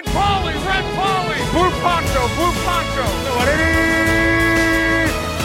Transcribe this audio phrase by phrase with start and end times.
[0.00, 3.04] Red Polly, Red Polly, Blue Poncho, Blue Poncho.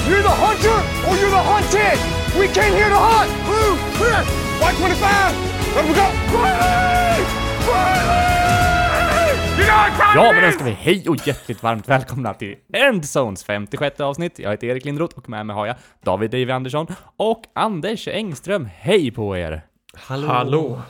[0.08, 2.00] You're the hunter or you're the hunted!
[2.40, 3.32] We came here to hunt!
[3.48, 4.24] Blue, clear.
[4.62, 5.76] White 25.
[5.76, 6.08] Let me go.
[6.40, 7.26] Riley!
[7.68, 9.36] Riley!
[9.58, 12.56] You know what time Ja, men då ska vi hej och hjärtligt varmt välkomna till
[12.74, 14.40] Endzones 56 avsnitt.
[14.40, 16.88] Jag heter Erik Lindroth och med mig har jag David Davy Andersson
[17.18, 18.70] och Anders Engström.
[18.76, 19.62] Hej på er!
[19.94, 20.28] Hallå.
[20.28, 20.82] Hallå!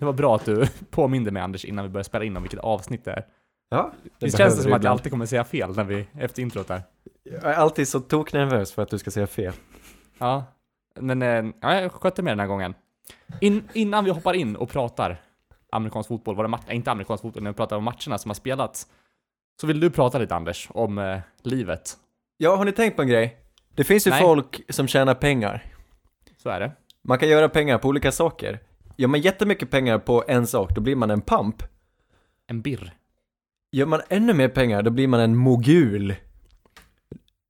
[0.00, 2.60] Det var bra att du påminde mig Anders innan vi började spela in om vilket
[2.60, 3.26] avsnitt det är.
[3.70, 6.42] Ja, Visst behöver känns det som att jag alltid kommer säga fel när vi, efter
[6.42, 6.82] introt där?
[7.22, 9.52] Jag är alltid så toknervös för att du ska säga fel.
[10.18, 10.44] Ja,
[11.00, 12.74] men eh, ja, jag skötte mig den här gången.
[13.40, 15.20] In, innan vi hoppar in och pratar
[15.72, 18.34] amerikansk fotboll, var det match, inte amerikansk fotboll, när vi pratar om matcherna som har
[18.34, 18.86] spelats,
[19.60, 21.96] så vill du prata lite Anders om eh, livet.
[22.36, 23.36] Ja, har ni tänkt på en grej?
[23.74, 24.22] Det finns ju Nej.
[24.22, 25.64] folk som tjänar pengar.
[26.42, 26.72] Så är det.
[27.04, 28.60] Man kan göra pengar på olika saker.
[28.96, 31.62] Gör man jättemycket pengar på en sak, då blir man en pamp.
[32.46, 32.92] En birr.
[33.72, 36.14] Gör man ännu mer pengar, då blir man en mogul.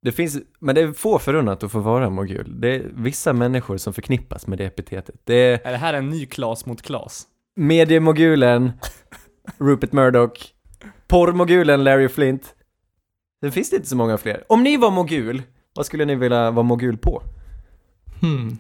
[0.03, 2.61] Det finns, men det är få förunnat att få vara en mogul.
[2.61, 5.15] Det är vissa människor som förknippas med det epitetet.
[5.25, 7.27] Det är Är det här en ny Klas mot Klas?
[7.57, 8.73] mediemogulen,
[9.59, 10.55] Rupert Murdoch,
[11.09, 12.55] porrmogulen Larry Flint.
[13.41, 14.45] Det finns det inte så många fler.
[14.49, 15.43] Om ni var mogul,
[15.75, 17.23] vad skulle ni vilja vara mogul på?
[18.21, 18.59] Hmm.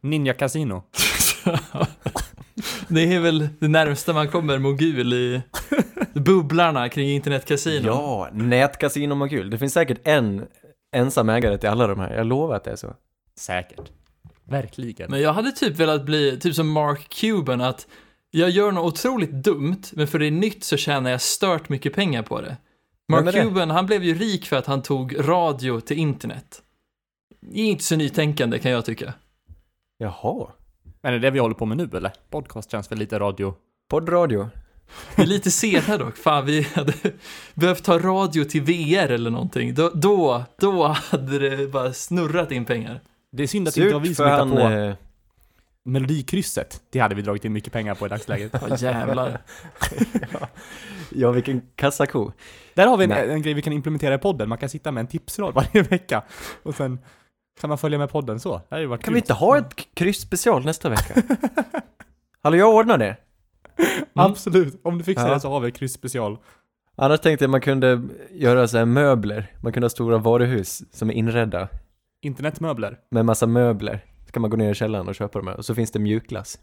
[0.00, 0.82] Ninja Casino.
[2.88, 5.42] Det är väl det närmsta man kommer mogul i
[6.14, 7.84] bubblarna kring internetkasinon.
[7.84, 9.50] Ja, nätkasino mogul.
[9.50, 10.46] Det finns säkert en
[10.92, 12.16] ensam ägare till alla de här.
[12.16, 12.94] Jag lovar att det är så.
[13.36, 13.90] Säkert.
[14.44, 15.10] Verkligen.
[15.10, 17.86] Men jag hade typ velat bli, typ som Mark Cuban, att
[18.30, 21.94] jag gör något otroligt dumt, men för det är nytt så tjänar jag stört mycket
[21.94, 22.56] pengar på det.
[23.08, 23.42] Mark det?
[23.42, 26.62] Cuban, han blev ju rik för att han tog radio till internet.
[27.40, 29.14] Det är inte så nytänkande kan jag tycka.
[29.98, 30.50] Jaha.
[31.02, 32.12] Men är det det vi håller på med nu eller?
[32.30, 33.54] Podcast känns väl lite radio?
[33.88, 34.50] Poddradio.
[35.16, 36.16] Det är lite senare dock.
[36.16, 36.92] Fan, vi hade
[37.54, 39.74] behövt ta radio till VR eller någonting.
[39.74, 43.00] Då, då, då hade det bara snurrat in pengar.
[43.32, 44.50] Det är synd att det inte var vi Surt som hittade han...
[44.50, 44.94] på Eh,
[45.84, 46.82] Melodikrysset.
[46.90, 48.54] Det hade vi dragit in mycket pengar på i dagsläget.
[48.68, 49.42] Ja, jävlar.
[51.10, 52.32] ja, vilken kassako.
[52.74, 54.48] Där har vi en, en grej vi kan implementera i podden.
[54.48, 56.22] Man kan sitta med en tipsrad varje vecka.
[56.62, 56.98] Och sen
[57.60, 58.56] kan man följa med podden så.
[58.56, 59.14] Det hade ju varit Kan kul.
[59.14, 61.22] vi inte ha ett kryss special nästa vecka?
[62.42, 63.16] Hallå, jag ordnar det.
[64.14, 64.80] Absolut.
[64.84, 65.34] Om du fixar Ja.
[65.34, 66.38] det så har vi ett kryss special.
[66.96, 69.52] Annars tänkte jag man kunde göra så här möbler.
[69.62, 71.68] Man kunde ha stora varuhus som är inredda
[72.22, 72.98] Internetmöbler.
[73.10, 74.04] med massa möbler.
[74.26, 75.56] Så kan man gå ner i källaren och köpa de här.
[75.56, 76.58] Och så finns det mjukglass.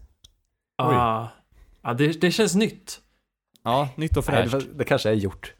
[0.78, 1.26] Ah.
[1.82, 3.00] Ja, det, det känns nytt.
[3.64, 4.66] Ja, nytt och Nej, det, fräscht.
[4.68, 5.54] var- det kanske är gjort.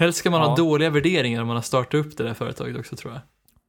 [0.00, 0.46] Helst ska man Ja.
[0.48, 3.20] ha dåliga värderingar om man har startat upp det där företaget också tror jag.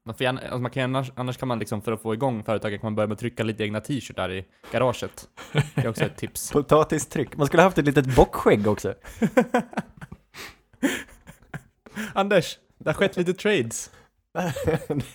[0.10, 2.82] Man får alltså man kan, annars, annars kan man liksom, för att få igång företaget,
[2.82, 5.28] kan man börja med att trycka lite egna t-shirtar i garaget.
[5.76, 6.52] Det är också ett tips.
[6.52, 7.38] Potatistryck.
[7.38, 8.94] Man skulle haft ett litet bockskägg också.
[12.14, 13.92] Anders, det har skett lite trades.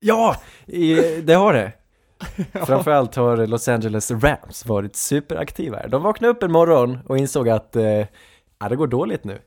[0.00, 0.36] ja,
[0.66, 1.72] i, det har det.
[2.66, 5.88] Framförallt har Los Angeles Rams varit superaktiva här.
[5.88, 8.06] De vaknade upp en morgon och insåg att eh,
[8.68, 9.38] det går dåligt nu.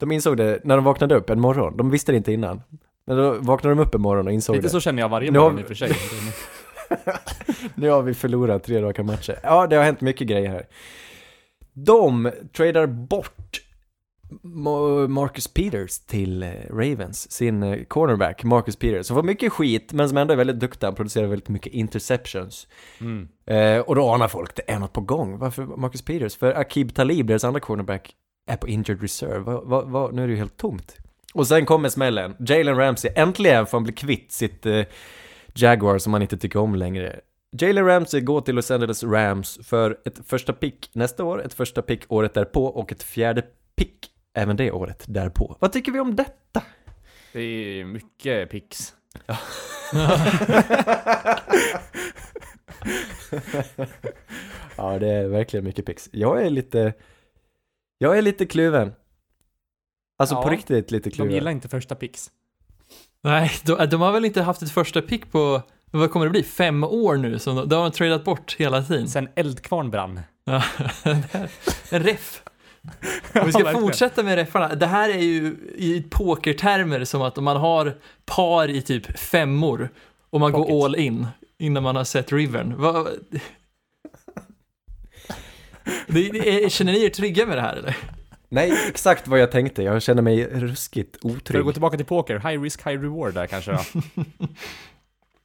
[0.00, 1.76] De insåg det när de vaknade upp en morgon.
[1.76, 2.62] De visste det inte innan.
[3.06, 4.70] Men då vaknade de upp en morgon och insåg Lite det.
[4.70, 5.92] så känner jag varje Nu har morgon vi- i och för sig.
[7.74, 9.38] Nu har vi förlorat tre raka matcher.
[9.42, 10.66] Ja, det har hänt mycket grejer här.
[11.72, 13.60] De tradar bort
[14.42, 19.92] Ma- Marcus Peters till eh, Ravens, sin eh, cornerback Marcus Peters, som får mycket skit
[19.92, 22.66] men som ändå är väldigt duktig, han producerar väldigt mycket interceptions.
[23.00, 23.28] Mm.
[23.46, 25.38] Eh, och då anar folk, det är något på gång.
[25.38, 26.36] Varför Marcus Peters?
[26.36, 28.14] För Akib Talib, deras andra cornerback,
[28.50, 29.38] är på injured reserve.
[29.38, 30.96] Va, va, va, nu är det ju helt tomt.
[31.36, 32.36] Och sen kommer smällen.
[32.38, 34.82] Jalen Ramsey, äntligen får han bli kvitt sitt eh,
[35.54, 37.20] Jaguar som han inte tycker om längre.
[37.60, 41.82] Jalen Ramsey går till Los Angeles Rams för ett första pick nästa år, ett första
[41.82, 43.42] pick året därpå och ett fjärde
[43.76, 45.56] pick även det året därpå.
[45.60, 46.62] Vad tycker vi om detta?
[47.32, 48.94] Det är mycket pix.
[54.76, 56.08] ja, det är verkligen mycket picks.
[56.12, 56.92] Jag är lite...
[57.98, 58.92] Jag är lite kluven.
[60.16, 61.34] Alltså Ja, på riktigt lite De kluven.
[61.34, 62.30] gillar inte första pix.
[63.22, 66.42] Nej, de, de har väl inte haft ett första pick på, vad kommer det bli,
[66.42, 67.38] fem år nu?
[67.38, 69.08] Så de, de har tradat bort hela tiden.
[69.08, 70.20] Sen Eldkvarn brann.
[70.44, 70.62] Ja,
[71.90, 72.42] en ref.
[73.34, 74.74] Om vi ska fortsätta med reffarna.
[74.74, 79.88] Det här är ju i pokertermer som att om man har par i typ femmor
[80.30, 80.68] och man Pocket.
[80.70, 81.26] går all in
[81.58, 82.74] innan man har sett rivern.
[82.78, 83.08] Vad...
[86.06, 87.96] Det, det är, känner ni er trygga med det här eller?
[88.56, 89.82] Nej, exakt vad jag tänkte.
[89.82, 91.64] Jag känner mig ruskigt För att otrygg.
[91.64, 93.78] gå tillbaka till poker, high risk, high reward där kanske då.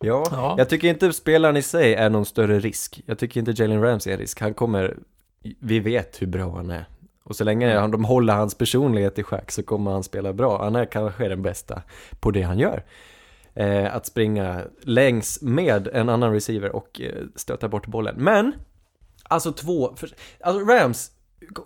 [0.03, 0.55] Ja, Ja.
[0.57, 3.01] jag tycker inte spelaren i sig är någon större risk.
[3.05, 4.39] Jag tycker inte Jalen Ramsey är en risk.
[4.41, 4.97] Han kommer,
[5.59, 6.85] vi vet hur bra han är.
[7.23, 10.63] Och så länge han, de håller hans personlighet i schack så kommer han spela bra.
[10.63, 11.81] Han är kanske den bästa
[12.19, 12.83] på det han gör.
[13.53, 18.15] Eh, att springa längs med en annan receiver och eh, stöta bort bollen.
[18.17, 18.53] Men,
[19.23, 20.09] alltså två, för,
[20.39, 21.11] alltså Rams,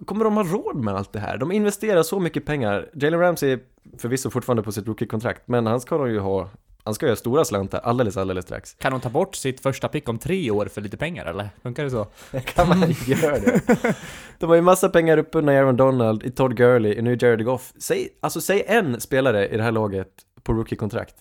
[0.06, 1.38] kommer de ha råd med allt det här?
[1.38, 2.89] De investerar så mycket pengar.
[2.94, 3.60] Jalen Ramsey är
[3.98, 6.50] förvisso fortfarande på sitt rookie-kontrakt, men han ska de ju ha,
[6.83, 8.74] han ska ha stora slantar alldeles, alldeles strax.
[8.74, 11.50] Kan de ta bort sitt första pick om tre år för lite pengar eller?
[11.63, 12.07] Funkar det så?
[12.45, 13.62] kan man göra det?
[14.39, 17.45] De har ju massa pengar uppbundna i Aaron Donald, i Todd Gurley, i nu Jared
[17.45, 17.74] Goff.
[17.78, 20.10] Säg, alltså säg en spelare i det här laget
[20.44, 21.16] på rookie-kontrakt.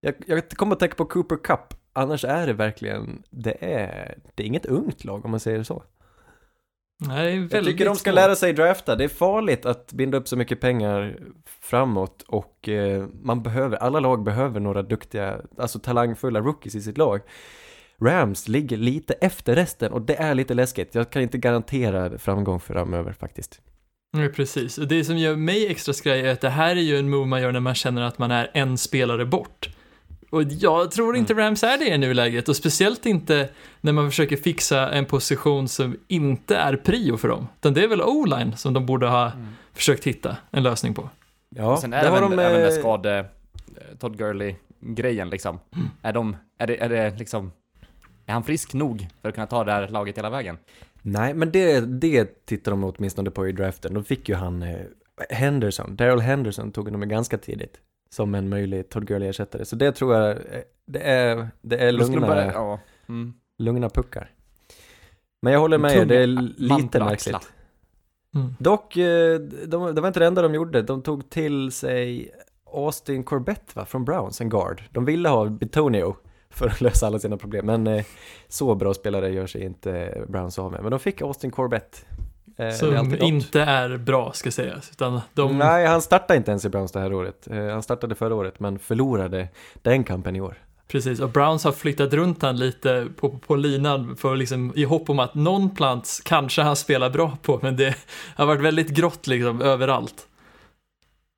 [0.00, 4.42] Jag, jag kommer att tänka på Cooper Cup, annars är det verkligen, det är, det
[4.42, 5.82] är inget ungt lag om man säger det så.
[7.08, 8.14] Nej, det är Jag tycker de ska svårt.
[8.14, 11.16] lära sig drafta, det är farligt att binda upp så mycket pengar
[11.60, 16.98] framåt och eh, man behöver, alla lag behöver några duktiga, alltså talangfulla rookies i sitt
[16.98, 17.20] lag.
[18.00, 20.94] Rams ligger lite efter resten och det är lite läskigt.
[20.94, 23.60] Jag kan inte garantera framgång framöver faktiskt.
[24.16, 24.78] Ja, precis.
[24.78, 27.26] Och det som gör mig extra skraj är att det här är ju en move
[27.26, 29.68] man gör när man känner att man är en spelare bort.
[30.34, 31.44] Och jag tror inte Mm.
[31.44, 33.48] Rams är det i nuläget och speciellt inte
[33.80, 37.48] när man försöker fixa en position som inte är prio för dem.
[37.56, 39.32] Utan det är väl O-line som de borde ha
[39.72, 41.10] försökt hitta en lösning på.
[41.48, 42.38] Ja, Sen är det även, de...
[42.38, 45.58] även den eh, skade eh, Todd Gurley-grejen liksom.
[46.02, 47.52] Är de, är det, är det liksom,
[48.26, 50.58] är han frisk nog för att kunna ta det här laget hela vägen?
[51.02, 53.94] Nej, men det, det tittar de åtminstone på i draften.
[53.94, 54.76] De fick ju han eh,
[55.30, 57.80] Henderson, Daryl Henderson tog de ganska tidigt.
[58.14, 59.64] Som en möjlig Todd Gurley-ersättare.
[59.64, 60.38] Så det tror jag,
[60.86, 62.80] det är, det är Då skulle de lugna, bara- ja.
[63.08, 63.34] Mm.
[63.58, 64.30] lugna puckar.
[65.42, 67.48] Men jag håller med er, det är lite märkligt.
[68.34, 68.54] Mm.
[68.58, 70.82] Dock, eh, de, det var inte det enda de gjorde.
[70.82, 72.30] De tog till sig
[72.74, 74.82] Austin Corbett va, från Browns, en guard.
[74.90, 76.16] De ville ha Bitonio
[76.50, 78.04] för att lösa alla sina problem, men eh,
[78.48, 80.82] så bra spelare gör sig inte Browns av med.
[80.82, 82.06] Men de fick Austin Corbett.
[82.56, 84.90] Eh, Som inte är bra ska sägas.
[84.90, 87.48] Utan de, Nej, han startade inte ens i Browns det här året.
[87.50, 89.48] Eh, han startade förra året, men förlorade
[89.82, 90.58] den kampen i år.
[90.88, 95.10] Precis, och Browns har flyttat runt han lite på, på linan för liksom, i hopp
[95.10, 97.94] om att någon plats kanske han spelar bra på, men det
[98.36, 100.26] har varit väldigt grått liksom överallt.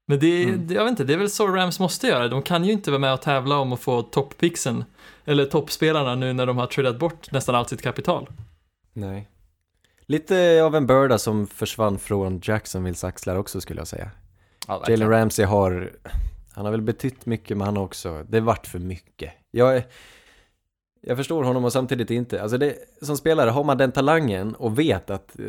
[0.09, 0.67] Men det, Mm.
[0.67, 2.29] det, jag vet inte, det är väl så Rams måste göra.
[2.29, 4.85] De kan ju inte vara med och tävla om att få topppixen,
[5.25, 8.29] eller toppspelarna nu när de har tradat bort nästan allt sitt kapital.
[8.93, 9.29] Nej.
[10.09, 14.11] Lite av en börda som försvann från Jacksonvilles axlar också skulle jag säga.
[14.69, 14.85] Ja.
[14.89, 15.93] Jalen Ramsey har,
[16.53, 19.33] han har väl betytt mycket men han har också, det vart för mycket.
[19.51, 19.83] Jag,
[21.01, 22.43] jag förstår honom och samtidigt inte.
[22.43, 25.45] Alltså det, som spelare har man den talangen och vet att eh,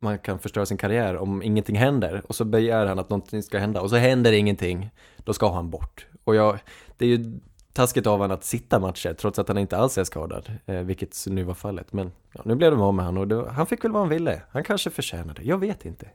[0.00, 3.58] man kan förstöra sin karriär om ingenting händer och så begär han att någonting ska
[3.58, 6.06] hända och så händer ingenting, då ska han bort.
[6.24, 6.58] Och jag,
[6.96, 7.40] det är ju
[7.72, 11.24] taskigt av honom att sitta matcher trots att han inte alls är skadad, eh, vilket
[11.26, 11.92] nu var fallet.
[11.92, 14.08] Men ja, nu blev de av med honom och det, han fick väl vad han
[14.08, 14.42] ville.
[14.50, 16.08] Han kanske förtjänade, jag vet inte.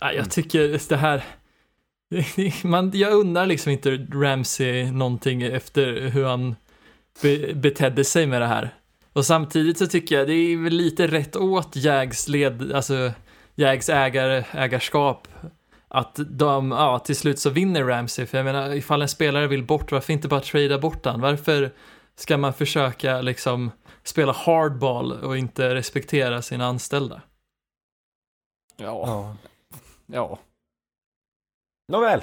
[0.00, 1.24] Nej, jag tycker det här,
[2.66, 6.56] man, jag undrar liksom inte Ramsey någonting efter hur han
[7.22, 8.74] be, betedde sig med det här.
[9.12, 13.12] Och samtidigt så tycker jag det är väl lite rätt åt Jags led, alltså
[13.54, 15.28] Jags ägare, ägarskap
[15.90, 18.26] att de, ja, till slut så vinner Ramsey.
[18.26, 21.20] För jag menar, ifall en spelare vill bort, varför inte bara trada bort han?
[21.20, 21.72] Varför
[22.16, 23.70] ska man försöka liksom
[24.02, 27.22] spela hardball och inte respektera sina anställda?
[28.76, 29.04] Ja.
[29.06, 29.36] Ja.
[30.06, 30.38] Ja.
[31.92, 32.20] Nåväl.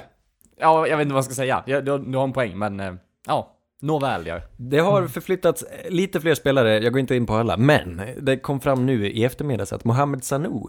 [0.56, 1.62] Ja, jag vet inte vad jag ska säga.
[1.66, 2.94] Jag, du, du har en poäng, men eh,
[3.26, 3.54] ja.
[3.80, 4.40] Nåväl, ja.
[4.56, 8.60] Det har förflyttats lite fler spelare, jag går inte in på alla, men det kom
[8.60, 10.62] fram nu i eftermiddags att Mohamed Sanu,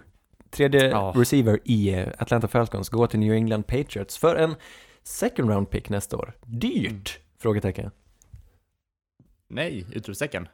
[0.49, 1.13] tredje Ja.
[1.15, 4.55] receiver i Atlanta Falcons, går till New England Patriots för en
[5.03, 6.33] second round pick nästa år.
[6.45, 7.19] Dyrt?
[7.39, 7.91] Frågetecken.
[9.49, 10.47] Nej, utropstecken.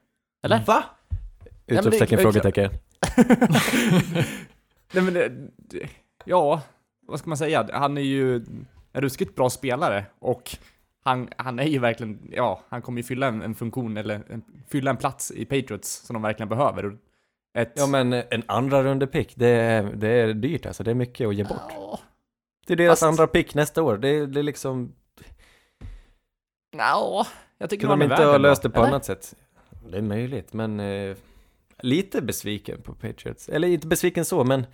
[0.44, 0.64] Eller?
[0.66, 0.84] Va?
[1.68, 2.72] Utropstecken, frågetecken.
[4.92, 5.90] Nej men det, det,
[6.26, 6.62] ja,
[7.08, 7.70] vad ska man säga?
[7.74, 8.36] Han är ju
[8.94, 10.58] en ruskigt bra spelare och
[11.04, 14.44] han, han är ju verkligen, ja, han kommer ju fylla en, en funktion eller en,
[14.68, 16.98] fylla en plats i Patriots som de verkligen behöver.
[17.56, 20.92] Ett, Ja men eh, en andra runde pick, det är, det är dyrt alltså, det
[20.92, 21.62] är mycket att ge bort.
[21.70, 22.00] Ja,
[22.68, 24.94] Det är deras Fast- andra pick nästa år, det är, det är liksom,
[26.78, 28.88] ja, jag tycker kunde de inte ha löst det på eller?
[28.88, 29.36] annat sätt?
[29.90, 31.16] Det är möjligt, men eh,
[31.80, 33.50] lite besviken på Patriots.
[33.50, 34.66] Eller inte besviken så, men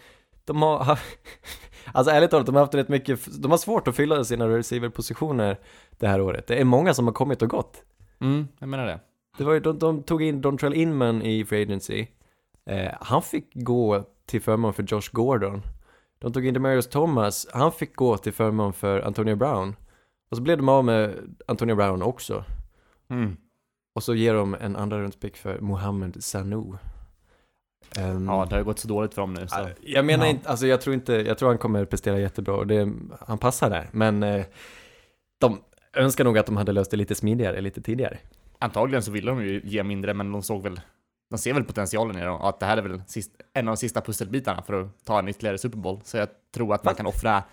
[0.46, 1.06] de har haft,
[1.94, 5.58] alltså ärligt talat, de har haft rätt mycket, de har svårt att fylla sina receiverpositioner
[5.92, 6.48] det här året.
[6.48, 7.84] Det är många som har kommit och gått.
[8.22, 9.00] Mm, jag menar det.
[9.38, 12.08] Det var ju, de, de tog in Dontrell Inman i Free Agency.
[12.70, 15.62] Eh, han fick gå till förmån för Josh Gordon.
[16.20, 19.76] De tog in Demarius Thomas, han fick gå till förmån för Antonio Brown.
[20.32, 21.16] Och så blev de av med
[21.48, 22.44] Antonio Brown också.
[23.10, 23.38] Mm.
[23.96, 26.64] Och så ger de en andra rundspick för Mohamed Sanu.
[27.98, 29.56] Ehm, Ja, det har gått så dåligt för dem nu så.
[29.60, 30.32] Ja, Jag menar Ja.
[30.32, 33.70] inte, alltså jag tror inte, jag tror han kommer prestera jättebra och det, han passar
[33.70, 33.90] där.
[33.92, 34.46] Men eh,
[35.40, 35.60] de
[35.94, 38.18] önskar nog att de hade löst det lite smidigare, lite tidigare.
[38.60, 40.82] Antagligen så ville de ju ge mindre, men de såg väl,
[41.32, 43.76] de ser väl potentialen i det och att det här är väl sist, en av
[43.76, 46.00] de sista pusselbitarna för att ta en ytterligare Super Bowl.
[46.04, 47.44] Så jag tror att man kan offra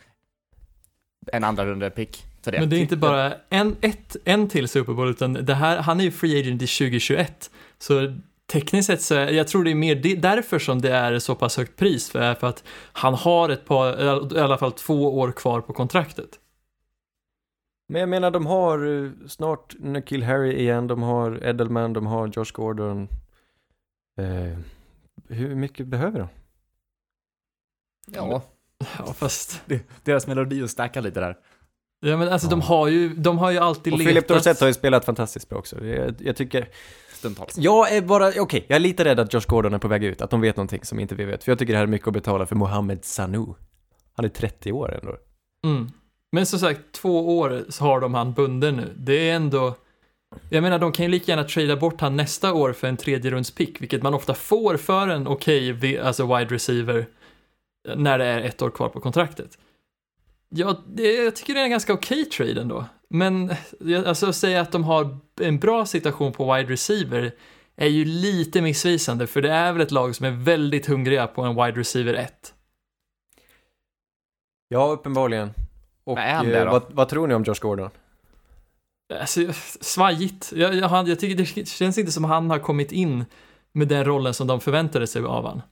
[1.32, 2.60] en andra runda pick för det.
[2.60, 6.00] Men det är inte bara en, ett, en till Super Bowl, utan det här, han
[6.00, 7.50] är ju free agent i 2021.
[7.78, 8.14] Så
[8.52, 11.34] tekniskt sett så är, jag tror det är mer det, därför som det är så
[11.34, 15.32] pass högt pris, för, för att han har ett par, i alla fall två år
[15.32, 16.38] kvar på kontraktet.
[17.88, 22.26] Men jag menar, de har eh, snart Nikhil Harry igen, de har Edelman, de har
[22.26, 23.08] Josh Gordon.
[24.18, 24.58] Eh,
[25.28, 26.28] hur mycket behöver de?
[28.14, 28.42] Ja,
[28.98, 29.62] Ja, fast,
[30.04, 31.36] deras melodi att stacka lite där.
[32.00, 32.66] ja men alltså de Ja.
[32.66, 34.08] har ju, de har ju alltid Och letat.
[34.10, 35.84] Philip Dorsett har ju spelat fantastiskt bra också.
[35.84, 36.68] Jag, jag tycker,
[37.12, 37.58] Stundtals.
[37.58, 40.22] jag är bara, okej, jag är lite rädd att Josh Gordon är på väg ut,
[40.22, 41.44] att de vet någonting som inte vi vet.
[41.44, 43.46] För jag tycker det här är mycket att betala för Mohamed Sanu.
[44.14, 45.16] Han är 30 år ändå.
[45.66, 45.90] Mm.
[46.32, 48.94] Men som sagt, två år så har de han bunden nu.
[48.96, 49.74] Det är ändå...
[50.50, 53.30] Jag menar, de kan ju lika gärna trada bort han nästa år för en tredje
[53.30, 57.06] runds pick, vilket man ofta får för en okej, vi- alltså wide receiver,
[57.96, 59.58] när det är ett år kvar på kontraktet.
[60.48, 62.84] Ja, det, jag tycker det är en ganska okej trade ändå.
[63.08, 67.32] Men jag- alltså att säga att de har en bra situation på wide receiver
[67.76, 71.42] är ju lite missvisande, för det är väl ett lag som är väldigt hungriga på
[71.42, 72.54] en wide receiver 1.
[74.68, 75.50] Ja, uppenbarligen.
[76.04, 77.90] Och han eh, vad, vad tror ni om Josh Gordon?
[79.20, 79.40] Alltså,
[79.80, 80.52] svajigt.
[80.56, 83.24] Jag, jag, jag tycker det känns inte som han har kommit in
[83.72, 85.62] med den rollen som de förväntade sig av han.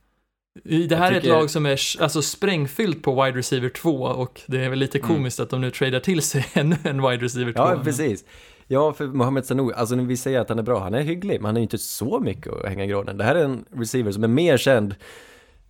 [0.63, 4.01] Det här Jag är ett tycker- lag som är alltså, sprängfyllt på wide receiver 2
[4.03, 5.07] och det är väl lite Mm.
[5.09, 7.59] komiskt att de nu tradar till sig ännu en wide receiver 2.
[7.59, 8.25] Ja, precis.
[8.67, 11.35] Ja, för Mohamed Sanu, alltså när vi säger att han är bra, han är hygglig,
[11.41, 13.17] men han är ju inte så mycket att hänga i granen.
[13.17, 14.95] Det här är en receiver som är mer känd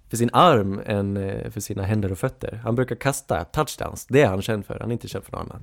[0.10, 2.60] för sin arm än eh, för sina händer och fötter.
[2.64, 5.42] Han brukar kasta touchdowns, det är han känd för, han är inte känd för något
[5.42, 5.62] annat.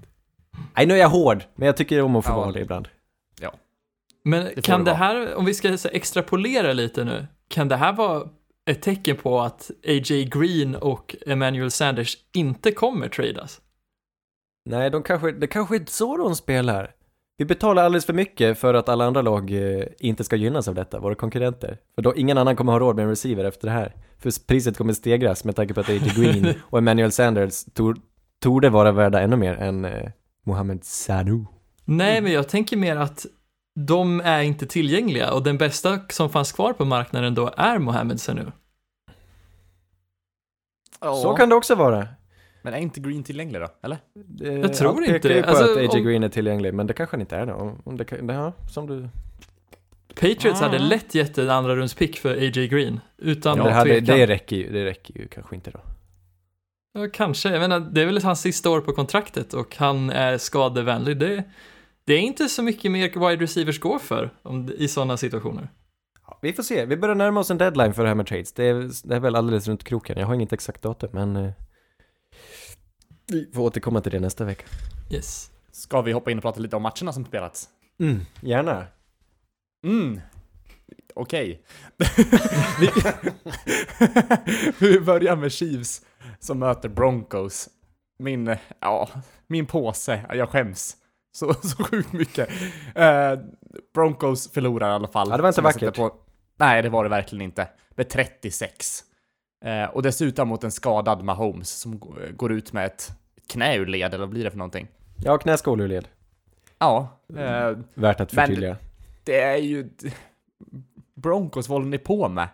[0.76, 2.36] Nej, nu är jag hård, men jag tycker om att få Ja.
[2.36, 2.88] vara det ibland.
[4.26, 7.76] Men får kan det det här, om vi ska så, extrapolera lite nu, kan det
[7.76, 8.28] här vara
[8.70, 10.24] ett tecken på att A.J.
[10.24, 13.60] Green och Emmanuel Sanders inte kommer tradas?
[14.64, 16.90] Nej, de kanske, det kanske är så de spelar.
[17.36, 20.74] Vi betalar alldeles för mycket för att alla andra lag eh, inte ska gynnas av
[20.74, 21.78] detta, våra konkurrenter.
[21.94, 23.94] För då, ingen annan kommer ha råd med en receiver efter det här.
[24.18, 25.98] För priset kommer stegras med tanke på att A.J.
[26.16, 27.96] Green och Emmanuel Sanders tor,
[28.42, 30.10] torde vara värda ännu mer än eh,
[30.44, 31.44] Mohamed Sanu.
[31.84, 33.26] Nej, men jag tänker mer att
[33.80, 38.20] de är inte tillgängliga och den bästa som fanns kvar på marknaden då är Mohamed
[38.20, 38.52] Sanu.
[41.00, 42.08] Så kan det också vara.
[42.62, 43.68] Men är inte Green tillgänglig då?
[43.82, 43.98] Eller?
[44.44, 45.42] Eh, Jag tror allt inte det.
[45.42, 45.88] på Alltså, att A.J.
[45.88, 47.52] om- Green är tillgänglig, men det kanske han inte är då.
[47.54, 49.08] Om- Om det, kan- det, ja, som du...
[50.14, 50.88] Patriots hade Mm.
[50.88, 52.68] lätt gett en andra runds pick för A.J.
[52.68, 53.00] Green.
[53.18, 55.80] Utan det, hade, det, räcker ju, det räcker ju kanske inte då.
[56.96, 57.48] Ja, kanske.
[57.48, 61.18] Jag menar, det är väl hans sista år på kontraktet och han är skadevänlig.
[61.18, 61.44] Det,
[62.04, 65.68] det är inte så mycket mer wide receivers går för om, i sådana situationer.
[66.26, 68.52] Ja, vi får se, vi börjar närma oss en deadline för det här med trades.
[68.52, 70.18] Det är, det är väl alldeles runt kroken.
[70.18, 71.52] Jag har inget exakt datum, men eh,
[73.26, 74.64] vi får återkomma till det nästa vecka.
[75.10, 75.50] Yes.
[75.72, 77.68] Ska vi hoppa in och prata lite om matcherna som spelats?
[78.00, 78.86] Mm, gärna.
[79.84, 80.20] Mm.
[81.14, 81.62] Okej.
[82.80, 82.90] vi,
[84.78, 86.02] vi börjar med Chiefs
[86.44, 87.68] som möter Broncos.
[88.18, 89.08] Min, ja,
[89.46, 90.20] min påse.
[90.34, 90.96] Jag skäms.
[91.32, 92.48] Så, så sjukt mycket.
[92.94, 93.32] Eh,
[93.94, 95.28] Broncos förlorar i alla fall.
[95.30, 95.96] Ja, det var inte vackert.
[95.96, 96.14] På,
[96.56, 97.68] nej, det var det verkligen inte.
[97.90, 99.00] Med 36.
[99.64, 101.98] Eh, och dessutom mot en skadad Mahomes som
[102.36, 103.12] går ut med ett
[103.48, 104.88] knä ur led, eller vad blir det för någonting?
[105.24, 106.08] Ja, knäskål ur led.
[106.78, 108.76] Ja, eh, Värt att Men- förtydliga.
[109.24, 109.90] det är ju...
[111.14, 112.48] Broncos, vad håller ni på med?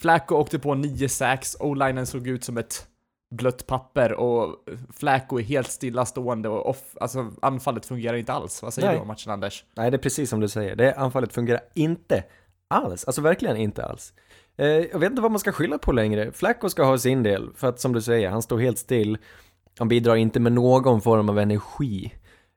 [0.00, 2.86] Flacco åkte på 9 sacks, O-linen såg ut som ett
[3.34, 4.56] blött papper och
[4.92, 8.62] Flacco är helt stillastående och off, alltså anfallet fungerar inte alls.
[8.62, 8.96] Vad säger Nej.
[8.96, 9.64] du om matchen Anders?
[9.76, 10.76] Nej, det är precis som du säger.
[10.76, 12.24] Det anfallet fungerar inte
[12.68, 13.04] alls.
[13.04, 14.12] Alltså verkligen inte alls.
[14.56, 16.32] Eh, jag vet inte vad man ska skylla på längre.
[16.32, 19.18] Flacco ska ha sin del, för att som du säger, han står helt still.
[19.78, 22.14] Han bidrar inte med någon form av energi.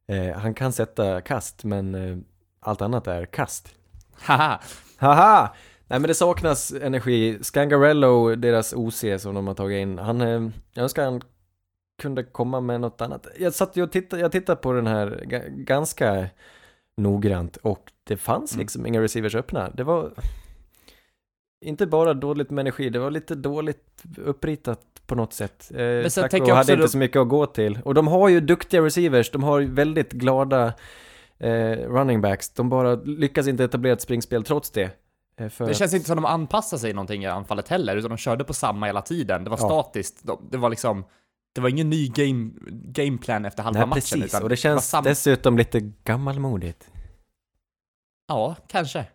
[0.08, 2.18] Eh, han kan sätta kast, men eh,
[2.60, 3.76] allt annat är kast.
[4.22, 4.60] Haha!
[4.98, 5.54] Haha!
[5.90, 7.38] Nej men det saknas energi.
[7.42, 11.22] Scangarello, deras OC som de har tagit in, han, eh, jag önskar han
[12.02, 13.28] kunde komma med något annat.
[13.40, 16.28] Jag satt ju och tittade, jag tittade på den här ga- ganska
[16.98, 18.62] noggrant och det fanns Mm.
[18.62, 19.70] liksom inga receivers öppna.
[19.70, 20.12] Det var
[21.66, 25.72] inte bara dåligt med energi, det var lite dåligt uppritat på något sätt.
[25.76, 25.82] Eh,
[26.50, 27.80] jag hade inte då- så mycket att gå till.
[27.86, 30.74] Och de har ju duktiga receivers, de har väldigt glada
[31.38, 32.50] eh, running backs.
[32.50, 34.92] De bara lyckas inte etablera ett springspel trots det.
[35.40, 38.10] Eh, För Det att- känns inte som de anpassade sig någonting i anfallet heller, utan
[38.10, 39.44] de körde på samma hela tiden.
[39.44, 39.66] Det var Ja.
[39.66, 40.20] statiskt.
[40.24, 41.06] De, det var liksom,
[41.56, 44.02] det var ingen ny game, gameplan efter halva Nej, matchen.
[44.02, 44.24] precis.
[44.26, 46.88] utan Och det var känns samma- dessutom lite gammalmodigt.
[48.28, 49.06] Ja, kanske.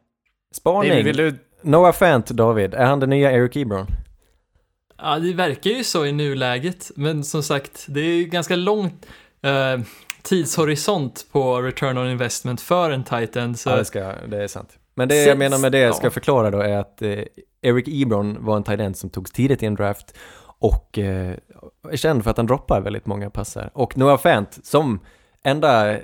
[0.55, 0.91] Spaning.
[0.91, 1.39] David, vill du...
[1.63, 2.75] Noah Fant, David.
[2.75, 3.87] Är han den nya Eric Ebron?
[4.99, 8.85] Ja, det verkar ju så i nuläget, men som sagt, det är ganska lång
[9.43, 9.81] eh,
[10.23, 13.59] tidshorisont på return on investment för en tight end.
[13.59, 14.79] Så Ja, det, ska, det är sant.
[14.95, 16.11] Men det Sen- jag menar med det jag ska ja.
[16.11, 17.19] förklara då är att eh,
[17.63, 20.15] Eric Ebron var en tight som togs tidigt i en draft
[20.59, 21.37] och eh,
[21.91, 23.71] är känd för att han droppar väldigt många passar.
[23.75, 25.01] Och Noah Fant, som
[25.43, 25.99] enda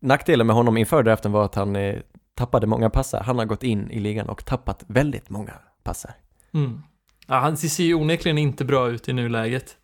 [0.00, 1.96] nackdelen med honom inför draften var att han eh,
[2.34, 3.20] tappade många passar.
[3.20, 5.52] Han har gått in i ligan och tappat väldigt många
[5.82, 6.10] passar.
[6.54, 6.82] Mm.
[7.26, 9.76] Ja, han ser ju onekligen inte bra ut i nuläget.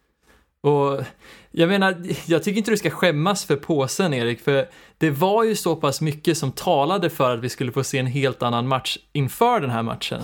[0.64, 1.04] Och
[1.50, 4.68] jag menar, jag tycker inte du ska skämmas för påsen Erik, för
[4.99, 8.06] det var ju så pass mycket som talade för att vi skulle få se en
[8.06, 10.21] helt annan match inför den här matchen.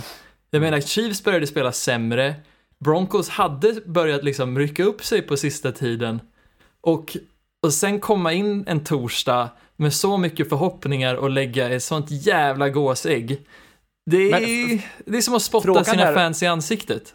[0.51, 2.35] Jag menar, Chiefs började spela sämre,
[2.79, 6.21] Broncos hade börjat liksom rycka upp sig på sista tiden
[6.81, 7.17] och,
[7.63, 12.69] och sen komma in en torsdag med så mycket förhoppningar och lägga ett sånt jävla
[12.69, 13.47] gåsägg.
[14.11, 17.15] Det är, det är som att spotta sina är- fans i ansiktet.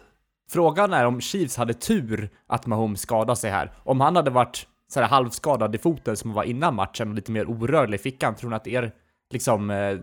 [0.50, 3.72] Frågan är om Chiefs hade tur att Mahomes skadade sig här.
[3.84, 7.14] Om han hade varit så här halvskadad i foten som han var innan matchen och
[7.14, 8.92] lite mer orörlig i fickan, tror ni att er,
[9.32, 9.98] liksom, eh,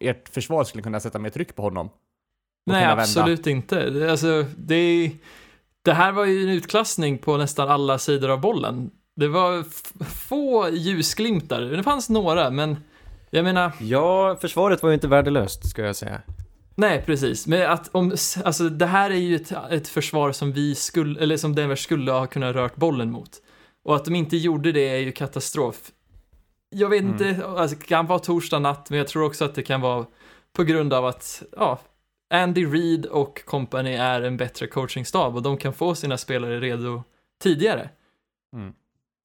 [0.00, 1.88] ert försvar skulle kunna sätta mer tryck på honom?
[2.66, 3.90] Nej, absolut inte.
[3.90, 5.12] Det- Alltså, det,
[5.84, 8.90] det här var ju en utklassning på nästan alla sidor av bollen.
[9.16, 9.64] Det var
[10.04, 11.60] få ljusglimtar.
[11.60, 12.76] Det fanns några, men
[13.30, 16.20] jag menar, Ja, försvaret var ju inte värdelöst, ska jag säga.
[16.76, 17.46] Nej precis.
[17.46, 21.36] Men att om, alltså det här är ju ett, ett försvar som vi skulle, eller
[21.36, 23.30] som Denver skulle ha kunnat rört bollen mot.
[23.84, 25.92] Och att de inte gjorde det är ju katastrof.
[26.70, 29.62] Jag vet inte, alltså, det kan vara torsdag natt, men jag tror också att det
[29.62, 30.06] kan vara
[30.52, 31.80] på grund av att, ja,
[32.30, 37.02] Andy Reid och company är en bättre coachingstab och de kan få sina spelare redo
[37.42, 37.90] tidigare.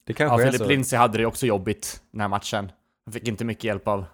[0.06, 0.68] Det Ja, kanske är Philip så.
[0.68, 2.72] Lindsay hade det också jobbigt den här matchen.
[3.06, 4.06] Han fick inte mycket hjälp av,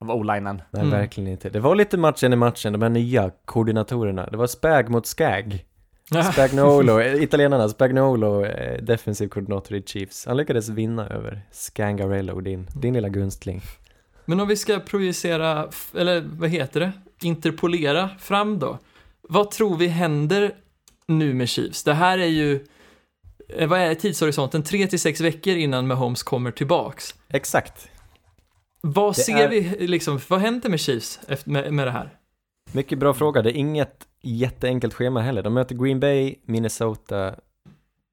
[0.00, 0.62] av o-linen.
[0.70, 0.90] Nej, Mm.
[0.98, 1.48] verkligen inte.
[1.50, 4.26] Det var lite matchen i matchen, de här nya koordinatorerna.
[4.30, 5.64] Det var Spag mot Skag.
[6.32, 10.26] Spagnuolo, eh, italienarna, Spagnuolo, eh, defensiv koordinator i Chiefs.
[10.26, 13.62] Han lyckades vinna över Scangarello, din, din lilla gunstling.
[14.24, 18.78] Men om vi ska projicera, eller vad heter det, interpolera fram då.
[19.28, 20.52] Vad tror vi händer
[21.06, 21.84] nu med Chiefs?
[21.84, 22.66] Det här är ju,
[23.48, 24.62] eh, vad är tidshorisonten?
[24.62, 27.14] 3 till 6 veckor innan Mahomes kommer tillbaks.
[27.28, 27.88] Exakt.
[28.80, 32.18] Vad Det ser är- vi, liksom, vad händer med Chiefs efter, med, med det här?
[32.72, 33.42] Mycket bra fråga.
[33.42, 35.42] Det är inget jätteenkelt schema heller.
[35.42, 37.34] De möter Green Bay, Minnesota,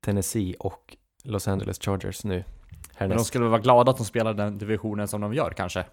[0.05, 2.33] Tennessee och Los Angeles Chargers nu.
[2.33, 2.43] Men
[2.89, 3.25] de Härnäst.
[3.27, 5.85] skulle väl vara glada att de spelar den divisionen som de gör kanske?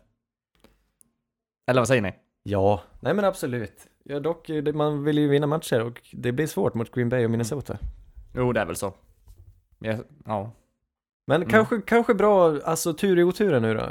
[1.71, 2.15] Eller vad säger ni?
[2.43, 3.87] Ja, nej men absolut.
[4.05, 7.25] Ja, dock, eh, man vill ju vinna matcher och det blir svårt mot Green Bay
[7.25, 7.79] och Minnesota.
[8.35, 8.95] Jo, det är väl så.
[9.79, 10.51] Ja, ja.
[11.27, 11.49] Men Mm.
[11.51, 13.89] kanske, kanske bra, alltså tur i oturen nu då.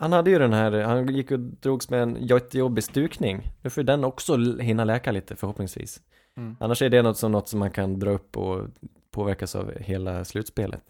[0.00, 3.50] Han hade ju den här, han gick och drogs med en jättejobbig stukning.
[3.62, 6.00] Nu får den också hinna läka lite förhoppningsvis.
[6.36, 6.56] Mm.
[6.60, 8.66] Annars är det något som, något som man kan dra upp och
[9.10, 10.82] påverkas av hela slutspelet.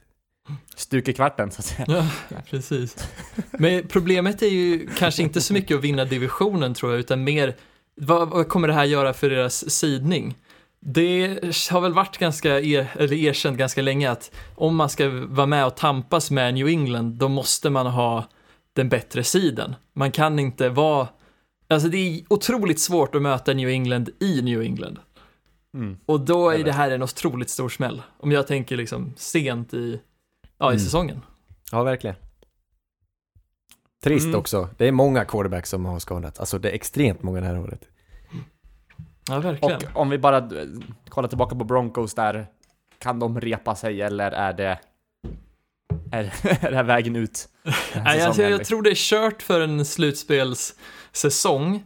[0.77, 1.87] Stuk i kvarten så att säga.
[2.29, 3.09] Ja, precis.
[3.53, 7.57] Men problemet är ju kanske inte så mycket att vinna divisionen tror jag, utan mer
[7.95, 10.39] vad, vad kommer det här göra för deras sidning?
[10.81, 11.27] Det
[11.71, 15.67] har väl varit ganska, er, eller erkänt ganska länge att om man ska vara med
[15.67, 18.29] och tampas med New England, då måste man ha
[18.79, 19.75] den bättre sidan.
[19.93, 21.09] Man kan inte vara,
[21.69, 24.99] alltså det är otroligt svårt att möta New England i New England.
[25.75, 25.99] Mm.
[26.07, 28.03] Och då är det här en otroligt stor smäll.
[28.21, 30.01] Om jag tänker liksom sent i,
[30.59, 30.79] ja, i Mm.
[30.79, 31.21] säsongen.
[31.73, 32.17] Ja, verkligen.
[34.05, 34.39] Trist Mm.
[34.39, 34.69] också.
[34.77, 36.41] Det är många quarterbacks som har skadat.
[36.41, 37.89] Alltså det är extremt många det här året.
[39.29, 39.77] Ja, verkligen.
[39.77, 40.45] Och om vi bara eh,
[41.09, 42.47] kollar tillbaka på Broncos där,
[42.99, 44.79] kan de repa sig eller är det...
[46.13, 47.49] Är, är det här vägen ut?
[48.05, 48.65] Nej, alltså, jag liksom?
[48.65, 51.83] tror det är kört för en slutspelssäsong.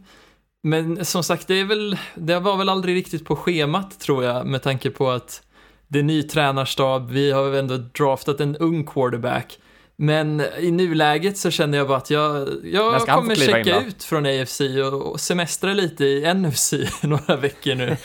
[0.63, 4.45] Men som sagt, det, är väl, det var väl aldrig riktigt på schemat tror jag,
[4.45, 5.41] med tanke på att
[5.87, 9.59] det är ny tränarstab, vi har ändå draftat en ung quarterback.
[9.95, 13.87] Men i nuläget så känner jag bara att jag, jag kommer in checka då?
[13.87, 14.61] ut från AFC
[14.91, 17.97] och, semestra lite i NFC några veckor nu.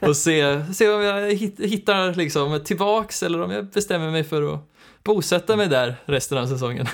[0.08, 4.54] Och se, se om jag hit- hittar liksom tillbaks eller om jag bestämmer mig för
[4.54, 4.73] att
[5.04, 6.86] bosätta mig där resten av säsongen.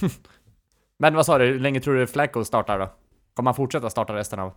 [0.98, 2.90] Men vad sa du, hur länge tror du Flacco startar då?
[3.34, 4.52] Kommer han fortsätta starta resten av?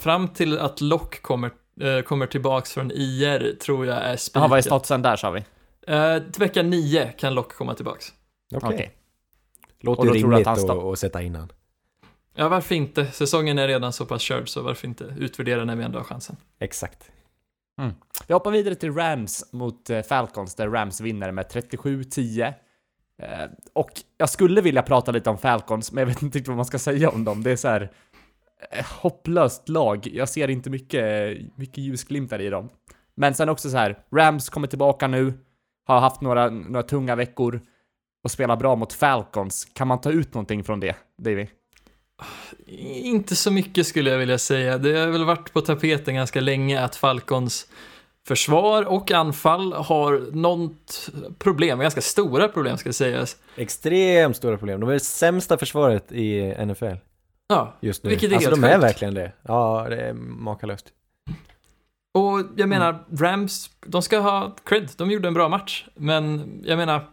[0.00, 4.50] Fram till att Lock kommer, eh, kommer tillbaks från IR tror jag är Jaha, spiken.
[4.50, 5.44] vad är statsen där sa vi?
[5.86, 8.12] Eh, till vecka 9 kan Lock komma tillbaks.
[8.54, 8.94] Okej.
[9.80, 11.52] Låter Och tror du att rimligt han att, att sätta innan.
[12.34, 13.06] Ja, varför inte?
[13.06, 16.36] Säsongen är redan så pass körd, så varför inte utvärdera när vi ändå har chansen?
[16.58, 17.11] Exakt.
[17.82, 17.94] Mm.
[18.26, 22.54] Vi hoppar vidare till Rams mot eh, Falcons, där Rams vinner med 37-10.
[23.22, 26.56] Eh, och jag skulle vilja prata lite om Falcons, men jag vet inte riktigt vad
[26.56, 27.42] man ska säga om dem.
[27.42, 27.90] Det är så här
[28.70, 30.06] eh, hopplöst lag.
[30.06, 32.68] Jag ser inte mycket, mycket ljusglimtar i dem.
[33.14, 35.32] Men sen också så här, Rams kommer tillbaka nu,
[35.84, 37.60] har haft några, några tunga veckor
[38.24, 39.64] och spelar bra mot Falcons.
[39.64, 41.46] Kan man ta ut någonting från det, Davy?
[43.02, 44.78] Inte så mycket skulle jag vilja säga.
[44.78, 47.66] Det har väl varit på tapeten ganska länge att Falcons
[48.26, 53.36] försvar och anfall har något problem, ganska stora problem ska sägas.
[53.56, 54.80] Extremt stora problem.
[54.80, 56.96] De är det sämsta försvaret i NFL
[57.48, 58.10] Ja, just nu.
[58.10, 58.84] Vilket är alltså helt de är sjukt.
[58.84, 59.32] verkligen det.
[59.42, 60.86] Ja, det är makalöst.
[62.14, 66.76] och jag menar, Rams, de ska ha cred, de gjorde en bra match, men jag
[66.76, 67.04] menar,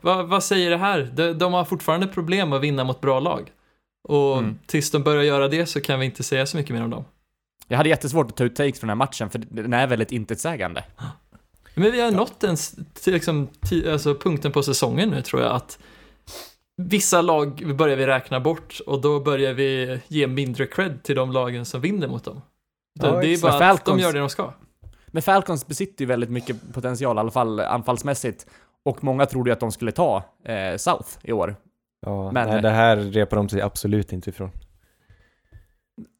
[0.00, 1.10] vad, vad säger det här?
[1.14, 3.52] De, de har fortfarande problem att vinna mot bra lag.
[4.08, 4.58] Och Mm.
[4.66, 7.04] tills de börjar göra det så kan vi inte säga så mycket mer om dem.
[7.68, 10.12] Jag hade jättesvårt att ta ut takes från den här matchen, för den är väldigt
[10.12, 10.84] intetsägande.
[11.74, 13.48] Men vi har nått en, s- till liksom,
[13.92, 15.78] alltså punkten på säsongen nu tror jag att
[16.76, 21.32] vissa lag börjar vi räkna bort och då börjar vi ge mindre cred till de
[21.32, 22.42] lagen som vinner mot dem.
[23.00, 24.52] Ja, det är bara att de gör det de ska.
[25.06, 28.46] Men Falcons besitter ju väldigt mycket potential, i alla fall anfallsmässigt.
[28.84, 31.56] Och många trodde ju att de skulle ta eh, South i år.
[32.04, 34.50] Ja, Men- nej, det här repar de sig absolut inte ifrån.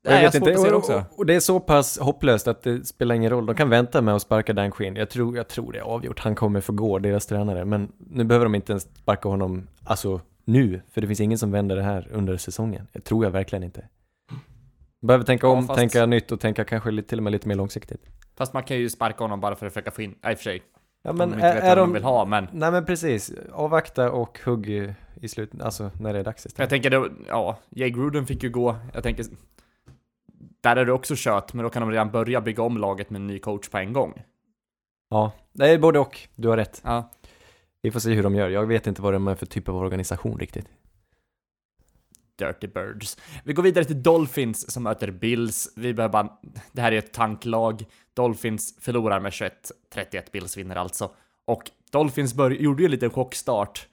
[0.04, 1.04] Nej, jag att se det och, också.
[1.16, 3.46] och, det är så pass hopplöst att det spelar ingen roll.
[3.46, 4.96] De kan vänta med att sparka Dan Quinn.
[4.96, 6.18] Jag tror, jag tror det är avgjort.
[6.20, 7.64] Han kommer få gå, deras tränare.
[7.64, 10.80] Men nu behöver de inte ens sparka honom, alltså nu.
[10.90, 12.86] För det finns ingen som vänder det här under säsongen.
[12.92, 13.88] Det tror jag verkligen inte.
[15.02, 17.48] Behöver tänka Ja, om, fast- tänka nytt och tänka kanske lite, till och med lite
[17.48, 18.00] mer långsiktigt.
[18.36, 20.38] Fast man kan ju sparka honom bara för att försöka få in, nej i och
[20.38, 20.62] för sig.
[21.06, 21.92] Ja men de inte är, vet är de de...
[21.92, 23.32] vill ha, men Nej men precis.
[23.52, 24.68] Avvakta och hugg
[25.20, 26.70] i- slutet, alltså när det är dags jag istället.
[26.70, 29.24] tänker då, ja, Jay Gruden fick ju gå, jag tänker,
[30.60, 33.20] där är det också kört, men då kan de redan börja bygga om laget med
[33.20, 34.22] en ny coach på en gång.
[35.10, 36.20] Ja, det är både och.
[36.34, 36.80] Du har rätt.
[36.84, 37.10] Ja,
[37.82, 38.48] Vi får se hur de gör.
[38.48, 40.66] Jag vet inte vad de är för typ av organisation riktigt.
[42.38, 43.18] Dirty Birds.
[43.44, 45.68] Vi går vidare till Dolphins som möter Bills.
[45.76, 46.38] Vi behöver bara,
[46.72, 47.84] det här är ett tanklag.
[48.14, 49.52] Dolphins förlorar med 21-31,
[50.32, 51.10] Bills vinner alltså.
[51.44, 53.88] Och Dolphins bör, gjorde ju en liten chockstart.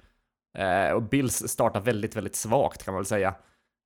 [0.58, 3.28] Eh, och Bills startar väldigt, väldigt svagt kan man väl säga.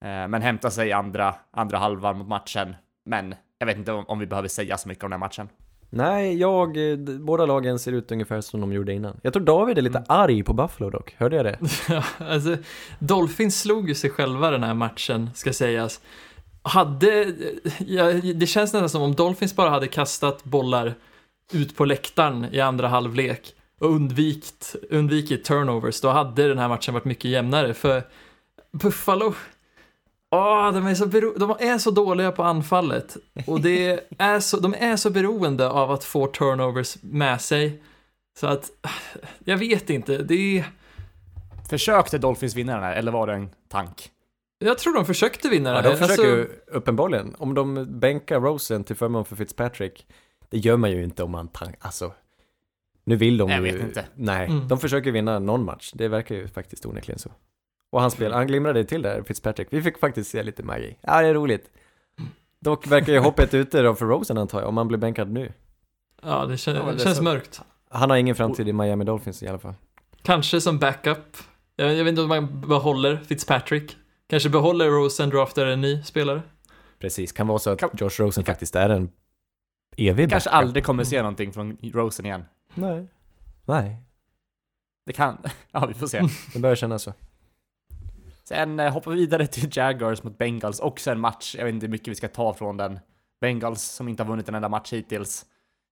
[0.05, 2.75] Eh, men hämtar sig i andra, andra halvan mot matchen.
[3.05, 5.49] Men jag vet inte om, om vi behöver säga så mycket om den här matchen.
[5.95, 9.19] Nej, jag, eh, båda lagen ser ut ungefär som de gjorde innan.
[9.21, 10.05] Jag tror David är lite Mm.
[10.09, 11.15] arg på Buffalo dock.
[11.17, 11.57] Hörde jag det?
[11.89, 12.57] Ja, alltså,
[12.99, 16.01] Dolphins slog ju sig själva den här matchen, ska sägas.
[16.61, 17.33] Hade,
[17.87, 20.93] ja, det känns nästan som om Dolphins bara hade kastat bollar
[21.53, 26.93] ut på läktaren i andra halvlek och undvikt, undvikit turnovers, då hade den här matchen
[26.93, 27.73] varit mycket jämnare.
[27.73, 28.03] För
[28.71, 29.33] Buffalo,
[30.35, 33.17] åh, de, är så bero- de är så dåliga på anfallet
[33.47, 37.81] och det är så, de är så beroende av att få turnovers med sig.
[38.39, 38.71] Så att,
[39.43, 40.65] jag vet inte, det är...
[41.69, 44.09] Försökte Dolphins vinna den här, eller var det en tank?
[44.59, 45.95] Jag tror de försökte vinna Ja, det de här.
[46.07, 47.35] försöker Alltså, ju uppenbarligen.
[47.37, 50.07] Om de bänkar Rosen till förmån för Fitzpatrick,
[50.49, 52.11] det gör man ju inte om man tank, alltså.
[53.03, 53.71] Nu vill de Jag ju...
[53.71, 54.05] vet inte.
[54.15, 54.67] Nej, Mm.
[54.67, 55.91] de försöker vinna någon match.
[55.95, 57.29] Det verkar ju faktiskt onekligen så.
[57.95, 59.67] Och han spelar, han glimrade till där, Fitzpatrick.
[59.71, 60.97] Vi fick faktiskt se lite magi.
[61.01, 61.71] Ja, det är roligt.
[62.59, 65.53] Dock verkar ju hoppet ute då för Rosen antar jag, om han blir bänkad nu.
[66.23, 67.61] ja, det, kän- Ja, det det känns så- mörkt.
[67.89, 69.73] Han har ingen framtid i Miami Dolphins i alla fall.
[70.21, 71.37] Kanske som backup.
[71.75, 73.97] Jag, jag vet inte om man behåller Fitzpatrick.
[74.27, 76.41] Kanske behåller Rosen, draftar en ny spelare.
[76.99, 79.09] Precis, kan vara så att Kan- Josh Rosen kan- faktiskt är en
[79.97, 80.63] evig Kanske backup.
[80.63, 82.45] aldrig kommer se någonting från Rosen igen.
[82.73, 83.07] Nej.
[83.65, 83.97] Nej,
[85.05, 85.37] Det kan,
[85.71, 86.21] ja vi får se.
[86.53, 87.13] det börjar kännas så.
[88.47, 91.85] Sen eh, hoppar vi vidare till Jaguars mot Bengals, också en match, jag vet inte
[91.85, 92.99] hur mycket vi ska ta från den.
[93.41, 95.45] Bengals som inte har vunnit en enda match hittills.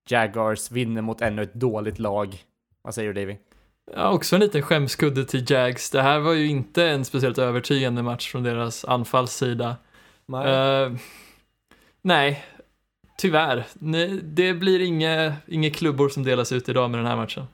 [0.09, 2.43] Jaguars vinner mot ännu ett dåligt lag.
[2.81, 3.37] Vad säger du Davy?
[3.91, 5.89] Ja, också en liten skämskudde till Jags.
[5.89, 9.75] Det här var ju inte en speciellt övertygande match från deras anfallssida.
[10.25, 10.51] Nej.
[10.51, 10.91] Eh,
[12.01, 12.45] nej,
[13.17, 13.65] tyvärr.
[13.73, 17.45] Nej, det blir inga, inga klubbor som delas ut idag med den här matchen.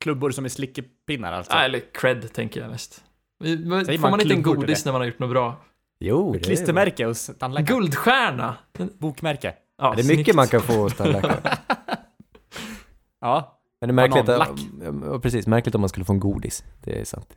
[0.00, 1.54] Klubbor som är slickepinnar alltså.
[1.54, 3.05] Nej, eller cred tänker jag mest.
[3.38, 5.56] Får man man inte en godis när man har gjort något bra?
[6.00, 7.78] jo, det är, Klistermärke hos tandläkaren.
[7.78, 8.56] Guldstjärna!
[8.98, 9.54] Bokmärke.
[9.78, 10.36] Ja, det är mycket snyggt.
[10.36, 11.58] man kan få hos tandläkare.
[13.20, 13.58] Ja.
[13.80, 14.58] Men det är märkligt, att,
[15.10, 16.64] ja, precis, märkligt om man skulle få en godis.
[16.84, 17.36] Det är sant.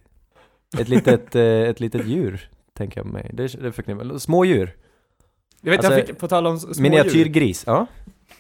[0.79, 3.31] Ett litet, eh, ett litet djur, tänker jag mig.
[3.33, 4.75] Det, det förknippar, små djur.
[5.61, 6.81] Jag vet, Alltså, jag fick, på tal om små djur.
[6.81, 7.87] Miniatyrgris, ja.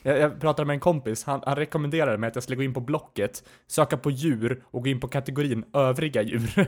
[0.03, 2.73] Jag, jag pratade med en kompis, han, han rekommenderade mig att jag skulle gå in
[2.73, 6.51] på Blocket, söka på djur och gå in på kategorin övriga djur.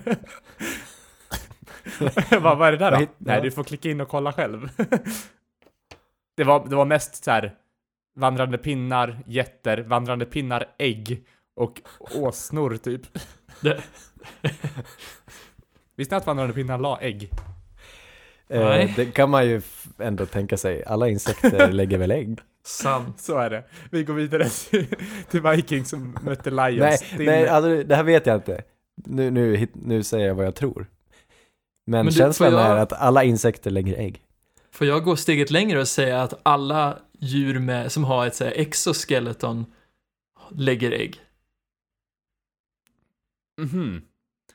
[2.32, 2.98] Jag bara, vad är det där då?
[3.18, 4.70] Nej, du får klicka in och kolla själv.
[6.38, 7.56] det, var, det var mest så här
[8.16, 11.24] vandrande pinnar, getter, vandrande pinnar, ägg
[11.56, 11.82] och
[12.16, 13.02] åsnor typ.
[13.62, 13.82] Det-
[15.96, 17.32] Visste ni att vandrande pinnar la ägg?
[18.48, 19.62] Eh, det kan man ju
[20.00, 20.84] ändå tänka sig.
[20.86, 22.40] Alla insekter lägger väl ägg?
[22.64, 23.20] Sant.
[23.22, 23.64] Så är det.
[23.92, 24.50] Vi går vidare
[25.30, 26.80] till, Vikings som mötte Lions.
[26.80, 28.64] Nej, Din- nej alltså, det här vet jag inte.
[29.06, 30.86] Nu, nu, nu säger jag vad jag tror.
[31.86, 34.22] Men, Men du, känslan får jag- är att alla insekter lägger ägg.
[34.72, 38.44] Får jag gå steget längre och säga att alla djur med, som har ett så
[38.44, 39.66] här, exoskeleton
[40.52, 41.20] lägger ägg?
[43.62, 44.02] Mhm.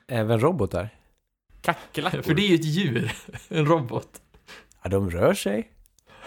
[0.08, 0.88] Även robotar.
[1.60, 2.22] Kackerlackor.
[2.22, 3.12] För det är ju ett djur,
[3.48, 4.22] en robot.
[4.82, 5.70] Ja, de rör sig.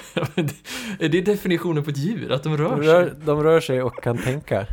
[0.36, 2.32] Det- Är det definitionen på ett djur?
[2.32, 2.88] Att de rör De sig?
[2.94, 4.66] rör, de rör sig och kan tänka.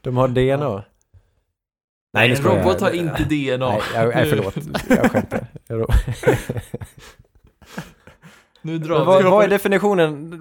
[0.00, 0.84] De har DNA.
[2.12, 2.66] Nej, nu en skojar jag.
[2.66, 3.68] robot har inte DNA.
[3.68, 4.56] Nej, jag, nej, förlåt.
[4.88, 5.46] Jag skämtar.
[5.66, 5.86] Jag
[8.62, 9.30] Nu drar vad, vi.
[9.30, 10.32] vad är definitionen?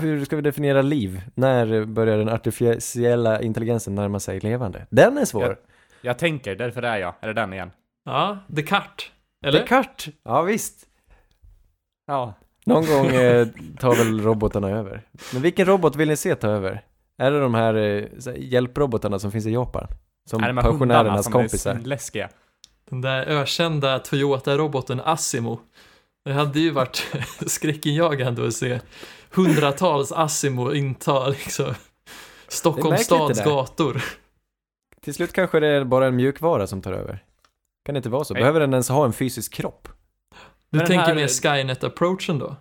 [0.00, 1.20] Hur ska vi definiera liv?
[1.34, 4.86] När börjar den artificiella intelligensen närma sig levande?
[4.90, 5.42] Den är svår.
[5.42, 5.56] Jag,
[6.00, 7.14] jag tänker, därför är jag.
[7.20, 7.70] Är det den igen?
[8.04, 9.06] Ja, Descartes.
[9.44, 9.60] Eller?
[9.60, 10.14] Descartes.
[10.24, 10.86] Ja, visst.
[12.06, 12.34] Ja.
[12.66, 13.46] Någon gång eh,
[13.78, 15.02] tar väl robotarna över.
[15.32, 16.84] Men vilken robot vill ni se ta över?
[17.18, 19.86] Är det de här, eh, här hjälprobotarna som finns i Japan?
[20.30, 21.74] Som är det med hundarna pensionärernas som kompisar?
[21.74, 22.28] är läskiga?
[22.90, 25.60] Den där ökända Toyota-roboten Asimo.
[26.24, 27.06] Det hade ju varit
[27.46, 28.80] skräckinjagande att se
[29.30, 31.74] hundratals Asimo inta liksom
[32.48, 33.44] Stockholms märkligt det stads där.
[33.50, 34.04] gator.
[35.02, 37.24] Till slut kanske det är bara en mjukvara som tar över.
[37.84, 38.34] Kan det inte vara så?
[38.34, 38.42] Nej.
[38.42, 39.88] Behöver den ens ha en fysisk kropp?
[40.74, 42.56] Du den tänker här- mer Skynet-approachen då?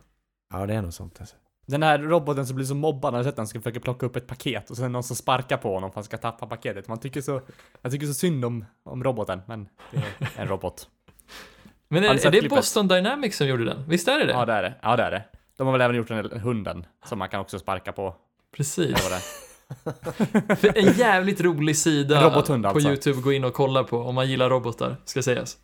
[0.54, 1.36] Ja, det är nog sånt alltså.
[1.66, 3.48] Den här roboten som blir så mobbad, har sett den?
[3.48, 5.90] Ska försöka plocka upp ett paket och sen är det någon som sparkar på honom
[5.90, 6.88] för att han ska tappa paketet.
[6.88, 7.42] Man tycker så,
[7.82, 9.98] jag tycker så synd om, om roboten, men det
[10.36, 10.88] är en robot.
[11.88, 12.50] Men är, är det klippet?
[12.50, 13.84] Boston Dynamics som gjorde den?
[13.88, 14.32] Visst är det det?
[14.34, 14.74] Ja, det är det.
[14.82, 15.24] Ja, det är det.
[15.58, 18.16] De har väl även gjort den hunden som man kan också sparka på.
[18.56, 19.10] Precis.
[20.76, 22.88] En jävligt rolig sida på alltså.
[22.90, 25.58] YouTube gå in och kolla på om man gillar robotar, ska sägas.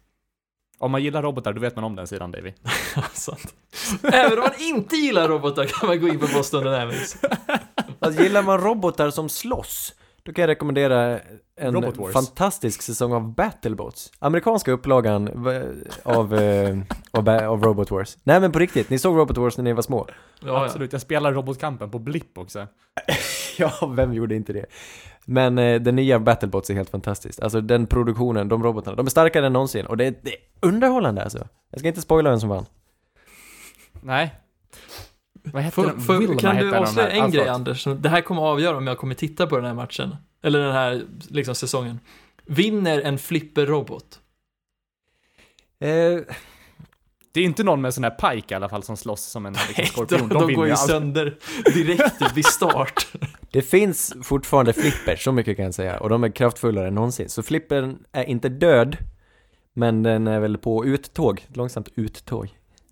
[0.80, 2.54] Om man gillar robotar, då vet man om den sidan, Davy.
[3.13, 3.54] Sant.
[4.04, 7.18] Även om man inte gillar robotar kan man gå in på Boston Dynamics.
[8.00, 11.20] Alltså, gillar man robotar som slåss, då kan jag rekommendera
[11.60, 14.12] en fantastisk säsong av Battlebots.
[14.19, 15.28] Amerikanska upplagan
[16.04, 16.78] av, eh,
[17.12, 18.17] av, av Robot Wars.
[18.24, 20.06] Nej men på riktigt, ni såg Robot Wars när ni var små?
[20.39, 20.65] Ja, ja.
[20.65, 22.67] Absolut, jag spelar robotkampen på Blipp också.
[23.58, 24.65] Ja, vem gjorde inte det?
[25.26, 27.39] Men eh, den nya Battlebots är helt fantastiskt.
[27.39, 29.86] Alltså den produktionen, de robotarna, de är starkare än någonsin.
[29.86, 31.48] Och det är, det är underhållande alltså.
[31.69, 32.65] Jag ska inte spoila vem som vann.
[34.02, 34.36] Nej.
[35.43, 36.02] Vad hette Får, den?
[36.02, 37.48] får, kan du avslöja en grej.
[37.48, 37.88] Anders?
[37.98, 40.15] Det här kommer avgöra om jag kommer titta på den här matchen.
[40.43, 41.99] Eller den här liksom, säsongen.
[42.45, 44.19] Vinner en flipper-robot?
[45.80, 45.89] Eh,
[47.32, 49.54] Det är inte någon med sån här pike i alla fall som slåss som en
[49.54, 50.30] liksom, de, skorpion.
[50.30, 50.89] de, vinner går ju allt.
[50.89, 51.38] sönder
[51.73, 53.08] direkt vid start.
[53.52, 55.99] det finns fortfarande flipper, så mycket kan jag säga.
[55.99, 57.30] Och de är kraftfullare än någonsin.
[57.30, 58.97] Så flippern är inte död,
[59.73, 61.45] men den är väl på uttåg.
[61.54, 62.49] Långsamt uttåg.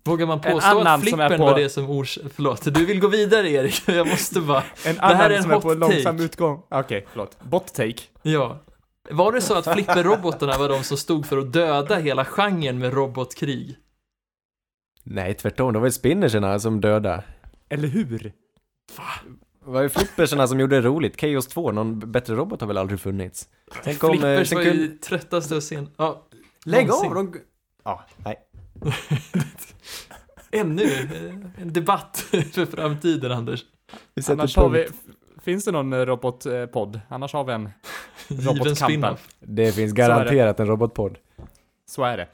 [0.08, 2.18] Vågar man En påstå annan att är på- var det som ors...
[2.34, 4.62] Förlåt, du vill gå vidare Erik, jag måste bara...
[4.84, 6.24] En här annan är en som är på långsam take.
[6.24, 6.62] utgång.
[6.70, 7.36] Okej, förlåt.
[7.42, 8.00] Bot-take.
[8.22, 8.58] Ja.
[9.10, 12.94] Var det så att flipperrobotarna var de som stod för att döda hela genren med
[12.94, 13.76] robotkrig?
[15.04, 15.72] Nej, tvärtom.
[15.72, 17.22] Det var ju spinnerserna som döda.
[17.68, 18.18] Eller hur?
[18.18, 21.20] Det var ju flipperserna som gjorde det roligt.
[21.20, 23.48] Chaos 2, någon bättre robot har väl aldrig funnits.
[23.84, 24.10] Sen kom...
[24.10, 25.88] eh, Flippers var ju tröttaste och sen...
[25.96, 26.26] Ja,
[26.64, 27.08] Lägg någonsin.
[27.10, 27.14] av!
[27.14, 27.34] De...
[27.84, 28.36] Ja, nej.
[30.50, 30.88] Ännu
[31.58, 32.16] en debatt
[32.52, 33.64] för framtiden, Anders.
[34.14, 34.86] Vi sätter Annars har vi...
[35.42, 37.00] Finns det någon eh, robotpodd?
[37.08, 37.70] Annars har vi en.
[38.28, 39.16] Robotkampen.
[39.40, 41.18] Det finns garanterat en robotpodd.
[41.86, 42.28] Så är det.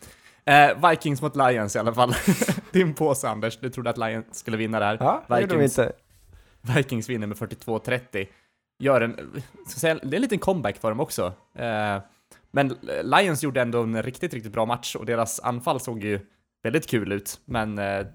[0.53, 2.15] Eh, Vikings mot Lions i alla fall.
[2.71, 4.97] Din påse Anders, du trodde att Lions skulle vinna där.
[5.01, 5.79] Ja, Vikings.
[5.79, 5.93] inte.
[6.61, 8.27] Vikings vinner med 42-30.
[8.79, 11.33] Gör en, ska säga, det är en liten comeback för dem också.
[11.55, 11.99] Eh,
[12.51, 16.21] men Lions gjorde ändå en riktigt, riktigt bra match och deras anfall såg ju
[16.65, 17.41] väldigt kul ut.
[17.45, 18.07] Men eh,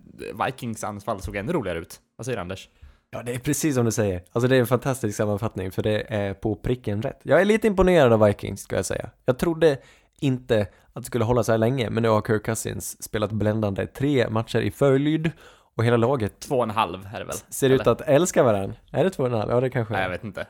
[0.45, 1.99] Vikings anfall såg ännu roligare ut.
[2.15, 2.69] Vad säger du, Anders?
[3.11, 4.23] Ja, det är precis som du säger.
[4.31, 7.19] Alltså det är en fantastisk sammanfattning, för det är på pricken rätt.
[7.23, 9.09] Jag är lite imponerad av Vikings, ska jag säga.
[9.25, 9.77] Jag trodde
[10.19, 10.61] inte
[10.93, 14.29] att det skulle hålla så här länge, men nu har Kirk Cousins spelat bländande tre
[14.29, 15.31] matcher i följd
[15.75, 17.35] och hela laget Två och en halv är det väl?
[17.49, 17.91] ser ut Eller?
[17.91, 18.75] att älska varandra.
[18.91, 19.51] Är det två och en halv?
[19.51, 20.47] Ja, det kanske Nej, jag vet inte.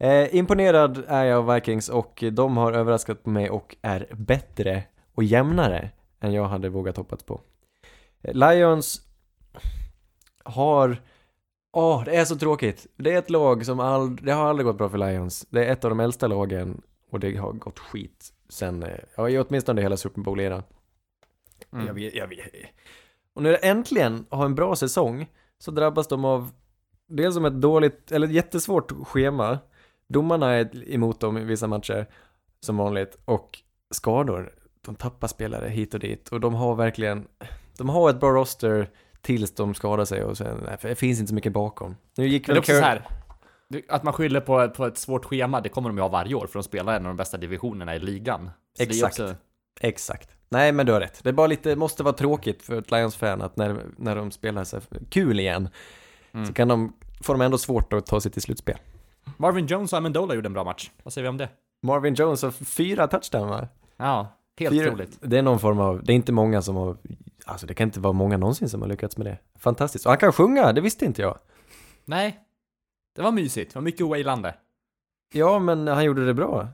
[0.00, 4.82] Eh, imponerad är jag av Vikings och de har överraskat mig och är bättre
[5.14, 5.90] och jämnare
[6.24, 7.40] än jag hade vågat hoppats på.
[8.22, 9.00] Eh, Lions
[10.44, 10.96] har...
[11.72, 12.86] Åh, det är så tråkigt.
[12.96, 14.26] Det är ett lag som aldrig...
[14.26, 15.46] Det har aldrig gått bra för Lions.
[15.50, 19.42] Det är ett av de äldsta lagen och det har gått skit sen, eh, ja
[19.42, 20.62] åtminstone hela Super Bowl-eran.
[21.72, 21.86] Mm.
[21.86, 22.46] Jag vet, jag vet.
[23.34, 25.26] Och när det äntligen har en bra säsong
[25.58, 26.50] så drabbas de av
[27.06, 29.58] dels som ett dåligt, eller ett jättesvårt schema.
[30.08, 32.06] Domarna är emot dem i vissa matcher,
[32.60, 33.58] som vanligt, och
[33.90, 34.63] skador.
[34.84, 37.26] De tappar spelare hit och dit och de har verkligen,
[37.78, 38.90] de har ett bra roster
[39.22, 41.96] tills de skadar sig och sen, nej, det finns inte så mycket bakom.
[42.16, 43.06] Nu gick väl Car- här.
[43.88, 46.46] Att man skyller på, på ett svårt schema, det kommer de ju ha varje år
[46.46, 48.50] för de spelar en av de bästa divisionerna i ligan.
[48.76, 49.20] Så Exakt.
[49.20, 49.34] Också,
[49.80, 50.30] Exakt.
[50.48, 51.20] Nej, men du har rätt.
[51.22, 54.64] Det är bara lite, måste vara tråkigt för ett Lions-fan att när, när de spelar
[54.64, 55.68] så kul igen,
[56.32, 56.46] Mm.
[56.46, 56.92] så kan de,
[57.22, 58.78] får de ändå svårt att ta sig till slutspel.
[59.36, 60.90] Marvin Jones och Amendola gjorde en bra match.
[61.02, 61.48] Vad säger vi om det?
[61.82, 63.68] Marvin Jones har fyra touchdown va?
[63.96, 65.18] Ja, helt Fyra- otroligt.
[65.20, 66.96] Det är någon form av, det är inte många som har,
[67.44, 69.38] alltså det kan inte vara många någonsin som har lyckats med det.
[69.58, 70.06] Fantastiskt.
[70.06, 71.38] Och han kan sjunga, det visste inte jag.
[72.04, 72.38] Nej,
[73.16, 73.72] det var mysigt.
[73.72, 74.54] Det var mycket wailande.
[75.34, 76.68] Ja, men han gjorde det bra.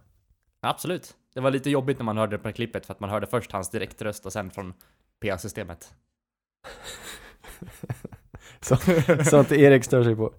[0.61, 1.14] Absolut.
[1.35, 3.53] Det var lite jobbigt när man hörde det på klippet för att man hörde först
[3.53, 4.75] hans direktröst och sen från
[5.21, 5.95] PA-systemet.
[9.31, 10.33] Sånt Erik stör sig på.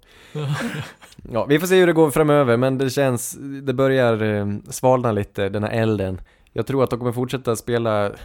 [1.32, 5.12] Ja, vi får se hur det går framöver, men det känns, det börjar eh, svalna
[5.12, 6.22] lite, den här elden.
[6.52, 8.16] Jag tror att de kommer fortsätta spela,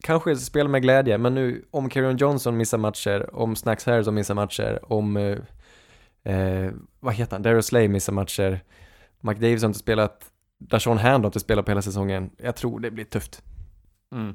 [0.00, 4.34] kanske spela med glädje, men nu om Karen Johnson missar matcher, om Snacks Harrison missar
[4.34, 5.38] matcher, om, eh,
[6.34, 8.60] eh, vad heter han, Darius Slay missar matcher,
[9.20, 12.30] Mike Davis har inte spelat, Dashon Hand har inte spelat på hela säsongen.
[12.36, 13.42] Jag tror det blir tufft.
[14.12, 14.34] Mm.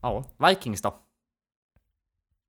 [0.00, 0.94] Ja, Vikings då?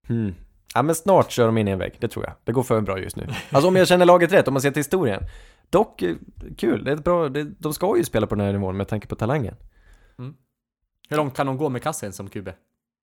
[0.08, 0.36] Hmm.
[0.74, 2.34] Ja men snart kör de in i en vägg, det tror jag.
[2.44, 3.28] Det går för bra just nu.
[3.52, 5.24] Alltså om jag känner laget rätt, om man ser till historien.
[5.70, 6.16] Dock, eh,
[6.58, 8.88] kul, det är ett bra, det, de ska ju spela på den här nivån med
[8.88, 9.56] tanke på talangen.
[11.10, 12.50] Hur långt kan de gå med kassen som QB?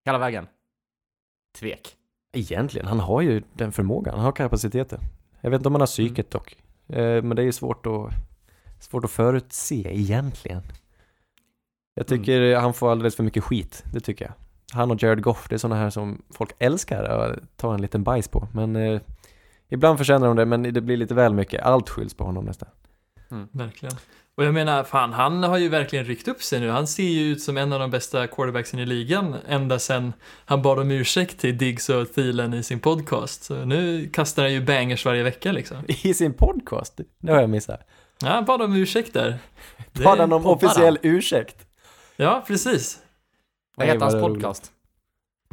[0.05, 0.47] Hela vägen?
[1.59, 1.97] Tvek.
[2.33, 5.01] Egentligen, han har ju den förmågan, han har kapaciteten.
[5.41, 6.57] Jag vet inte om han har psyket dock.
[6.89, 8.11] Eh, men det är ju svårt att,
[8.81, 10.63] svårt att förutse egentligen.
[11.95, 14.35] Jag tycker han får alldeles för mycket skit, det tycker jag.
[14.73, 18.03] Han och Jared Goff, det är sådana här som folk älskar att ta en liten
[18.03, 18.49] bajs på.
[18.53, 19.01] Men eh,
[19.69, 21.63] ibland förtjänar de det, men det blir lite väl mycket.
[21.63, 22.69] Allt skylls på honom nästan.
[23.53, 23.97] Verkligen.
[24.35, 26.71] Och jag menar, fan, han har ju verkligen ryckt upp sig nu.
[26.71, 30.13] Han ser ju ut som en av de bästa quarterbacksen i ligan ända sedan
[30.45, 33.45] han bad om ursäkt till Diggs och Thielen i sin podcast.
[33.45, 35.77] Så nu kastar han ju bangers varje vecka liksom.
[35.89, 37.01] I sin podcast?
[37.19, 37.81] Det har jag missat.
[38.23, 39.39] Ja, han bad om ursäkt där.
[39.93, 41.67] Bad han om officiell ursäkt?
[42.17, 42.99] Ja, precis.
[43.81, 44.73] Vad heter hans podcast?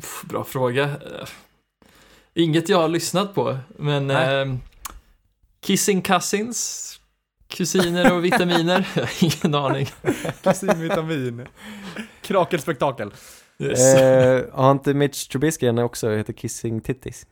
[0.01, 0.83] Pff, Bra fråga.
[0.83, 1.27] Eh,
[2.33, 4.55] Inget jag har lyssnat på, men eh,
[5.61, 6.99] Kissing Cousins,
[7.47, 8.87] kusiner och vitaminer,
[9.23, 9.87] ingen aning.
[10.43, 11.47] Kusinvitamin.
[12.21, 13.13] Krakelspektakel.
[13.59, 13.95] Yes.
[13.95, 17.27] Eh, har inte Mitch Trubisky en också heter Kissing Titties?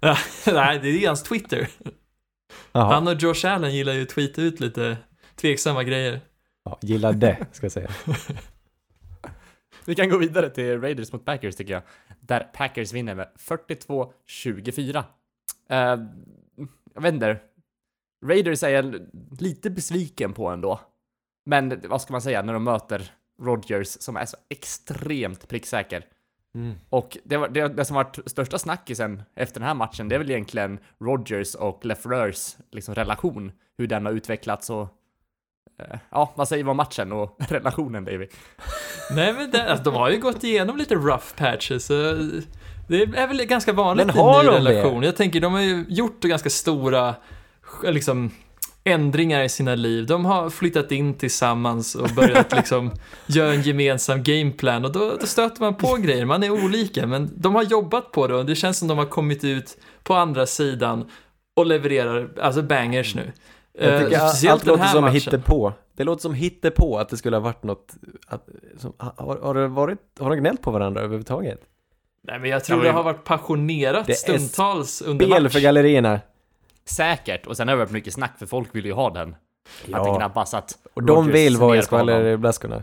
[0.46, 1.68] Nej, det är hans Twitter.
[2.72, 4.96] Jaha, Han och Josh Allen gillar ju att tweeta ut lite
[5.36, 6.20] tveksamma grejer.
[6.64, 7.90] ja, gillar det, ska jag säga.
[9.88, 11.82] Vi kan gå vidare till Raiders mot Packers tycker jag.
[12.20, 15.04] Där Packers vinner med 42-24.
[15.68, 15.76] Eh,
[16.94, 17.40] jag vet inte.
[18.26, 19.08] Raiders är jag
[19.40, 20.80] lite besviken på ändå.
[21.46, 26.06] Men vad ska man säga när de möter Rodgers som är så extremt pricksäker.
[26.54, 26.74] Mm.
[26.88, 30.18] Och det, var, det, det som varit största snackisen efter den här matchen, det är
[30.18, 33.52] väl egentligen Rodgers och LeFleurs liksom relation.
[33.78, 34.88] Hur den har utvecklats och
[36.10, 38.28] ja, vad säger vi om matchen och relationen David?
[39.10, 41.86] Nej men det, alltså, de har ju gått igenom lite rough patches.
[41.86, 41.94] Så
[42.88, 44.70] det är väl ganska vanligt Men i en ny de det?
[44.70, 45.02] relation.
[45.02, 47.14] Jag tänker, de har ju gjort ganska stora
[47.84, 48.30] liksom,
[48.84, 50.06] ändringar i sina liv.
[50.06, 52.90] De har flyttat in tillsammans och börjat liksom
[53.26, 56.24] göra en gemensam gameplan och då, då stöter man på grejer.
[56.24, 59.06] Man är olika, men de har jobbat på det och det känns som de har
[59.06, 61.10] kommit ut på andra sidan
[61.56, 63.32] och levererar, alltså bangers nu.
[63.80, 65.72] Jag Eh, tycker speciellt allt låter som hittepå.
[65.96, 67.94] Det låter som hittepå att det skulle ha varit något,
[68.26, 71.60] att, som, har, har det varit, har de gnällt på varandra överhuvudtaget?
[72.22, 75.52] Nej men jag tror Ja, det har varit passionerat Det är stundtals under Spel match.
[75.52, 76.20] för gallerierna.
[76.84, 79.36] Säkert, och sen har det varit mycket snack för folk vill ju ha den.
[79.92, 82.82] Att det gnabbas att och de vill vara i skvallerblaskorna.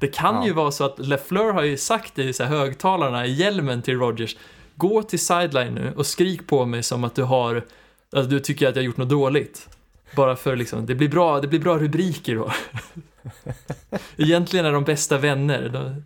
[0.00, 0.46] Det kan Ja.
[0.46, 3.98] ju vara så att LeFleur har ju sagt i så här högtalarna i hjälmen till
[3.98, 4.36] Rodgers
[4.76, 7.64] Gå till sideline nu och skrik på mig som att du har
[8.12, 9.68] Att du tycker att jag har gjort något dåligt
[10.16, 12.52] Bara för liksom, det blir bra, det blir bra rubriker då
[14.16, 16.04] Egentligen är de bästa vänner de,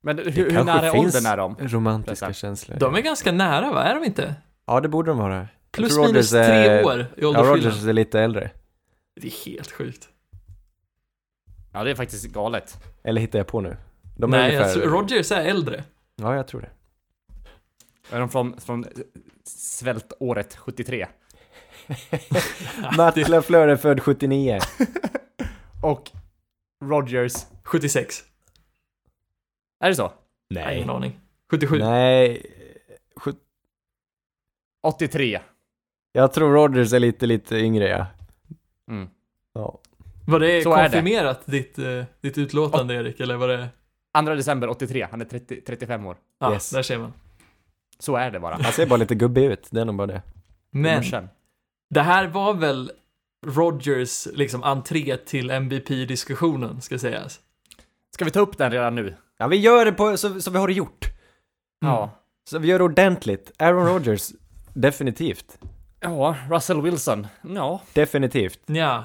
[0.00, 1.56] Men hur, hur nära finns åldern är de?
[1.68, 2.76] romantiska känslor.
[2.78, 4.34] de är ganska nära va, är de inte?
[4.66, 5.48] Ja, det borde de vara.
[5.70, 8.50] Plus minus tre är- år i Ja, åldersskillnad Rodgers är lite äldre.
[9.20, 10.08] Det är helt sjukt
[11.72, 12.76] Ja, det är faktiskt galet.
[13.02, 13.76] Eller hittar jag på nu?
[14.18, 14.80] De Nej, är jag ungefär...
[14.80, 15.84] tror, Rodgers är äldre
[16.16, 16.70] Ja, jag tror det.
[18.16, 18.84] Är de från, från
[19.44, 21.06] svältåret 73?
[22.96, 24.58] Matt LaFleur är född 79.
[25.82, 26.10] Och
[26.84, 27.32] Rodgers.
[27.62, 28.24] 76.
[29.80, 30.12] Är det så?
[30.50, 30.76] Nej.
[30.76, 31.20] Ingen aning.
[31.50, 31.78] 77.
[31.78, 32.42] Nej.
[33.16, 33.42] Sjut-
[34.82, 35.40] 83.
[36.12, 38.06] Jag tror Rodgers är lite, lite yngre ja.
[38.90, 39.08] Mm.
[39.52, 39.78] ja.
[40.26, 40.82] Var det Så är det.
[40.88, 43.68] konfirmerat ditt, eh, ditt utlåtande Erik, eller var det?
[44.24, 45.06] 2 december 83.
[45.10, 46.16] Han är 30, 35 år.
[46.38, 46.70] Ja, Yes.
[46.70, 47.12] där ser man.
[47.98, 48.54] Så är det bara.
[48.62, 50.22] Han ser bara lite gubbig ut, det är nog bara det.
[50.70, 51.28] Men Morsan.
[51.90, 52.90] Det här var väl
[53.46, 57.40] Rodgers liksom entré till MVP-diskussionen, ska sägas.
[58.14, 59.14] Ska vi ta upp den redan nu?
[59.38, 61.06] Ja, vi gör det på, så, så vi har det gjort.
[61.80, 62.10] Ja.
[62.50, 63.52] Så vi gör det ordentligt.
[63.58, 64.32] Aaron Rodgers,
[64.74, 65.58] definitivt.
[66.00, 67.26] Ja, Russell Wilson.
[67.42, 67.80] Ja.
[67.92, 68.60] Definitivt.
[68.66, 69.04] Ja,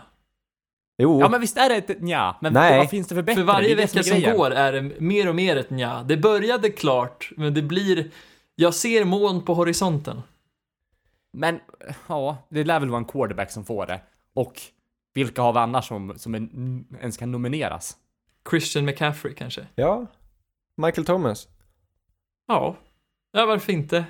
[1.02, 2.78] Jo, Ja men visst är det ett nja, men Nej.
[2.78, 3.42] vad finns det för bättre?
[3.42, 4.38] för varje vecka som grejen.
[4.38, 6.04] går är det mer och mer ett nja.
[6.08, 8.12] Det började klart, men det blir...
[8.56, 10.22] Jag ser moln på horisonten.
[11.34, 11.60] Men,
[12.08, 14.02] ja, det lär väl vara en quarterback som får det.
[14.34, 14.62] Och
[15.14, 16.40] vilka har vi annars som, som är,
[17.00, 17.98] ens kan nomineras?
[18.50, 19.68] Christian McCaffrey kanske?
[19.76, 20.06] ja.
[20.78, 21.48] Michael Thomas.
[22.48, 22.76] Ja,
[23.32, 24.06] ja varför inte?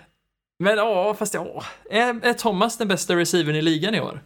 [0.59, 4.24] Men ja, fast ja, är, är Thomas den bästa receivern i ligan i år?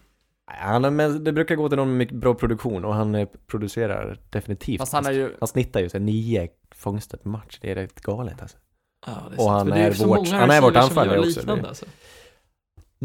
[0.47, 3.15] Nej, Han är, men det brukar gå till någon med mycket bra produktion och han
[3.15, 4.79] eh, producerar definitivt.
[4.79, 5.35] Fast han är ju...
[5.39, 7.57] Han snittar ju så nio fångster per match.
[7.61, 8.57] Det är rätt galet alltså.
[9.05, 9.69] Ja, det är Och sant.
[9.69, 11.85] han är är vårt- han är vårt anfallare också, Alltså.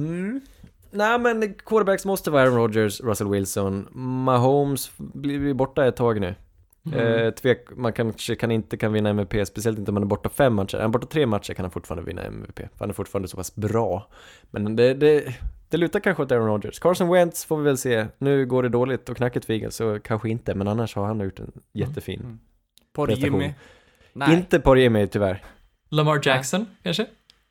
[0.01, 0.40] Mm.
[0.90, 3.88] Nej men quarterbacks måste vara Aaron Rodgers, Russell Wilson.
[4.24, 6.34] Mahomes blir blir borta ett tag nu.
[6.86, 6.98] Mm.
[6.98, 10.28] Eh, tvek, man kanske kan inte kan vinna MVP, speciellt inte om man är borta
[10.28, 10.76] fem matcher.
[10.76, 12.59] Är han borta tre matcher kan han fortfarande vinna MVP.
[12.59, 14.07] För han är fortfarande så pass bra.
[14.51, 15.34] Men det, det,
[15.68, 16.78] det lutar kanske åt Aaron Rodgers.
[16.78, 18.07] Carson Wentz får vi väl se.
[18.18, 20.55] Nu går det dåligt och knackigt för Eagles, så kanske inte.
[20.55, 22.20] Men annars har han gjort en jättefin.
[22.20, 22.38] Mm.
[22.94, 23.40] Prestation.
[23.40, 23.55] Jimmy?
[24.12, 24.34] Nej.
[24.34, 25.42] Inte på Jimmy tyvärr.
[25.88, 27.07] Lamar Jackson, kanske?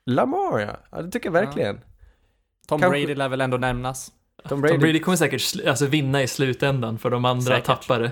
[0.06, 1.80] Lamar ja, ja det tycker jag verkligen.
[2.70, 4.12] Tom kanske- Brady lär väl ändå nämnas.
[4.48, 7.64] Tom Brady, Tom Brady kommer säkert alltså, vinna i slutändan för de andra Säkert.
[7.66, 8.10] tappare.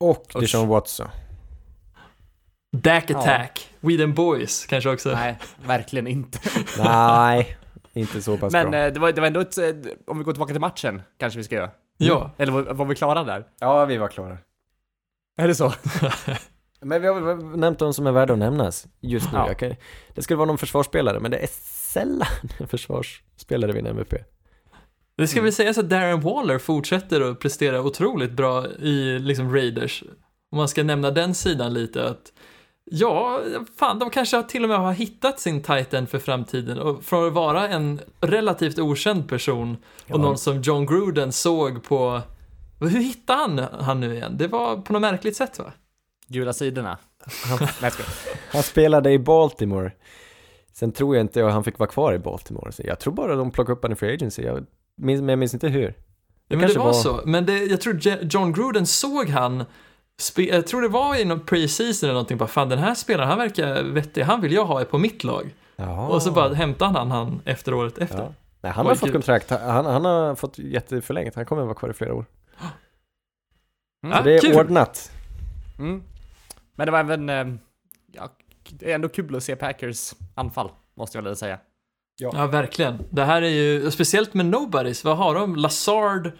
[0.00, 0.26] och.
[0.40, 1.08] Deshaun Watson.
[2.72, 3.18] Dak Ja.
[3.18, 5.12] attack, We them boys kanske också.
[5.12, 6.38] Nej, verkligen inte.
[6.78, 7.56] Nej,
[7.92, 8.80] inte så pass Men bra.
[8.80, 9.58] eh, det var, det var ändå ett...
[9.58, 9.64] eh,
[10.06, 11.70] Om vi går tillbaka till matchen, kanske vi ska göra.
[11.96, 13.44] Ja, Eller var, var vi klara där?
[13.60, 14.38] Ja, vi var klara.
[15.36, 15.72] Är det så?
[16.80, 19.38] Men vi har väl nämnt de som är värda att nämnas just nu.
[19.38, 19.54] Ja.
[19.54, 19.74] Kan,
[20.14, 21.46] det skulle vara någon försvarsspelare, men det är
[21.88, 22.28] sällan
[22.58, 24.14] en försvarsspelare vinner MVP.
[25.16, 30.02] det ska väl sägas att Darren Waller fortsätter att prestera otroligt bra i liksom Raiders.
[30.50, 32.32] Om man ska nämna den sidan lite att
[32.90, 33.40] Ja,
[33.78, 37.32] fan, de kanske till och med har hittat sin titan för framtiden och från att
[37.32, 40.16] vara en relativt okänd person och Ja.
[40.16, 42.20] någon som John Gruden såg på
[42.80, 44.36] hur hittade han han nu igen?
[44.38, 45.72] Det var på något märkligt sätt va?
[46.26, 46.98] Gula sidorna.
[48.52, 49.92] Han spelade i Baltimore.
[50.78, 52.72] Sen tror jag inte att han fick vara kvar i Baltimore.
[52.72, 54.42] Så jag tror bara de plockade upp honom i Free Agency.
[54.42, 54.66] Jag
[54.96, 55.94] minns, men jag minns inte hur.
[56.48, 57.20] Ja, men det var, var- så.
[57.24, 58.00] Men det, jag tror
[58.34, 59.64] John Gruden såg han,
[60.20, 63.28] spe, jag tror det var i någon pre-season eller någonting, bara fan den här spelaren,
[63.28, 65.54] han verkar vettig, han vill jag ha på mitt lag.
[65.76, 66.08] Jaha.
[66.08, 68.18] Och så bara hämtade han han efter året efter.
[68.18, 68.32] Ja.
[68.60, 69.12] Nej, han har Oj, fått gud.
[69.14, 69.50] kontrakt.
[69.50, 71.34] Han, han har fått jätteförlängt.
[71.34, 72.24] Han kommer att vara kvar i flera år.
[74.06, 74.18] Mm.
[74.18, 74.56] Så det är kul.
[74.56, 75.12] ordnat.
[75.78, 76.02] Mm.
[76.74, 77.28] Men det var även...
[77.28, 77.46] eh,
[78.12, 78.28] Ja,
[78.70, 81.58] det är ändå kul att se Packers anfall, måste jag väl säga.
[82.20, 82.98] Ja, verkligen.
[83.10, 85.56] Det här är ju, speciellt med Nobodies, vad har de?
[85.56, 86.30] Lazard,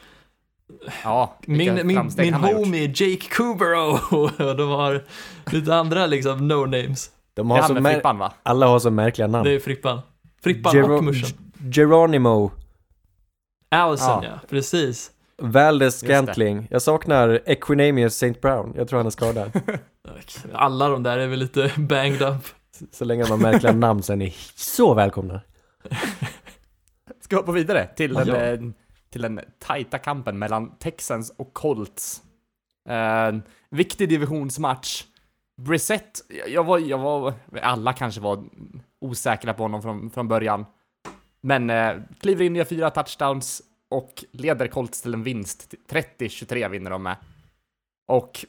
[1.05, 3.99] Ja, min, min, min homie Jake Kubero
[4.47, 5.05] och de har
[5.53, 7.11] lite andra liksom no-names.
[7.35, 8.33] De Det har är så han med Frippan va?
[8.43, 9.45] alla har så märkliga namn.
[9.45, 10.01] Det är Frippan.
[10.43, 11.39] Frippan Gero- och Muschen.
[11.73, 12.51] Geronimo.
[13.69, 14.31] Allison, ja.
[14.31, 14.39] Ja.
[14.49, 15.11] precis.
[15.43, 16.07] Valdes det.
[16.07, 16.69] Scantling.
[16.71, 18.41] Jag saknar Equinamius St.
[18.41, 18.73] Brown.
[18.77, 19.51] Jag tror han är skadad.
[20.53, 22.43] Alla de där är väl lite banged up.
[22.93, 25.41] så länge de har märkliga namn så är ni så välkomna.
[27.21, 28.37] Ska vi hoppa vidare till den, Ja.
[28.37, 28.61] eh,
[29.11, 32.23] till den tajta kampen mellan Texans och Colts.
[32.89, 33.33] Eh,
[33.71, 35.05] viktig divisionsmatch.
[35.57, 38.45] Brissett, jag var, jag var, alla kanske var
[39.01, 40.67] osäkra på honom från, från början.
[41.41, 45.75] Men eh, kliver in, gör fyra touchdowns och leder Colts till en vinst.
[45.91, 47.17] 30-23 vinner de med.
[48.07, 48.45] Och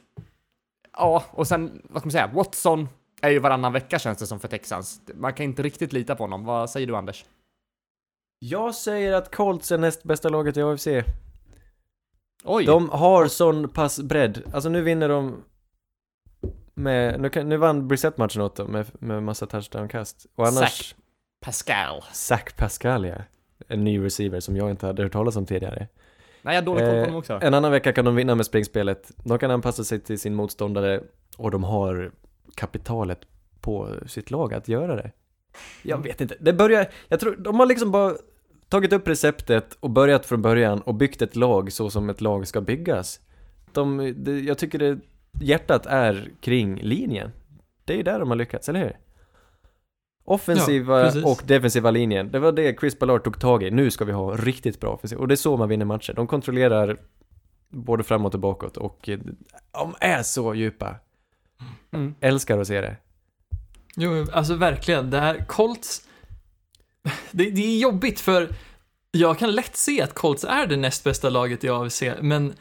[0.92, 2.88] ja, och sen, vad ska man säga, Watson
[3.22, 5.00] är ju varannan vecka känns det som för Texans.
[5.14, 6.44] Man kan inte riktigt lita på honom.
[6.44, 7.24] Vad säger du Anders?
[8.38, 10.86] Jag säger att Colts är näst bästa laget i AFC.
[12.44, 12.64] Oj!
[12.64, 14.42] De har sån pass bredd.
[14.52, 15.44] Alltså nu vinner de
[16.74, 20.26] med, nu, kan, nu vann Brissett matchen åt dem med, med massa touchdown-kast.
[20.34, 20.94] Och annars, Zach
[21.40, 22.02] Pascal.
[22.12, 23.16] Zach Pascal ja.
[23.68, 25.88] En ny receiver som jag inte hade hört talas om tidigare.
[26.42, 27.38] Nej, jag har dålig koll på Eh, honom också.
[27.42, 29.10] En annan vecka kan de vinna med springspelet.
[29.24, 31.00] De kan anpassa sig till sin motståndare
[31.36, 32.10] och de har
[32.54, 33.18] kapitalet
[33.60, 35.10] på sitt lag att göra det.
[35.82, 36.06] Jag Mm.
[36.08, 36.36] vet inte.
[36.40, 38.14] Det börjar, jag tror, de har liksom bara
[38.68, 42.48] tagit upp receptet och börjat från början och byggt ett lag så som ett lag
[42.48, 43.20] ska byggas.
[43.72, 44.98] de, det, jag tycker det,
[45.40, 47.30] hjärtat är kring linjen.
[47.84, 48.96] Det är ju där de har lyckats, eller hur?
[50.30, 53.70] Offensiva Ja, och defensiva linjen, det var det Chris Ballard tog tag i.
[53.70, 55.18] Nu ska vi ha riktigt bra offensiv.
[55.18, 56.12] Och det är så man vinner matcher.
[56.12, 56.96] De kontrollerar
[57.68, 59.18] både framåt och bakåt och eh,
[59.72, 60.94] de är så djupa.
[61.92, 62.14] Mm.
[62.20, 62.96] Älskar att se det.
[63.96, 65.10] Jo, alltså verkligen.
[65.10, 66.08] Det här Colts,
[67.30, 68.48] det, det är jobbigt för
[69.10, 72.54] jag kan lätt se att Colts är det näst bästa laget i AFC, men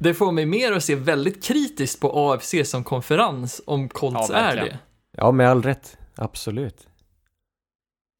[0.00, 4.36] det får mig mer att se väldigt kritiskt på AFC som konferens om Colts Ja,
[4.36, 4.78] är det.
[5.16, 5.96] Ja, med all rätt.
[6.14, 6.88] Absolut.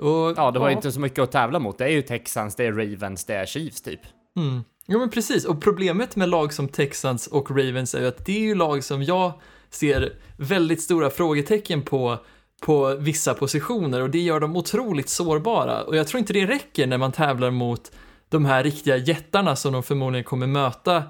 [0.02, 1.78] Och, Ja, det var inte så mycket att tävla mot.
[1.78, 4.00] Det är ju Texans, det är Ravens, det är Chiefs typ.
[4.36, 4.64] Mm.
[4.86, 8.32] Jo men precis, och problemet med lag som Texans och Ravens är ju att det
[8.32, 9.32] är ju lag som jag
[9.70, 12.18] ser väldigt stora frågetecken på
[12.62, 16.86] på vissa positioner och det gör dem otroligt sårbara och jag tror inte det räcker
[16.86, 17.92] när man tävlar mot
[18.28, 21.02] de här riktiga jättarna som de förmodligen kommer möta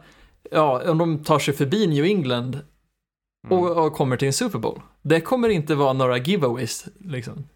[0.51, 2.59] ja, om de tar sig förbi New England
[3.49, 4.81] och, och kommer till en Super Bowl.
[5.03, 7.49] Det kommer inte vara några giveaways liksom.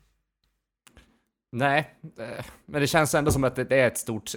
[1.57, 4.31] Nej, eh, men det känns ändå som att det är ett stort...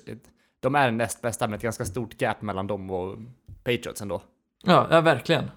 [0.60, 3.18] De är näst bästa med ett ganska stort gap mellan dem och
[3.64, 4.22] Patriots ändå.
[4.64, 5.52] Ja, ja verkligen.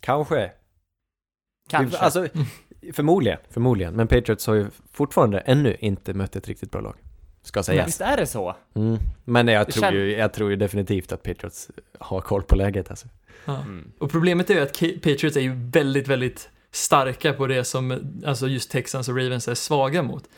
[0.00, 0.50] Kanske.
[1.68, 1.98] Kanske.
[1.98, 2.28] Alltså,
[2.92, 3.94] förmodligen, förmodligen.
[3.94, 6.94] Men Patriots har ju fortfarande ännu inte mött ett riktigt bra lag.
[7.42, 7.86] Ska Men sägas.
[7.86, 8.56] Visst är det så?
[8.74, 8.98] Mm.
[9.24, 12.90] Men jag tror, kän- ju, jag tror ju definitivt att Patriots har koll på läget
[12.90, 13.08] alltså.
[13.44, 13.56] Ja.
[13.56, 13.92] Mm.
[13.98, 14.72] Och problemet är ju att
[15.02, 19.54] Patriots är ju väldigt, väldigt starka på det som alltså just Texans och Ravens är
[19.54, 20.28] svaga mot.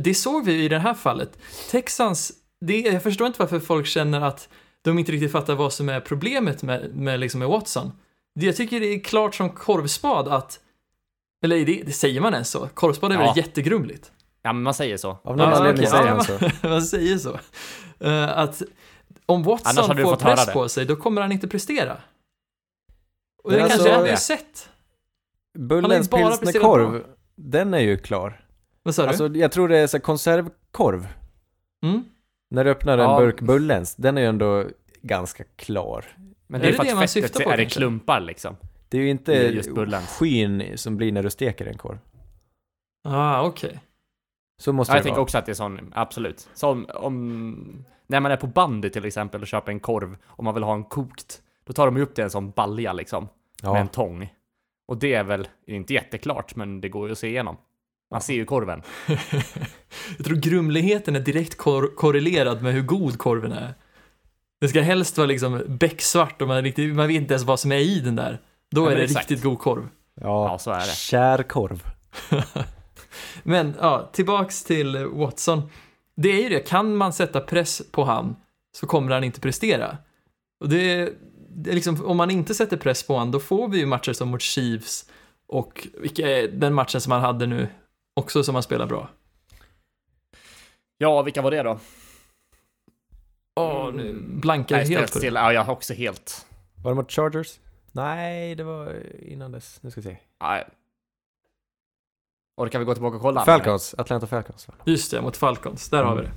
[0.00, 1.38] Det såg vi i det här fallet.
[1.70, 4.48] Texans, det, jag förstår inte varför folk känner att
[4.82, 7.92] de inte riktigt fattar vad som är problemet med, med, liksom med Watson.
[8.34, 10.60] Det, jag tycker det är klart som korvspad att,
[11.44, 12.68] eller det, det säger man ens så?
[12.74, 13.32] Korvspad är väl Ja.
[13.36, 14.12] jättegrumligt?
[14.42, 15.10] Ja, men man säger så.
[15.24, 15.90] Av någon Ja, anledning okej.
[15.90, 16.68] säger Ja, han så.
[16.68, 17.38] man säger så.
[18.00, 18.62] Eh, att
[19.26, 21.96] om Watson får press på sig, då kommer han inte prestera.
[23.42, 24.16] Och Men det alltså- kanske har vi det.
[24.16, 24.68] sett.
[25.58, 27.04] Bullens bara pilsner presterat korv,
[27.36, 28.44] den är ju klar.
[28.82, 29.08] Vad sa du?
[29.08, 31.08] Alltså jag tror det är så här konservkorv.
[31.82, 32.04] Mm?
[32.50, 33.18] När du öppnar en Ja.
[33.18, 34.64] burk Bullens, den är ju ändå
[35.02, 36.04] ganska klar.
[36.46, 37.78] Men Är det är det för det att man fettet syftar på är det kanske?
[37.78, 38.56] klumpar liksom.
[38.88, 40.06] Det är ju Det inte är just Bullens.
[40.18, 41.98] skyn som blir när du steker en korv.
[43.04, 43.80] Ah, okej.
[44.60, 45.22] Så måste Ja, jag det tänker vara.
[45.22, 46.48] också att det är sån, absolut.
[46.54, 50.54] Som om, när man är på bandy till exempel och köper en korv och man
[50.54, 53.22] vill ha en kokt, då tar de ju upp det i en sån balja liksom,
[53.62, 53.76] med Ja.
[53.78, 54.34] en tång.
[54.88, 57.56] Och det är väl inte jätteklart, men det går ju att se igenom.
[58.10, 58.82] Man ser ju korven.
[60.16, 63.74] Jag tror grumligheten är direkt kor- korrelerad med hur god korven är.
[64.60, 67.72] Det ska helst vara liksom becksvart och man, riktigt, man vet inte ens vad som
[67.72, 68.40] är i den där.
[68.70, 69.30] Då Ja, är det exakt.
[69.30, 69.88] riktigt god korv.
[70.20, 70.86] Ja, Ja, så är det.
[70.94, 71.82] kärkorv.
[73.42, 75.62] Men ja, tillbaks till Watson.
[76.16, 78.36] Det är ju det, kan man sätta press på han
[78.76, 79.96] så kommer han inte prestera.
[80.60, 81.10] Och det är,
[81.50, 84.12] det är liksom, om man inte sätter press på han, då får vi ju matcher
[84.12, 85.04] som mot Chiefs
[85.48, 87.68] och vilka den matchen som han hade nu
[88.14, 89.08] också som han spelar bra.
[90.98, 91.80] Ja, vilka var det då?
[93.54, 95.34] Åh, nu blankar jag helt still.
[95.34, 96.46] Ja, jag har också helt...
[96.82, 97.58] Var det mot Chargers?
[97.92, 99.82] Nej, det var innan dess.
[99.82, 100.16] Nu ska vi se.
[100.40, 100.68] Nej.
[102.56, 103.44] Orkar vi gå tillbaka och kolla?
[103.44, 104.74] Falcons, Atlanta Falcons va?
[104.84, 106.32] Just det, mot Falcons, där har vi det.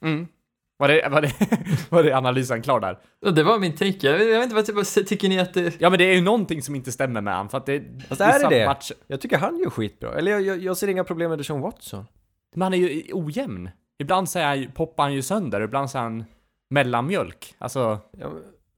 [0.00, 0.28] Mm.
[0.76, 1.32] Var det, var, det,
[1.90, 2.98] var det analysen klar där?
[3.20, 4.06] Ja, Det var min take.
[4.10, 5.80] Jag vet, inte, vad, vad tycker ni att det...
[5.80, 7.82] Ja, men det är ju någonting som inte stämmer med han, för att det...
[8.08, 8.66] Fast är det det?
[8.66, 10.14] Matcher, Jag tycker han gör skitbra.
[10.18, 12.06] Eller jag, jag, jag ser inga problem med Deshaun Watson.
[12.54, 13.70] men han är ju ojämn.
[13.98, 16.24] Ibland så är poppar han ju sönder, ibland så är han
[16.70, 17.54] mellanmjölk.
[17.58, 18.26] Alltså, Ja,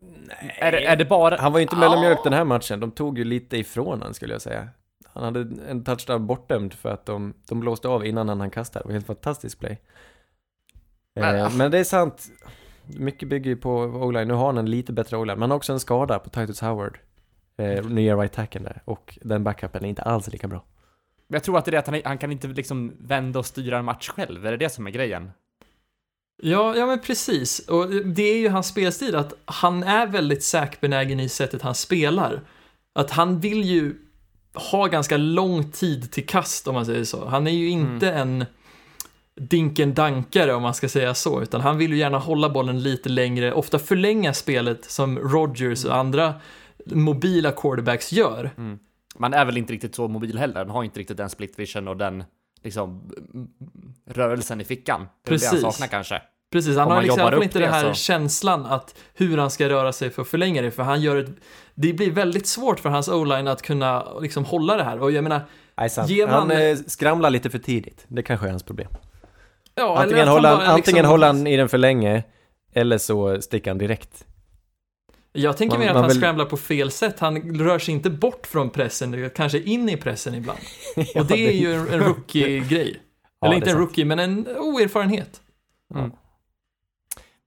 [0.00, 0.56] nej.
[0.60, 1.36] är det, är det bara...
[1.36, 2.80] Han var ju inte mellanmjölk den här matchen.
[2.80, 4.68] De tog ju lite ifrån han skulle jag säga.
[5.12, 8.78] Han hade en touchdown bortdömd för att de, de blåste av innan han hann kasta.
[8.78, 9.80] Det var helt fantastiskt play.
[11.16, 12.26] Men, Eh, men det är sant.
[12.86, 14.28] Mycket bygger ju på o-line.
[14.28, 15.38] Nu har han en lite bättre o-line.
[15.38, 16.98] Men också en skada på Titus Howard.
[17.58, 18.82] Eh, nya right tacken där.
[18.84, 20.64] Och den backupen är inte alls lika bra.
[21.28, 23.84] Jag tror att det är att han, han kan inte liksom vända och styra en
[23.84, 24.46] match själv.
[24.46, 25.30] Är det det som är grejen?
[26.42, 27.58] Ja, ja men precis.
[27.58, 32.40] Och det är ju hans spelstil, att han är väldigt säkbenägen i sättet han spelar.
[32.92, 33.94] Att han vill ju
[34.54, 37.26] ha ganska lång tid till kast om man säger så.
[37.28, 38.44] Han är ju inte en
[39.40, 43.52] dinken-dankare om man ska säga så, utan han vill ju gärna hålla bollen lite längre,
[43.52, 46.34] ofta förlänga spelet som Rodgers och andra
[46.86, 48.50] mobila quarterbacks gör.
[49.18, 50.64] Man är väl inte riktigt så mobil heller.
[50.64, 52.24] Man har inte riktigt den split vision och den
[52.62, 53.48] liksom mm,
[54.10, 55.00] rörelsen i fickan.
[55.24, 55.60] Det är det han Precis.
[55.62, 56.22] saknar kanske.
[56.52, 59.92] Precis, han har liksom inte det den här så- känslan att hur han ska röra
[59.92, 61.28] sig för att förlänga det, för han gör ett,
[61.74, 64.98] det blir väldigt svårt för hans o-line att kunna liksom hålla det här.
[65.02, 65.40] Och jag menar,
[65.78, 65.90] Nej.
[66.06, 68.04] Ger Han man- eh, skramlar lite för tidigt.
[68.08, 68.88] Det kanske är hans problem.
[69.76, 72.22] Ja, eller Antingen, håller han, antingen liksom- han i den för länge,
[72.72, 74.26] eller så sticker han direkt.
[75.32, 77.20] Jag tänker Man- mer att han vill- scramblar på fel sätt.
[77.20, 80.58] Han rör sig inte bort från pressen, kanske in i pressen ibland.
[80.96, 83.02] Ja, Och det är ju en rookie-grej.
[83.40, 85.40] Ja, Eller inte en rookie, men en oerfarenhet.
[85.94, 86.02] Vet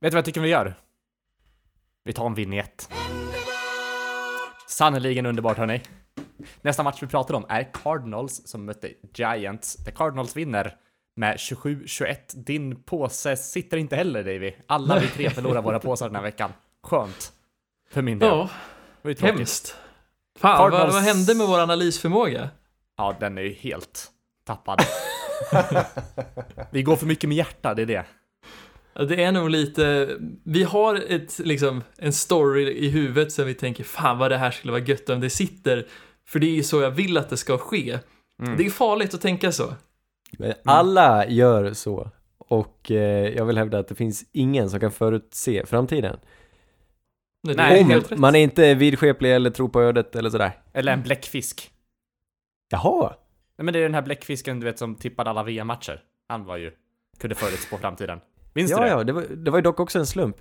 [0.02, 0.76] du vad jag tycker vi gör?
[2.04, 2.90] Vi tar en vignett.
[4.68, 5.82] Sannerligen underbart hörni.
[6.62, 9.76] Nästa match vi pratar om är Cardinals som mötte Giants.
[9.76, 10.76] Där Cardinals vinner
[11.20, 12.15] med 27-21.
[12.34, 14.53] Din påse sitter inte heller Davy.
[14.67, 16.53] Alla vi tre förlorar våra påsar den här veckan.
[16.84, 17.32] Skönt.
[17.91, 18.30] För min del.
[18.30, 18.49] Ja,
[19.01, 19.76] Det var hemskt.
[20.39, 22.49] Fan, vad, Cardinals- vad hände med vår analysförmåga?
[22.97, 24.07] Ja, den är ju helt
[24.45, 24.80] tappad.
[26.72, 28.05] vi går för mycket med hjärta, det är det.
[29.05, 33.84] Det är nog lite, vi har ett, liksom, en story i huvudet som vi tänker,
[33.84, 35.88] fan vad det här skulle vara gött om det sitter.
[36.28, 37.99] För det är ju så jag vill att det ska ske.
[38.43, 38.57] Mm.
[38.57, 39.74] Det är farligt att tänka så.
[40.38, 42.10] Men Alla gör så.
[42.38, 46.18] Och eh, jag vill hävda att det finns ingen som kan förutse framtiden.
[47.44, 48.20] Nej, Nej, det är Om helt rätt.
[48.20, 50.52] man är inte vidskeplig eller tror på ödet eller sådär.
[50.74, 51.72] Eller en bläckfisk.
[52.72, 53.14] Jaha!
[53.58, 56.02] Nej men det är den här bläckfisken du vet som tippade alla VM-matcher.
[56.30, 56.72] Han var ju,
[57.20, 58.20] kunde förutspå framtiden.
[58.54, 58.90] Minns du Ja, det?
[58.90, 60.36] ja, det var, det var ju dock också en slump.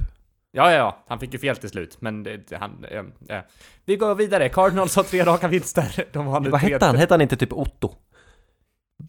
[0.53, 1.05] Ja, ja, ja.
[1.09, 2.85] Han fick ju fel till slut, men det, han...
[2.91, 3.43] Eh, eh.
[3.85, 4.49] Vi går vidare.
[4.49, 6.05] Cardinals har tre raka vinster.
[6.13, 6.73] De har nu Vad tre...
[6.73, 6.97] hette han?
[6.97, 7.95] Hette han inte typ Otto?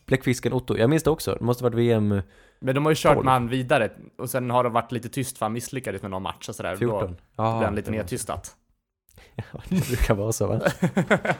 [0.06, 1.36] Bläckfisken Otto, jag minns det också.
[1.36, 2.22] Det måste varit VM
[2.60, 3.26] Men de har ju kört Tolv.
[3.26, 6.22] med han vidare, och sen har det varit lite tyst för han misslyckades med någon
[6.24, 6.76] match och sådär.
[6.76, 7.12] 14.
[7.12, 8.56] Då Ja, blev han lite det var- nedtystat.
[9.36, 10.62] Ja, det brukar vara så va?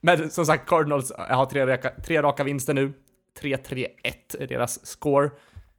[0.00, 2.92] Men som sagt, Cardinals har tre raka, tre raka vinster nu.
[3.40, 3.86] 3-3-1
[4.38, 5.30] är deras score.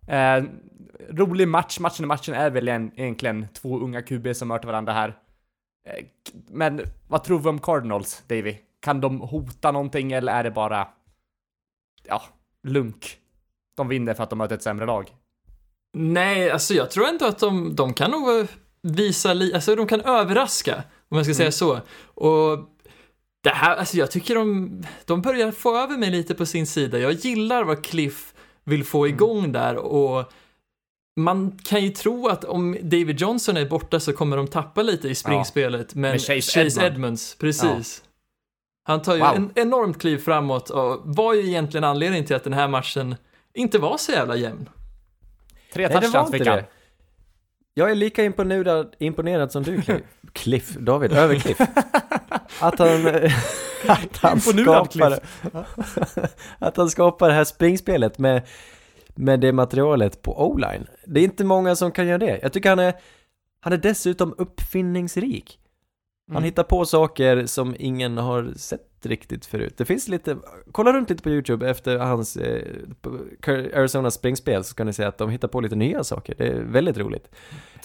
[0.08, 0.44] Eh,
[1.10, 1.80] rolig match.
[1.80, 5.18] Matchen i matchen är väl en, egentligen två unga QB som möter varandra här.
[5.88, 6.06] Eh,
[6.50, 8.56] men vad tror vi om Cardinals, Davy?
[8.82, 10.88] Kan de hota någonting eller är det bara,
[12.10, 12.24] ja,
[12.64, 13.18] lunk?
[13.78, 15.10] De vinner för att de möter ett sämre lag.
[15.94, 18.48] Nej, alltså jag tror ändå att de, de kan nog
[18.82, 21.80] visa, li, alltså de kan överraska, om jag ska säga så.
[22.04, 22.60] Och
[23.44, 24.72] det här, alltså jag tycker de,
[25.06, 27.00] de börjar få över mig lite på sin sida.
[27.00, 28.34] Jag gillar vad Cliff
[28.64, 30.32] vill få igång där och
[31.20, 35.10] man kan ju tro att om David Johnson är borta så kommer de tappa lite
[35.10, 36.86] i springspelet, men Med Chase Chase, Edmond.
[36.86, 38.04] Edmonds, precis.
[38.90, 39.36] Han tar ju Wow.
[39.36, 43.16] en enormt kliv framåt och var ju egentligen anledningen till att den här matchen
[43.54, 44.70] inte var så jävla jämn.
[45.74, 46.58] Tre Nej, det var touchdowns inte fick han.
[46.58, 46.66] det.
[47.74, 50.02] Jag är lika imponerad, imponerad som du Cliff.
[50.34, 51.58] Cliff, David, över Cliff.
[52.60, 53.08] Att han,
[53.88, 55.20] att han skapar,
[56.60, 58.42] att han skapar det här springspelet med,
[59.16, 60.88] med det materialet på O-line.
[61.06, 62.40] Det är inte många som kan göra det.
[62.42, 62.94] Jag tycker han är,
[63.60, 65.60] han är dessutom uppfinningsrik.
[66.30, 66.44] Han Mm.
[66.44, 69.74] hittar på saker som ingen har sett riktigt förut.
[69.78, 70.38] Det finns lite,
[70.72, 72.64] kolla runt lite på YouTube efter hans eh,
[73.76, 76.36] Arizona springspel så ska ni se att de hittar på lite nya saker.
[76.38, 77.30] Det är väldigt roligt.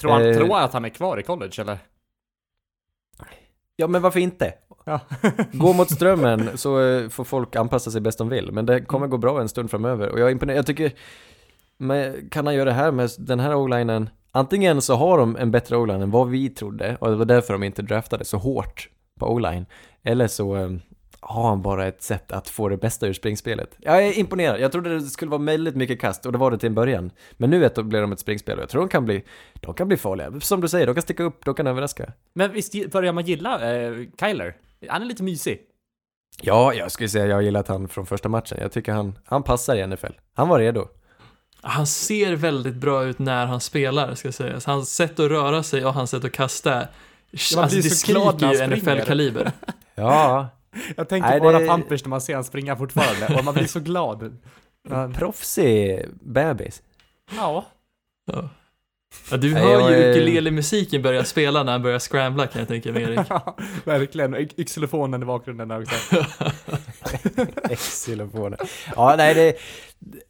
[0.01, 0.37] Tror han, Eh.
[0.37, 1.79] tror han att han är kvar i college eller?
[3.77, 4.55] Ja, men varför inte?
[4.85, 5.01] Ja.
[5.53, 8.53] Gå mot strömmen så eh, får folk anpassa sig bäst de vill.
[8.53, 10.09] Men det kommer gå bra en stund framöver.
[10.09, 10.59] Och jag är imponerad.
[10.59, 10.93] Jag tycker,
[11.77, 14.11] men kan han göra det här med den här o-linen?
[14.33, 17.53] Antingen så har de en bättre o-line än vad vi trodde och det var därför
[17.53, 19.67] de inte draftade så hårt på o-line.
[20.03, 20.71] Eller så eh,
[21.21, 23.77] har han bara ett sätt att få det bästa ur springspelet.
[23.79, 24.61] Jag är imponerad.
[24.61, 27.11] Jag trodde det skulle vara väldigt mycket kast och det var det till en början.
[27.33, 29.97] Men nu etablerar de ett springspel och jag tror de kan bli, de kan bli
[29.97, 30.41] farliga.
[30.41, 32.13] Som du säger, de kan sticka upp, de kan överraska.
[32.35, 34.57] Men visst börjar man gilla eh, Kyler?
[34.89, 35.61] Han är lite mysig.
[36.43, 38.59] Ja, jag skulle säga jag har gillat han från första matchen.
[38.61, 40.13] Jag tycker han, han passar i NFL.
[40.35, 40.89] Han var redo.
[41.67, 44.65] Han ser väldigt bra ut när han spelar, ska sägas.
[44.67, 46.71] Hans sätt att röra sig och hans sätt att kasta,
[47.55, 48.67] man alltså, det skriker ju.
[48.77, 49.53] NFL-kaliber.
[49.95, 50.49] Ja,
[50.97, 53.67] Jag tänker Nej, på det- Pampers när man ser han springa fortfarande och man blir
[53.67, 54.39] så glad.
[54.89, 55.11] Ja.
[55.15, 56.83] proffsig bebis.
[57.37, 57.65] ja.
[58.33, 58.49] Ja.
[59.31, 62.69] Ja, du hör jag ju är- ukulele-musiken börja spela när han börjar scrambla kan jag
[62.69, 63.19] tänka mig, Erik.
[63.85, 64.35] verkligen.
[64.35, 66.17] Y- Xylofonen i bakgrunden där också.
[67.77, 68.59] Xylofoner.
[68.97, 69.55] Ja, nej, det,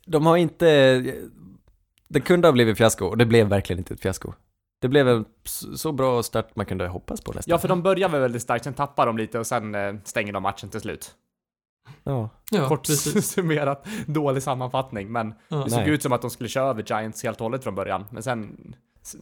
[0.06, 1.00] de har inte...
[2.08, 4.32] Det kunde ha blivit fiasko och det blev verkligen inte ett fiasko.
[4.80, 5.24] Det blev en
[5.76, 7.50] så bra start man kunde hoppas på nästan.
[7.52, 10.32] Ja, för de börjar väl väldigt starkt, sen tappar de lite och sen eh, stänger
[10.32, 11.10] de matchen till slut.
[12.04, 12.28] Ja.
[12.50, 13.26] Ja, Kort precis.
[13.32, 15.56] summerat, dålig sammanfattning, men Ja.
[15.56, 15.90] det såg Nej.
[15.90, 18.04] ut som att de skulle köra över Giants helt och hållet från början.
[18.10, 18.56] Men sen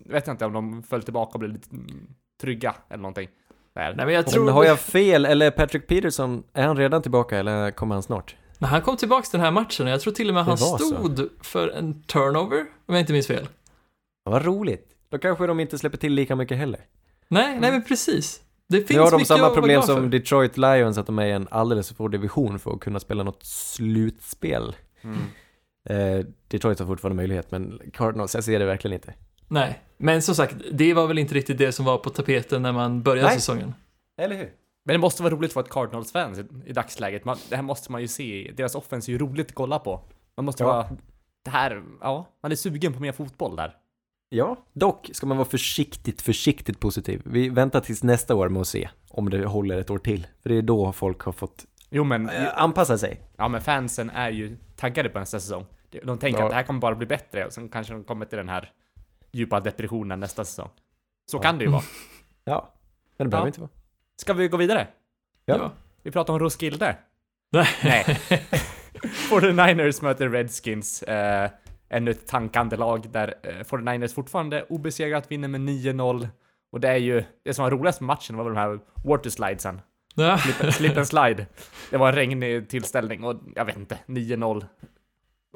[0.07, 2.07] vet jag inte om de föll tillbaka och blev lite mm,
[2.41, 3.29] trygga eller någonting.
[3.75, 3.95] Där.
[3.97, 4.51] Nej, men jag Men tror...
[4.51, 8.37] har jag fel, eller Patrick Peterson, är han redan tillbaka eller kommer han snart?
[8.59, 10.79] Men han kom tillbaks den här matchen och jag tror till och med han var
[10.79, 10.79] så.
[10.79, 13.49] stod för en turnover, om jag inte minns fel.
[14.25, 14.89] Ja, vad roligt.
[15.09, 16.81] Då kanske de inte släpper till lika mycket heller.
[17.29, 18.41] Nej, nej men precis.
[18.73, 20.11] Det finns Nu har de samma att vara problem som.
[20.11, 23.23] Detroit Lions, att de är i en alldeles för svår division för att kunna spela
[23.23, 24.77] något slutspel.
[25.03, 25.19] Mm.
[25.89, 29.15] Eh, Detroit har fortfarande möjlighet, men Cardinals, jag ser det verkligen inte.
[29.49, 32.73] Nej, men som sagt, det var väl inte riktigt det som var på tapeten när
[32.73, 33.37] man började Nej.
[33.37, 33.75] säsongen.
[34.19, 34.51] Eller hur?
[34.85, 37.25] Men det måste vara roligt för ett Cardinals-fans i, i dagsläget.
[37.25, 38.53] Man, det här måste man ju se.
[38.57, 40.01] Deras offense är ju roligt att kolla på.
[40.37, 40.67] Man måste Ja.
[40.67, 40.87] vara...
[41.45, 43.77] Det här, ja, man är sugen på mer fotboll där.
[44.35, 47.23] Ja, dock ska man vara försiktigt, försiktigt positiv.
[47.25, 50.27] Vi väntar tills nästa år med att se om det håller ett år till.
[50.43, 53.21] För det är då folk har fått Jo men, eh, anpassa sig.
[53.37, 55.67] ja men fansen är ju taggade på nästa säsong.
[56.05, 56.45] De tänker Ja.
[56.45, 58.73] att det här kommer bara bli bättre och sen kanske de kommer till den här
[59.33, 60.69] djupa depressionen nästa säsong.
[61.31, 61.43] Så Ja.
[61.43, 61.83] kan det ju vara.
[62.45, 62.75] Ja,
[63.17, 63.49] men det behöver Ja.
[63.49, 63.71] inte vara.
[64.17, 64.87] Ska vi gå vidare?
[65.45, 65.73] Ja.
[66.03, 66.97] Vi pratar om Roskilde.
[67.53, 67.67] Nej.
[67.85, 68.21] Nej.
[69.31, 71.03] 49ers möter Redskins.
[71.03, 71.51] Eh,
[71.93, 76.29] ännu ett tankande lag där eh, 49ers fortfarande obesegrat vinner med 9-0.
[76.73, 79.31] Och det är ju, det som var roligast med matchen var väl de här water
[79.31, 79.81] slidesen.
[80.15, 80.39] Ja.
[80.39, 81.47] Slip, slip and slide.
[81.91, 84.67] Det var en regnig tillställning och jag vet inte, 9-0.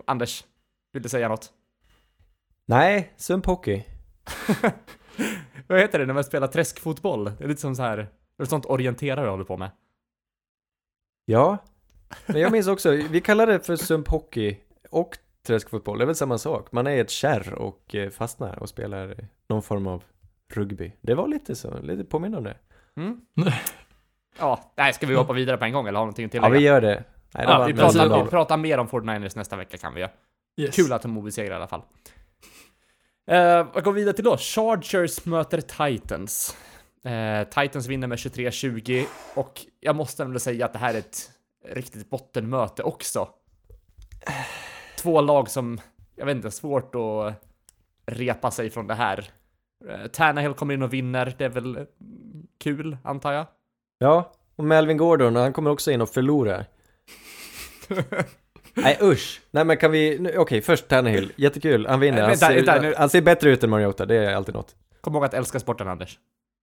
[0.07, 0.45] Anders,
[0.93, 1.53] vill du säga något?
[2.67, 3.85] Nej, sumphockey.
[5.67, 7.25] Vad heter det när man spelar träskfotboll?
[7.25, 7.97] Det är lite som så här,
[8.37, 9.71] det är sånt orienterare håller på med.
[11.25, 11.59] Ja,
[12.27, 14.57] men jag minns också, vi kallar det för sumphockey
[14.91, 15.99] och träskfotboll.
[15.99, 16.73] Det är väl samma sak.
[16.73, 19.17] Man är ett kärr och eh, fastnar och spelar
[19.49, 20.03] någon form av
[20.53, 20.93] rugby.
[21.01, 22.57] Det var lite så, lite påminnande.
[22.97, 23.21] Mm?
[24.39, 26.59] ja, nej, ska vi hoppa vidare på en gång eller ha någonting att Ja, tillägga?
[26.59, 27.05] vi gör det.
[27.35, 30.11] Nej, det Ja, vi, pratar, vi pratar mer om 49ers nästa vecka kan vi göra.
[30.61, 30.77] Yes.
[30.77, 31.83] Kul att de är obesegrade i alla fall.
[33.31, 33.37] Uh,
[33.75, 34.37] jag går vidare till då.
[34.37, 36.57] Chargers möter Titans.
[37.05, 41.31] Eh, Titans vinner med 23-20 och jag måste ändå säga att det här är ett
[41.69, 43.29] riktigt bottenmöte också.
[45.07, 45.81] Två lag som,
[46.17, 47.35] jag vet inte, svårt att
[48.07, 49.31] repa sig från det här.
[49.89, 51.83] Uh, Tannehill kommer in och vinner, det är väl eh,
[52.59, 53.47] kul, antar jag.
[53.99, 56.65] Ja, och Melvin Gordon, han kommer också in och förlorar.
[58.75, 59.41] Nej usch!
[59.51, 62.23] Nej men kan vi, okej först Tannehill, jättekul, han vinner.
[62.23, 64.75] Han ser, han ser bättre ut än Mariota, det är alltid något.
[65.01, 66.19] Kom ihåg att älska sporten, Anders.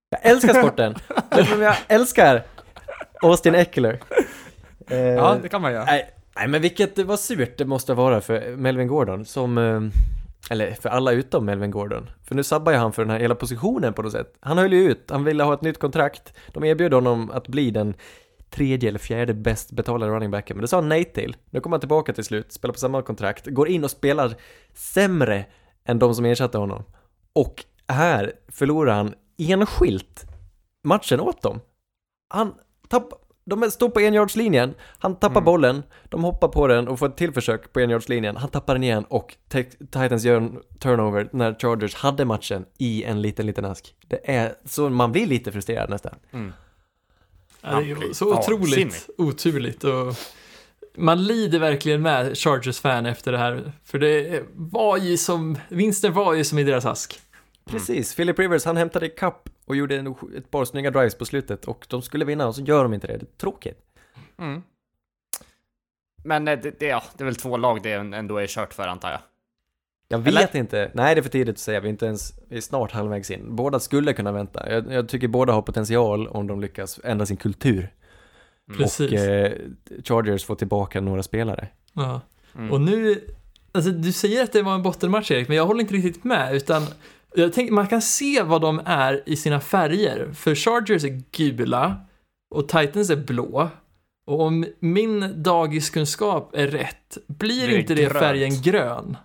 [0.09, 0.95] Jag älskar sporten!
[1.29, 2.43] Vet du vem jag älskar?
[3.21, 3.99] Austin Eckler.
[4.87, 5.85] Eh, Ja, det kan man göra.
[5.85, 9.81] nej, nej men vilket, vad surt det måste vara för Melvin Gordon som, eh,
[10.49, 12.09] eller för alla utom Melvin Gordon.
[12.23, 14.37] För nu sabbar ju han för den här hela positionen på något sätt.
[14.39, 16.33] Han höll ju ut, han ville ha ett nytt kontrakt.
[16.53, 17.93] De erbjöd honom att bli den
[18.49, 21.35] tredje eller fjärde bäst betalade running backen, men det sa han nej till.
[21.49, 24.35] Nu kommer han tillbaka till slut, spelar på samma kontrakt, går in och spelar
[24.73, 25.45] sämre
[25.85, 26.83] än de som ersatte honom.
[27.33, 30.25] Och här förlorar han enskilt
[30.83, 31.59] matchen åt dem.
[32.29, 32.53] Han
[32.87, 35.45] tappar, de står på enjardslinjen, han tappar Mm.
[35.45, 38.83] bollen, de hoppar på den och får ett till försök på enjardslinjen, han tappar den
[38.83, 39.35] igen och
[39.91, 43.95] Titans gör en turnover när Chargers hade matchen i en liten, liten ask.
[44.07, 46.15] Det är så, man blir lite frustrerad nästan.
[46.31, 46.53] Mm.
[47.61, 50.15] Ja, det är så otroligt oturligt och
[50.97, 53.71] man lider verkligen med Chargers-fan efter det här.
[53.85, 57.19] För det var ju som, vinsten var ju som i deras ask.
[57.65, 61.65] Precis, Philip Rivers han hämtade ikapp och gjorde en, ett par snygga drives på slutet
[61.65, 63.17] och de skulle vinna och så gör de inte det.
[63.17, 63.79] Det är tråkigt.
[64.37, 64.63] Mm.
[66.23, 68.87] Men eh, det, det, ja, det är väl två lag det ändå är kört för
[68.87, 69.19] antar jag.
[70.07, 70.55] Jag vet Eller?
[70.55, 72.91] inte, nej det är för tidigt att säga, vi är inte ens, vi är snart
[72.91, 73.55] halvvägs in.
[73.55, 74.71] Båda skulle kunna vänta.
[74.71, 77.93] Jag, jag tycker båda har potential om de lyckas ändra sin kultur.
[78.77, 79.11] Precis.
[79.11, 79.53] Och eh,
[80.03, 81.67] Chargers får tillbaka några spelare.
[81.93, 82.21] Ja.
[82.55, 82.71] Mm.
[82.71, 83.21] Och nu,
[83.71, 86.55] alltså du säger att det var en bottenmatch Erik, men jag håller inte riktigt med,
[86.55, 86.87] utan
[87.35, 90.31] jag tänker man kan se vad de är i sina färger.
[90.33, 91.95] För Chargers är gula
[92.55, 93.69] och Titans är blå.
[94.25, 98.19] Och om min dagiskunskap är rätt, blir Det är inte det grönt.
[98.19, 99.17] färgen grön?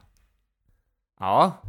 [1.20, 1.62] Ja,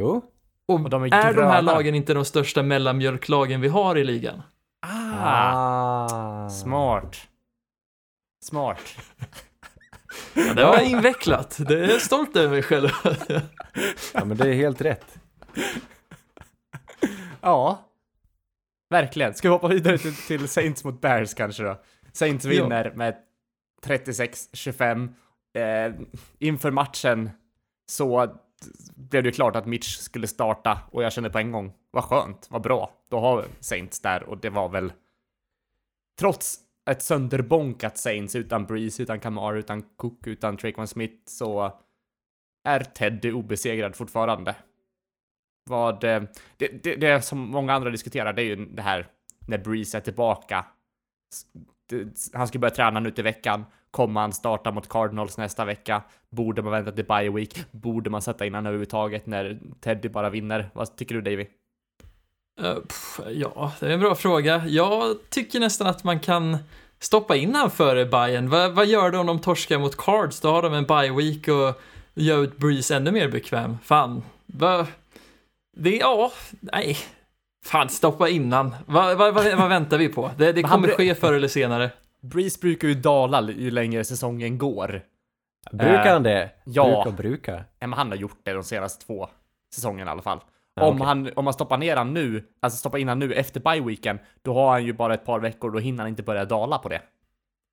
[0.00, 0.22] Jo.
[0.68, 4.04] Och, Och de är är, de här lagen inte de största mellanmjölklagen vi har i
[4.04, 4.42] ligan?
[4.86, 6.48] ah, Ah.
[6.50, 7.16] smart.
[8.44, 8.80] Smart.
[10.34, 12.88] Det var invecklat, det är jag stolt över mig själv.
[14.14, 15.18] Ja men det är helt rätt.
[17.40, 17.84] Ja,
[18.90, 19.34] verkligen.
[19.34, 21.80] Ska vi hoppa vidare till, till Saints mot Bears kanske då?
[22.12, 23.16] Saints vinner med
[23.86, 25.08] 36-25.
[25.54, 25.94] Eh,
[26.38, 27.30] inför matchen
[27.86, 28.36] så
[28.94, 32.46] blev det klart att Mitch skulle starta och jag kände på en gång, vad skönt,
[32.50, 32.90] vad bra.
[33.08, 34.92] Då har Saints där och det var väl
[36.18, 36.58] trots
[36.90, 41.80] ett sönderbonkat Saints utan Breeze, utan Kamara, utan Cook, utan Traquan Smith så
[42.64, 44.54] är Teddy obesegrad fortfarande.
[45.66, 46.22] Vad, eh,
[46.56, 49.06] det, det, det som många andra diskuterar, det är ju det här
[49.46, 50.64] när Breeze är tillbaka.
[52.32, 53.64] Han ska börja träna nu till veckan.
[53.90, 56.02] Kommer han starta mot Cardinals nästa vecka?
[56.30, 57.64] Borde man vänta till bye week?
[57.70, 60.70] Borde man sätta in honom överhuvudtaget när Teddy bara vinner?
[60.72, 61.46] Vad tycker du Davy?
[62.60, 64.66] Eh, pff, ja, det är en bra fråga.
[64.66, 66.58] Jag tycker nästan att man kan
[66.98, 68.48] stoppa in han före Bayern.
[68.48, 70.40] Vad, vad gör de om de torskar mot Cards?
[70.40, 71.82] Då har de en bye week och
[72.14, 73.78] gör Breeze ännu mer bekväm.
[73.82, 74.86] Fan, vad...
[75.76, 76.96] Det, ja, nej.
[77.64, 78.74] Fan, stoppa innan.
[78.86, 80.30] Vad va, va, vad väntar vi på?
[80.38, 81.90] Det, det kommer ske förr eller senare.
[82.22, 85.02] Breeze brukar ju dala ju längre säsongen går.
[85.70, 86.50] Brukar han det?
[86.64, 86.84] ja.
[86.84, 87.64] Brukar och brukar.
[87.78, 89.28] Ja, men han har gjort det de senaste två
[89.74, 90.40] säsongerna i alla fall.
[90.74, 91.06] Ja, om, okej.
[91.06, 94.18] han, om man stoppar ner han nu, alltså stoppar in han nu efter bye weekend,
[94.42, 96.88] då har han ju bara ett par veckor, då hinner han inte börja dala på
[96.88, 97.02] det.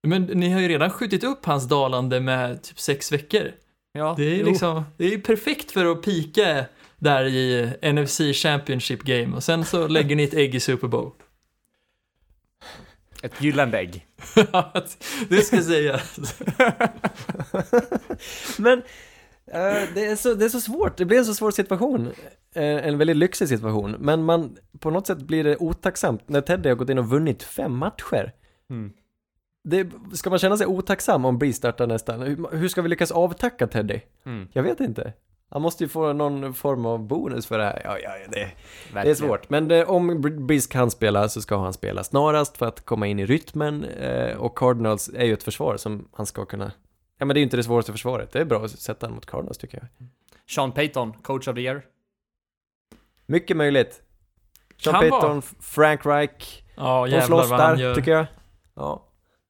[0.07, 3.51] Men ni har ju redan skjutit upp hans dalande med typ sex veckor.
[3.91, 4.45] Ja, Det är jo.
[4.45, 6.65] liksom, det är ju perfekt för att pika
[7.03, 11.11] där i NFC Championship Game och sen så lägger ni ett ägg i Super Bowl.
[13.23, 14.07] Ett gyllene ägg.
[15.29, 16.19] det ska sägas.
[18.57, 18.79] Men
[19.47, 22.11] eh, det, är så, det är så svårt, det blir en så svår situation.
[22.55, 23.95] Eh, en väldigt lyxig situation.
[23.99, 27.43] Men man, på något sätt blir det otacksamt när Teddy har gått in och vunnit
[27.43, 28.33] fem matcher.
[28.69, 28.93] Mm.
[29.63, 32.21] Det, ska man känna sig otacksam om Bree startar nästan?
[32.21, 33.99] Hur, hur ska vi lyckas avtacka Teddy?
[34.25, 34.47] Mm.
[34.53, 35.13] Jag vet inte.
[35.53, 37.81] Han måste ju få någon form av bonus för det här.
[37.83, 38.51] Ja, ja, det,
[38.93, 39.49] det är svårt.
[39.49, 43.19] Men det, om Breeze kan spela så ska han spela snarast för att komma in
[43.19, 43.83] i rytmen.
[43.83, 46.71] Eh, och Cardinals är ju ett försvar som han ska kunna...
[47.17, 48.31] Ja, men det är ju inte det svåraste försvaret.
[48.31, 50.07] Det är bra att sätta honom mot Cardinals tycker jag.
[50.49, 51.81] Sean Payton, coach of the year.
[53.25, 54.01] Mycket möjligt.
[54.77, 55.41] Sean Kan Payton, vara.
[55.59, 56.63] Frank Reich.
[56.75, 57.95] Ja, De jävlar slåss vad han där, gör.
[57.95, 58.25] tycker jag.
[58.75, 59.07] Ja.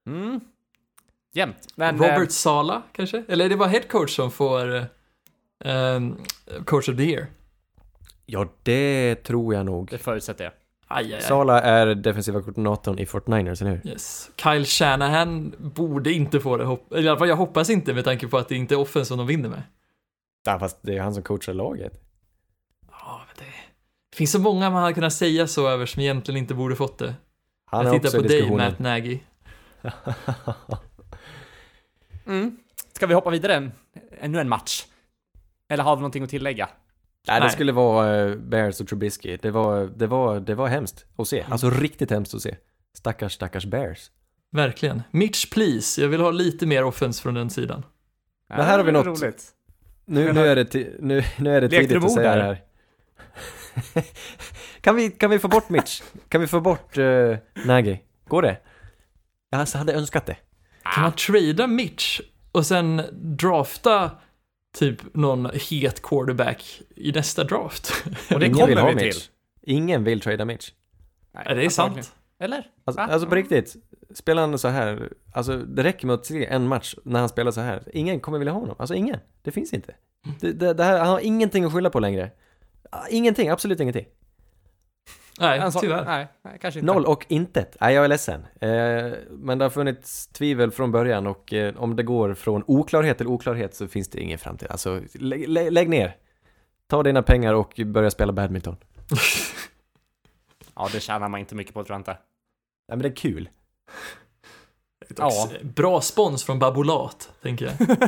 [0.07, 0.39] Mm.
[1.33, 1.67] Jämnt.
[1.75, 3.23] Men, Robert eh, Sala kanske?
[3.27, 4.87] Eller är det bara head coach som får
[5.63, 6.17] ehm,
[6.65, 7.27] coach of the year?
[8.25, 9.89] ja, det tror jag nog.
[9.89, 10.53] det förutsätter jag.
[10.87, 11.21] Aj, aj, aj.
[11.21, 13.87] Sala är defensiva koordinatorn i 49ers, eller hur?
[13.91, 14.31] Yes.
[14.43, 18.27] Kyle Shanahan borde inte få det, hopp- i alla fall jag hoppas inte med tanke
[18.27, 19.61] på att det inte är offense som de vinner med.
[20.45, 21.93] Ja, fast det är han som coachar laget.
[22.91, 23.51] Ja, men det...
[24.11, 26.97] det finns så många man hade kunnat säga så över som egentligen inte borde fått
[26.97, 27.15] det.
[27.65, 28.51] Han jag tittar på dig.
[28.51, 29.19] Matt Nagy.
[32.25, 32.57] Mm.
[32.93, 33.71] Ska vi hoppa vidare?
[34.19, 34.85] Ännu en match?
[35.73, 36.69] Eller har vi någonting att tillägga?
[37.27, 37.53] Nej, det Nej.
[37.53, 39.37] skulle vara eh, Bears och Trubisky.
[39.41, 41.45] Det var, det var, det var hemskt att se.
[41.49, 42.55] Alltså riktigt hemskt att se.
[42.97, 44.11] Stackars, stackars Bears.
[44.51, 45.03] Verkligen.
[45.11, 46.01] Mitch, please.
[46.01, 47.85] Jag vill ha lite mer offense från den sidan.
[48.49, 49.21] Men här har vi det något.
[49.21, 49.43] Roligt.
[50.05, 52.37] Nu, nu är det, nu, nu är det tidigt att säga där?
[52.37, 52.61] det här.
[54.81, 56.01] kan, vi, kan vi få bort Mitch?
[56.29, 57.97] Kan vi få bort uh, Nagy?
[58.27, 58.57] Går det?
[59.49, 60.37] Jag alltså hade önskat det.
[60.83, 62.21] Kan man trada Mitch
[62.51, 64.11] och sen drafta
[64.73, 67.93] typ någon het quarterback i nästa draft?
[68.33, 69.15] Och det kommer vi Mitch.
[69.19, 69.29] till.
[69.75, 70.71] Ingen vill trada Mitch.
[71.33, 72.13] Nej, det är sant.
[72.39, 72.67] Eller?
[72.85, 73.75] Alltså, alltså på riktigt,
[74.13, 77.51] spelar han så här, alltså det räcker med att se en match när han spelar
[77.51, 77.83] så här.
[77.93, 79.19] Ingen kommer vilja ha honom, alltså ingen.
[79.41, 79.95] Det finns inte.
[80.39, 82.31] Det, det, det här, han har ingenting att skylla på längre.
[82.89, 84.05] Ah, Ingenting, absolut ingenting.
[85.39, 86.05] Nej, Han sa- tyvärr.
[86.05, 86.93] Nej, nej, kanske inte.
[86.93, 87.77] Noll och intet.
[87.81, 88.41] Nej, jag är ledsen.
[88.61, 88.69] Eh,
[89.29, 93.27] men det har funnits tvivel från början och eh, om det går från oklarhet till
[93.27, 94.67] oklarhet så finns det ingen framtid.
[94.71, 96.15] Alltså, lä lä lägg ner.
[96.87, 98.75] Ta dina pengar och börja spela badminton.
[100.75, 102.11] Ja, det tjänar man inte mycket på tror jag inte.
[102.11, 102.17] Nej,
[102.97, 103.49] men det är kul.
[105.17, 105.49] Ja.
[105.61, 107.73] Bra spons från Babolat, tänker jag.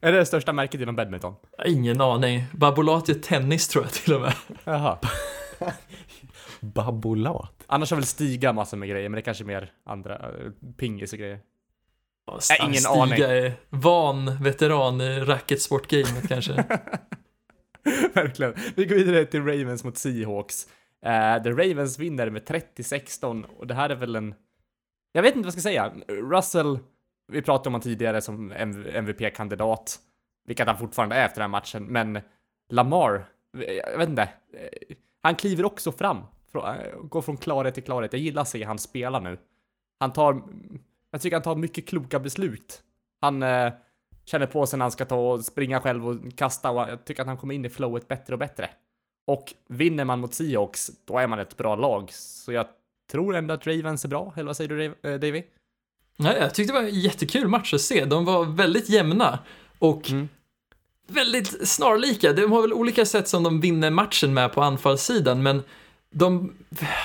[0.00, 1.34] Är det det största märket inom badminton?
[1.66, 2.44] Ingen aning.
[2.52, 4.32] Babolat gör tennis tror jag till och med.
[4.64, 4.98] Jaha.
[6.60, 7.64] Babolat.
[7.66, 11.12] Annars har väl Stiga massor med grejer, men det är kanske mer andra, eh, pingis
[11.12, 11.40] och grejer.
[12.26, 13.20] Ja, Nej, ingen Stiga aning.
[13.20, 16.52] är van veteran i racketsportgamet kanske.
[18.14, 18.54] Verkligen.
[18.76, 20.66] Vi går vidare till Ravens mot Seahawks.
[21.06, 24.34] Uh, the Ravens vinner med 30-16 och det här är väl en...
[25.12, 25.92] Jag vet inte vad jag ska säga.
[26.08, 26.78] Russell,
[27.32, 28.52] vi pratade om honom tidigare som
[28.92, 29.98] MVP-kandidat,
[30.46, 32.20] vilket han fortfarande är efter den här matchen, men
[32.68, 33.24] Lamar,
[33.92, 36.16] jag vet inte, eh, han kliver också fram,
[36.54, 38.12] eh, går från klarhet till klarhet.
[38.12, 39.38] Jag gillar att se han spela nu.
[40.00, 40.42] Han tar,
[41.10, 42.82] jag tycker han tar mycket kloka beslut.
[43.20, 43.72] Han eh,
[44.24, 47.22] känner på sig när han ska ta och springa själv och kasta och jag tycker
[47.22, 48.70] att han kommer in i flowet bättre och bättre.
[49.26, 52.12] Och vinner man mot Seahawks, då är man ett bra lag.
[52.12, 52.66] Så jag
[53.10, 55.42] tror ändå att Ravens är bra, eller vad säger du eh, Davy?
[56.16, 58.04] Nej, jag tyckte det var en jättekul match att se.
[58.04, 59.38] De var väldigt jämna
[59.78, 60.28] och Mm
[61.08, 62.32] väldigt snarlika.
[62.32, 65.62] De har väl olika sätt som de vinner matchen med på anfallssidan, men
[66.10, 66.52] de,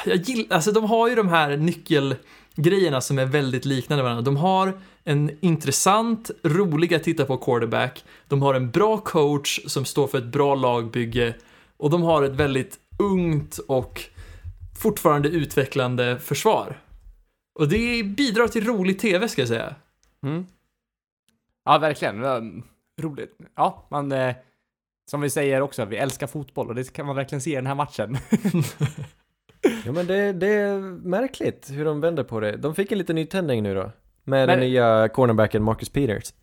[0.05, 4.21] jag gillar, alltså de har ju de här nyckelgrejerna som är väldigt liknande varandra.
[4.21, 8.03] De har en intressant, rolig att titta på quarterback.
[8.27, 11.33] De har en bra coach som står för ett bra lagbygge
[11.77, 14.01] och de har ett väldigt ungt och
[14.79, 16.79] fortfarande utvecklande försvar.
[17.59, 19.75] Och det bidrar till rolig tv ska jag säga.
[20.23, 20.45] Mm.
[21.65, 22.63] Ja, verkligen.
[23.01, 23.37] Roligt.
[23.55, 24.11] Ja, man...
[24.11, 24.35] Eh,
[25.11, 27.67] som vi säger också, vi älskar fotboll och det kan man verkligen se i den
[27.67, 28.17] här matchen.
[29.85, 32.57] Ja men det, det är märkligt hur de vänder på det.
[32.57, 33.81] De fick en liten nytändning nu då.
[33.81, 33.91] Med
[34.23, 36.33] Men- den nya cornerbacken Marcus Peters.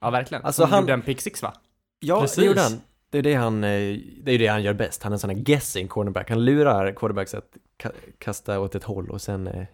[0.00, 0.44] ja, verkligen.
[0.44, 1.54] Alltså, han- gjorde en pick six, va?
[2.00, 2.36] Ja, Precis.
[2.36, 2.80] det gjorde han.
[3.10, 5.02] Det är det han, eh, det är det han gör bäst.
[5.02, 6.30] Han är en sån här guessing cornerback.
[6.30, 9.64] Han lurar quarterbacks att ka kasta åt ett håll och sen eh,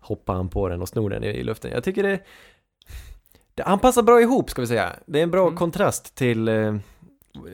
[0.00, 1.70] hoppar han på den och snor den i, luften.
[1.70, 2.20] Jag tycker det,
[3.66, 4.92] han passar bra ihop ska vi säga.
[5.06, 5.56] Det är en bra Mm.
[5.56, 6.76] kontrast till eh,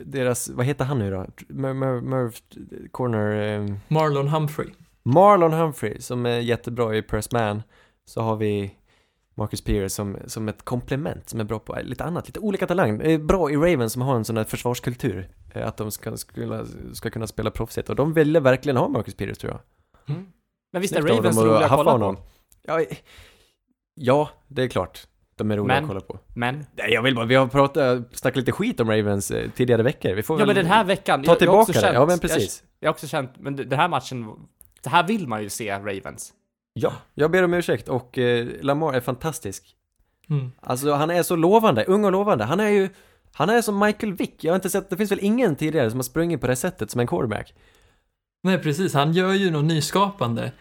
[0.04, 1.26] deras, vad heter han nu då?
[1.48, 2.32] Mer, mer, Merv,
[2.90, 4.68] corner, eh, Marlon Humphrey.
[5.02, 7.62] Marlon Humphrey som är jättebra i Press Man.
[8.04, 8.74] Så har vi
[9.34, 13.26] Marcus Peters som, som ett komplement som är bra på lite annat, lite olika talang.
[13.26, 15.28] Bra i Ravens som har en sån här försvarskultur.
[15.54, 17.88] eh, Att de ska, ska, ska kunna spela proffsigt.
[17.90, 19.60] Och de ville verkligen ha Marcus Peters tror jag.
[20.72, 22.16] Men visst är Ravens roliga att kolla på?
[22.62, 22.80] Ja,
[23.94, 25.06] ja, det är klart.
[25.38, 26.18] De är roliga Men- att kolla på.
[26.34, 29.82] Men, Nej, jag vill bara, vi har pratat, snackat lite skit om Ravens eh, tidigare
[29.82, 30.14] veckor.
[30.14, 31.92] Vi får ja men den här veckan, ta jag- jag har också tillbaka det.
[31.92, 32.62] känt- Ja, men precis.
[32.62, 34.26] Jag, jag har också känt, men den här matchen,
[34.82, 36.32] det här vill man ju se Ravens.
[36.74, 39.64] Ja, jag ber om ursäkt och eh, Lamar är fantastisk.
[40.30, 40.52] Mm.
[40.60, 42.44] Alltså han är så lovande, ung och lovande.
[42.44, 42.88] Han är ju,
[43.32, 44.44] han är som Michael Vick.
[44.44, 46.90] Jag har inte sett, det finns väl ingen tidigare som har sprungit på det sättet
[46.90, 47.54] som en quarterback.
[48.42, 48.94] Nej, precis.
[48.94, 50.52] Han gör ju något nyskapande.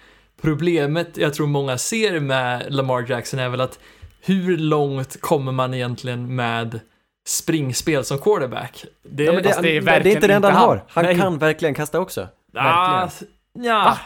[0.41, 3.79] Problemet jag tror många ser med Lamar Jackson är väl att
[4.25, 6.79] hur långt kommer man egentligen med
[7.27, 8.85] springspel som quarterback?
[9.03, 10.83] Det, Ja, men det, det är det, är inte det enda han har.
[10.87, 11.19] Han Nej.
[11.19, 12.27] kan verkligen kasta också.
[12.53, 13.09] ah,
[13.53, 13.97] ja.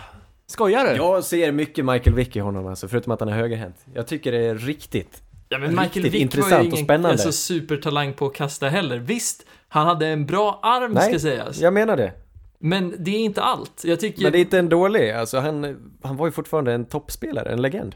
[0.47, 0.95] Skojar du?
[0.95, 3.76] Jag ser mycket Michael Vick i honom alltså, förutom att han är högerhänt.
[3.93, 5.22] Jag tycker det är riktigt.
[5.49, 7.09] Ja, men Michael Riktigt Vick var intressant ju och ingen spännande.
[7.09, 8.97] alltså, supertalang på att kasta heller.
[8.97, 11.59] Visst, han hade en bra arm Nej, ska sägas.
[11.59, 12.13] Jag menar det.
[12.59, 13.82] Men det är inte allt.
[13.86, 14.24] Jag tycker...
[14.24, 17.61] Men det är inte en dålig, alltså han, han var ju fortfarande en toppspelare, en
[17.61, 17.95] legend.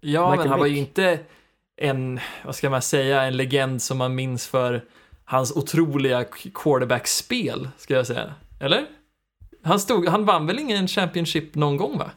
[0.00, 0.88] Ja, Michael men han var ju Vick.
[0.88, 1.18] inte
[1.76, 4.84] en, vad ska man säga, en legend som man minns för
[5.24, 6.24] hans otroliga
[6.54, 8.34] quarterback-spel, ska jag säga.
[8.60, 8.86] Eller?
[9.62, 12.10] Han, stod, han vann väl ingen Championship någon gång, va?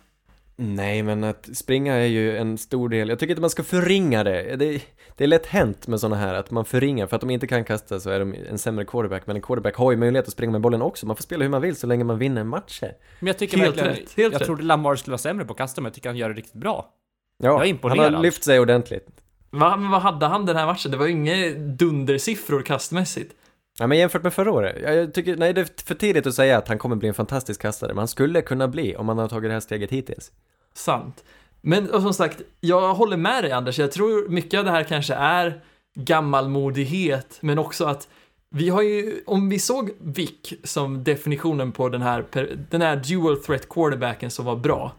[0.55, 3.09] Nej, men att springa är ju en stor del.
[3.09, 4.55] Jag tycker inte man ska förringa det.
[4.55, 4.81] Det,
[5.17, 7.07] det är lätt hänt med sådana här, att man förringar.
[7.07, 9.27] För att de inte kan kasta så är de en sämre quarterback.
[9.27, 11.07] Men en quarterback har ju möjlighet att springa med bollen också.
[11.07, 12.91] Man får spela hur man vill så länge man vinner matcher.
[13.19, 14.45] Men jag tycker Helt verkligen, rätt, helt jag rätt.
[14.45, 16.53] trodde Lamar skulle vara sämre på att kasta, men jag tycker han gör det riktigt
[16.53, 16.93] bra.
[17.37, 19.07] Ja, Jag är han har lyft sig ordentligt.
[19.49, 20.91] Va, men vad hade han den här matchen?
[20.91, 23.35] Det var ju inga dundersiffror kastmässigt.
[23.79, 24.75] Ja, men jämfört med förra året.
[24.83, 27.61] Jag, tycker, nej det är för tidigt att säga att han kommer bli en fantastisk
[27.61, 27.89] kastare.
[27.89, 30.31] Men han skulle kunna bli om han har tagit det här steget hittills.
[30.73, 31.23] Sant.
[31.61, 33.79] Men och som sagt, jag håller med dig Anders.
[33.79, 35.61] Jag tror mycket av det här kanske är
[35.95, 38.07] gammalmodighet, men också att
[38.49, 42.25] vi har ju, om vi såg Vick som definitionen på den här,
[42.69, 44.95] den här dual threat quarterbacken som var bra.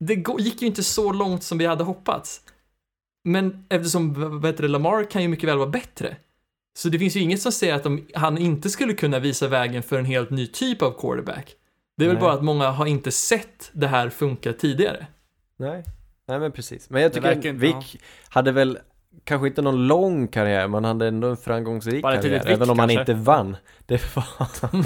[0.00, 2.40] Det gick ju inte så långt som vi hade hoppats.
[3.28, 6.16] Men eftersom, det, Lamar kan ju mycket väl vara bättre.
[6.78, 9.82] Så det finns ju inget som säger att de, han inte skulle kunna visa vägen
[9.82, 11.54] för en helt ny typ av quarterback.
[11.96, 12.22] Det är väl Nej.
[12.22, 15.06] bara att många har inte sett det här funka tidigare.
[15.56, 15.84] Nej,
[16.28, 16.90] nej men precis.
[16.90, 18.78] Men jag tycker inte Vick hade väl
[19.24, 22.38] kanske inte någon lång karriär, men han hade ändå en framgångsrik Bara karriär.
[22.38, 23.56] Vick, även om han inte vann.
[23.86, 24.26] Det var...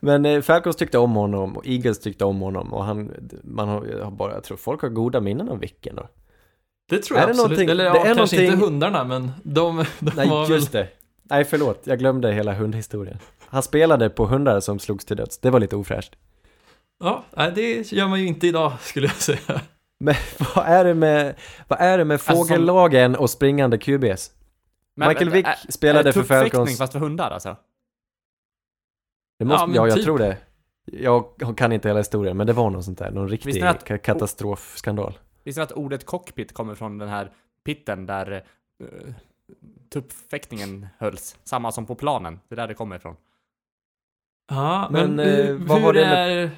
[0.00, 3.12] men eh, Falcons tyckte om honom och Eagles tyckte om honom och han,
[3.44, 6.08] man har, jag har bara, jag tror folk har goda minnen av Vick ändå.
[6.90, 7.50] Det tror Är jag det absolut.
[7.50, 10.50] någonting- Eller ja, det är kanske någonting- inte hundarna, men de, de Nej, var väl...
[10.56, 10.88] just det.
[11.22, 11.80] Nej, förlåt.
[11.84, 13.18] Jag glömde hela hundhistorien.
[13.46, 15.38] Han spelade på hundar som slogs till döds.
[15.38, 16.16] Det var lite ofräscht.
[17.00, 17.24] Ja,
[17.54, 19.60] det gör man ju inte idag, skulle jag säga.
[20.00, 20.14] Men
[20.56, 21.34] vad är det med,
[21.68, 24.30] vad är det med Alltså, fågellagen och springande QBs?
[24.96, 26.78] Men- Michael Vick ä- spelade är det för Falcons.
[26.78, 27.56] fast för hundar alltså?
[29.38, 30.04] Det måste, Ja, men ja, jag typ.
[30.04, 30.36] tror det.
[30.92, 31.24] Jag
[31.56, 33.10] kan inte hela historien, men det var något sånt där.
[33.10, 35.18] Någon riktig att- ka- katastrofskandal.
[35.44, 37.32] Visste att ordet cockpit kommer från den här
[37.64, 38.44] pitten där
[38.82, 39.14] uh,
[39.92, 41.36] tuppfäktningen hölls?
[41.44, 42.40] Samma som på planen.
[42.48, 43.16] Det är där det kommer ifrån.
[44.50, 46.50] Ja, men, Men, hur, eh, vad hur, var det är,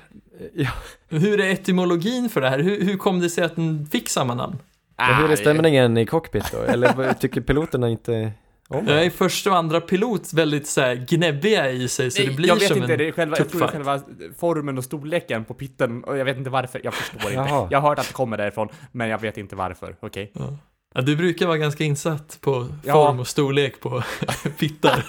[0.54, 0.70] Ja,
[1.08, 2.58] hur är etymologin för det här?
[2.58, 4.58] Hur, hur kom det sig att den fick samma namn?
[4.96, 6.58] men hur är Ah, stämningen i cockpit då?
[6.58, 8.32] Eller vad- tycker piloterna inte
[8.74, 9.04] om Jag det?
[9.04, 12.48] är första och andra pilot väldigt så här gnäbbiga i sig, så det Nej, blir
[12.48, 12.98] jag vet som inte, en...
[12.98, 14.00] det är själva, jag tror det är själva
[14.38, 17.34] formen och storleken på pitten och jag vet inte varför, jag förstår inte.
[17.34, 17.68] Jaha.
[17.70, 20.30] Jag har hört att det kommer därifrån, men jag vet inte varför, okej?
[20.34, 20.56] Ja.
[20.94, 22.92] Ja, du brukar vara ganska insatt på Ja.
[22.92, 24.02] form och storlek på
[24.58, 25.04] pittar.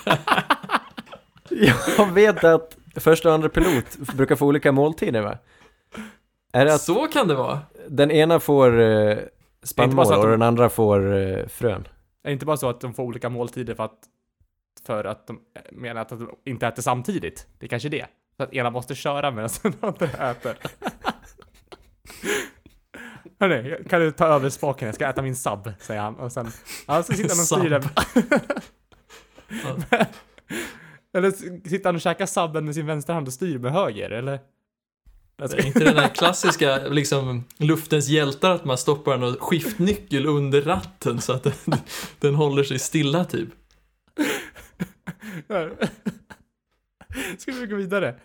[1.98, 5.38] Jag vet att första och andra pilot brukar få olika måltider va?
[6.54, 7.60] Är det att Så kan det vara.
[7.88, 9.18] den ena får eh,
[9.64, 11.88] spannmål och de- den andra får eh, frön?
[12.24, 14.00] Är det inte bara så att de får olika måltider för att,
[14.86, 17.48] för att de menar att de inte äter samtidigt?
[17.60, 18.06] Det är kanske det.
[18.38, 20.58] Så att ena måste köra medan den andra äter.
[23.40, 24.86] Hörni, kan du ta över spaken?
[24.86, 26.16] Jag ska äta min sub, säger han.
[26.16, 26.48] Och sen,
[26.88, 27.84] ja, så sitter han och styr den.
[31.14, 31.32] Eller
[31.70, 34.40] sitter han och käkar subben med sin vänsterhand och styr med höger, eller?
[35.38, 41.22] Är inte den där klassiska, liksom, luftens hjältar, att man stoppar en skiftnyckel under ratten
[41.22, 41.54] så att den,
[42.20, 43.50] den håller sig stilla typ.
[47.38, 48.16] Ska vi gå vidare?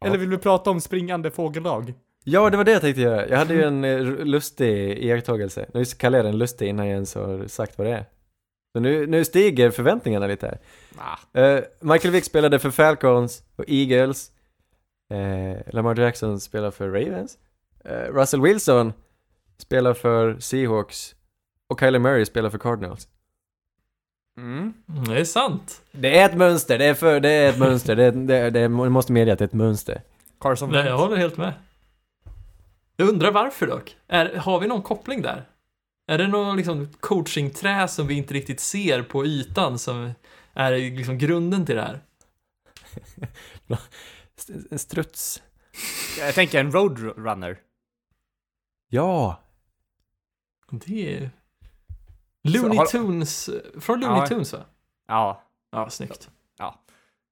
[0.00, 0.06] Ja.
[0.06, 1.94] Eller vill vi prata om springande fågellag?
[2.24, 3.28] Ja, det var det jag tänkte göra.
[3.28, 5.66] Jag hade ju en eh, lustig iakttagelse.
[5.74, 8.04] Nu kallar jag den lustig innan jag ens har sagt vad det är.
[8.72, 10.58] Så nu, nu stiger förväntningarna lite här.
[10.98, 14.30] Ah, Eh, Michael Vick spelade för Falcons och Eagles.
[15.10, 17.38] Eh, Lamar Jackson spelar för Ravens.
[17.84, 18.92] Eh, Russell Wilson
[19.58, 21.14] spelar för Seahawks.
[21.68, 23.08] Och Kyler Murray spelar för Cardinals.
[24.38, 24.74] mm.
[24.88, 25.82] Mm, Det är sant.
[25.92, 27.96] Det är ett mönster, det är, för, det är ett mönster.
[27.96, 30.02] Det, det, det, man måste medge att det är ett mönster.
[30.40, 31.52] Carson Nej, jag håller helt med.
[32.96, 33.96] Jag undrar varför dock.
[34.08, 35.44] Är, har vi någon koppling där?
[36.06, 40.10] Är det någon liksom coachingträ som vi inte riktigt ser på ytan som
[40.54, 42.00] är liksom grunden till det här?
[44.70, 45.42] En struts.
[46.18, 47.58] Jag tänker en roadrunner.
[48.88, 49.40] Ja!
[50.70, 51.30] Det är...
[52.42, 54.26] Looney har- Tunes, från Looney Ja.
[54.26, 54.64] Tunes va?
[55.08, 55.44] Ja.
[55.72, 56.30] Ja, snyggt.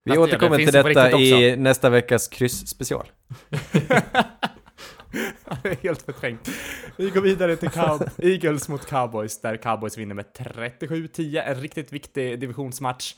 [0.04, 3.06] Vi Fast det- återkommer det finns till detta i nästa veckas kryss-special.
[5.62, 6.48] Det är helt förträngt.
[6.96, 11.42] Vi går vidare till Cow- Eagles mot Cowboys, där Cowboys vinner med 37-10.
[11.42, 13.14] En riktigt viktig divisionsmatch.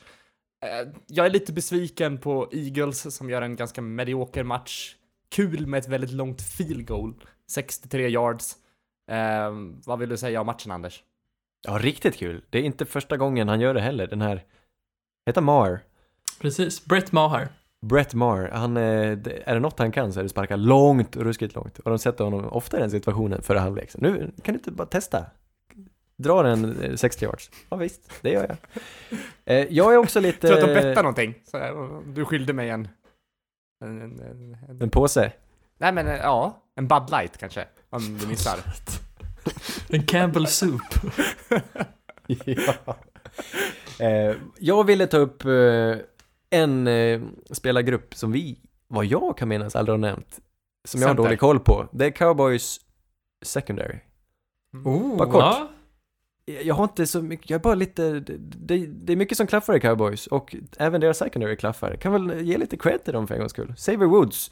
[0.61, 4.95] Eh, Jag är lite besviken på Eagles som gör en ganska medioker match.
[5.29, 7.13] Kul med ett väldigt långt field goal.
[7.51, 8.55] 63 yards.
[9.11, 9.51] Eh,
[9.85, 11.03] vad vill du säga om matchen, Anders?
[11.67, 12.43] Ja, riktigt kul.
[12.49, 14.43] Det är inte första gången han gör det heller, den här...
[15.25, 15.79] Heter Mar.
[16.41, 16.85] Precis.
[16.85, 17.47] Brett Maher.
[17.85, 21.55] Brett Mar, han, eh, är det något han kan så är det sparka långt, ruskigt
[21.55, 21.79] långt.
[21.79, 23.89] Och de sätter honom ofta i den situationen före halvlek.
[23.97, 25.25] Nu kan du inte bara testa?
[26.21, 27.51] Dra den eh, 60 yards.
[27.69, 28.57] Ja visst, det gör jag.
[29.45, 30.47] Eh, jag är också lite...
[30.47, 31.35] Jag tror att de bettar någonting.
[31.51, 32.87] Så eh, du skyllde mig en...
[33.85, 34.81] En, en, en, en...
[34.81, 35.31] En påse.
[35.77, 37.65] Nej men eh, ja, en Bud Light kanske.
[37.89, 38.59] Om du missar.
[39.89, 40.81] En Campbell Soup.
[42.45, 42.95] ja.
[43.99, 45.95] eh, jag ville ta upp eh,
[46.49, 50.39] en eh, spelargrupp som vi, vad jag kan minnas, aldrig har nämnt.
[50.87, 51.23] Som jag har Center.
[51.23, 51.87] dålig koll på.
[51.91, 52.79] Det är Cowboys
[53.45, 53.99] Secondary.
[54.85, 55.41] Oh, Bara kort.
[55.41, 55.69] ja.
[56.45, 59.47] Jag har inte så mycket, jag är bara lite, det, det, det är mycket som
[59.47, 61.95] klaffar i Cowboys och även deras secondary klaffar.
[61.95, 63.73] Kan väl ge lite cred till dem för en gångs skull.
[63.77, 64.51] Xavier Woods,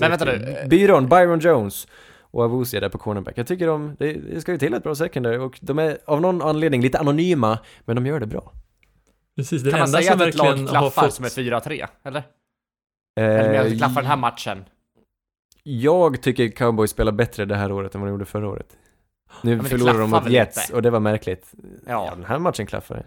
[0.00, 1.88] Men vänta nu, eh, Byron, Byron Jones
[2.20, 3.38] och Avusia där på cornerback.
[3.38, 6.20] Jag tycker de, det, det ska ju till ett bra secondary och de är av
[6.20, 8.52] någon anledning lite anonyma, men de gör det bra.
[9.36, 11.14] Precis, den Kan man säga som att ett lag klaffar fått...
[11.14, 11.86] som är 4-3?
[12.04, 12.22] Eller?
[13.20, 14.64] Eller menar du att det Eh, klaffar den här matchen?
[15.62, 18.76] Jag tycker Cowboys spelar bättre det här året än vad de gjorde förra året.
[19.42, 20.74] Nu det förlorade de mot Jets inte?
[20.76, 21.52] och det var märkligt.
[21.86, 22.14] Ja, Ja.
[22.14, 23.06] den här matchen klaffar det.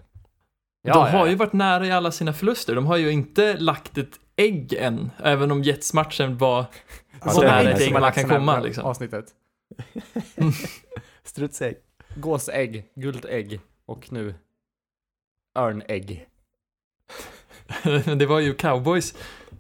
[0.82, 1.30] Ja, de ja, har ja.
[1.30, 2.76] ju varit nära i alla sina förluster.
[2.76, 6.65] De har ju inte lagt ett ägg än, även om Jets-matchen var
[7.24, 8.86] Ja, så nära ett ägg man kan komma liksom.
[8.86, 9.26] Avsnittet.
[11.24, 11.78] Strutsägg.
[12.15, 14.36] Gåsägg, guldägg och nu
[15.57, 16.28] örnägg.
[18.18, 19.15] det var ju cowboys,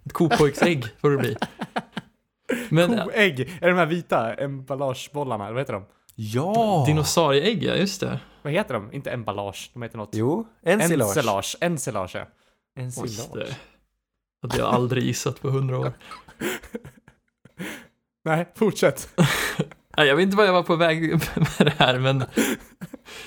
[0.05, 1.37] ett kopojksägg får det bli.
[2.69, 3.39] Men Koägg!
[3.39, 5.51] Är det de här vita emballagebollarna?
[5.51, 5.85] Vad heter de?
[6.19, 6.83] Ja!
[6.87, 8.19] dinosaurieägg, ja just det.
[8.41, 8.93] Vad heter de?
[8.93, 10.09] Inte emballage, de heter något.
[10.13, 11.07] Jo, ensilage.
[11.17, 11.55] Ensilage.
[11.61, 12.25] Ensilage, ja.
[13.03, 13.55] Just det.
[14.41, 15.93] Hade jag aldrig gissat på hundra år.
[18.25, 19.09] Nej, fortsätt.
[19.97, 22.17] Nej, jag vet inte vad jag var på väg med det här, men...
[22.17, 22.57] Nej,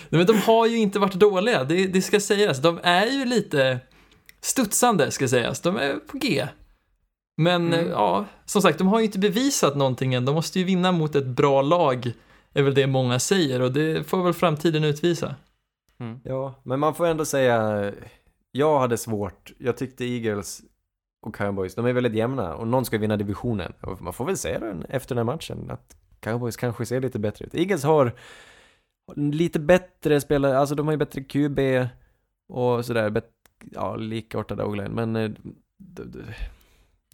[0.08, 2.58] men de har ju inte varit dåliga, det, det ska sägas.
[2.58, 3.80] De är ju lite
[4.40, 5.60] studsande, ska sägas.
[5.60, 6.46] De är på G.
[7.36, 7.88] Men Mm.
[7.88, 10.24] ja, som sagt, de har ju inte bevisat någonting än.
[10.24, 12.12] De måste ju vinna mot ett bra lag,
[12.54, 15.34] är väl det många säger, och det får väl framtiden utvisa.
[16.24, 17.92] Ja, men man får ändå säga,
[18.52, 20.62] jag hade svårt, jag tyckte Eagles
[21.22, 23.72] och Cowboys, de är väldigt jämna och någon ska vinna divisionen.
[23.80, 27.18] Och man får väl säga det efter den här matchen, att Cowboys kanske ser lite
[27.18, 27.54] bättre ut.
[27.54, 28.12] Eagles har
[29.16, 31.58] lite bättre spelare, alltså de har ju bättre QB
[32.48, 33.30] och sådär, bet,
[33.72, 35.30] ja, likartade O-line, men eh,
[35.76, 36.24] det, det,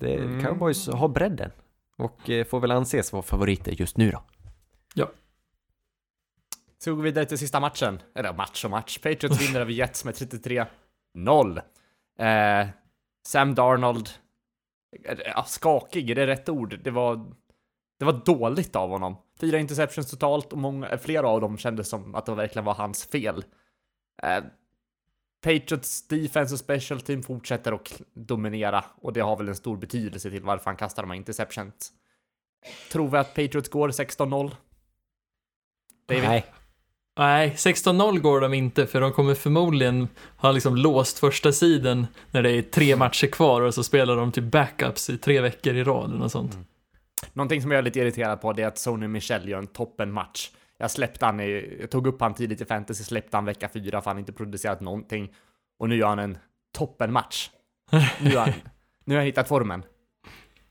[0.01, 0.45] det, Mm.
[0.45, 1.51] Cowboys har bredden
[1.97, 4.23] och eh, får väl anses vara favoriter just nu då.
[6.79, 8.03] Så går vi vidare till sista matchen.
[8.15, 8.99] Eller match och match.
[8.99, 11.63] Patriots vinner över Jets med 33-0.
[12.19, 12.69] Eh,
[13.27, 14.11] Sam Darnold,
[15.05, 16.81] eh, ja, skakig, är det rätt ord?
[16.85, 17.33] Det var,
[17.99, 19.17] det var dåligt av honom.
[19.41, 23.07] Fyra interceptions totalt och många, flera av dem kändes som att det verkligen var hans
[23.07, 23.45] fel.
[24.23, 24.45] Eh,
[25.41, 30.31] Patriots defense och special team fortsätter att dominera och det har väl en stor betydelse
[30.31, 31.93] till varför han kastar de här interceptions.
[32.93, 34.57] Tror vi att Patriots går 16-0?
[36.07, 36.23] David?
[36.23, 36.45] Nej.
[37.19, 42.43] Nej, 16-0 går de inte, för de kommer förmodligen ha liksom låst första sidan när
[42.43, 45.85] det är tre matcher kvar och så spelar de till backups i tre veckor i
[45.85, 46.59] rad och sånt.
[47.33, 50.51] Någonting som jag är lite irriterad på det är att Sony Michel gör en toppenmatch.
[50.79, 54.01] Jag släppte han i, jag tog upp han tidigt i fantasy, släppte han vecka fyra
[54.03, 55.33] för han inte producerat någonting.
[55.79, 56.39] Och nu gör han en
[56.79, 57.51] toppenmatch.
[58.21, 58.53] Nu har han,
[59.05, 59.83] nu har han hittat formen.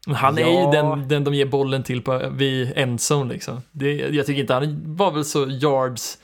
[0.07, 0.65] Men Han är Ja.
[0.65, 3.61] ju den, den de ger bollen till på, vid endzone liksom.
[3.71, 6.17] Det, jag tycker inte han var väl så yards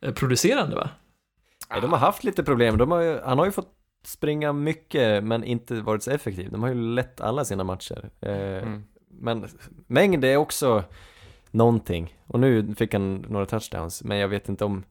[0.00, 0.90] producerande va?
[1.70, 2.78] Nej, de har haft lite problem.
[2.78, 6.50] De har ju, han har ju fått springa mycket men inte varit så effektiv.
[6.50, 8.10] De har ju lett alla sina matcher.
[8.20, 8.84] Eh, Mm.
[9.20, 9.48] Men
[9.86, 10.84] mängd är också
[11.50, 12.14] någonting.
[12.26, 14.84] Och nu fick han några touchdowns, men jag vet inte om...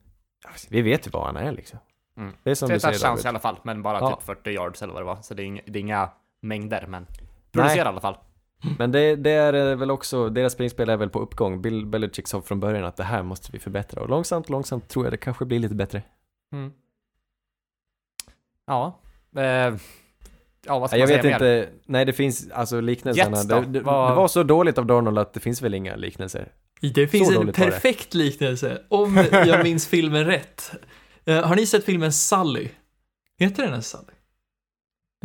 [0.70, 1.80] Vi vet ju vad han är liksom.
[2.18, 2.34] Mm.
[2.44, 4.16] Det är som Tre du säger touchdowns i alla fall, men bara Ja.
[4.16, 5.22] typ 40 yards eller vad det var.
[5.22, 6.10] Så det är, inga, det är inga
[6.42, 7.08] mängder, men
[7.52, 8.18] producerar i alla fall.
[8.80, 11.62] Men det, det är väl också, deras springspel är väl på uppgång.
[11.62, 14.02] Bill Belichick sa från början att det här måste vi förbättra.
[14.02, 16.02] Och långsamt, långsamt tror jag det kanske blir lite bättre.
[16.54, 16.72] Mm.
[18.68, 19.00] Ja.
[19.36, 21.60] Eh, ja, vad ska Nej, jag man vet säga mer?
[21.62, 23.38] inte, nej det finns, alltså liknelserna.
[23.38, 23.48] Jets?
[23.48, 26.52] Det, det, Vad- det var så dåligt av Darnold att det finns väl inga liknelser.
[26.94, 27.54] Det finns en var det.
[27.54, 30.72] perfekt liknelse, om jag minns filmen rätt.
[31.26, 32.70] Eh, har ni sett filmen Sully?
[33.40, 34.14] Heter den ens Sully?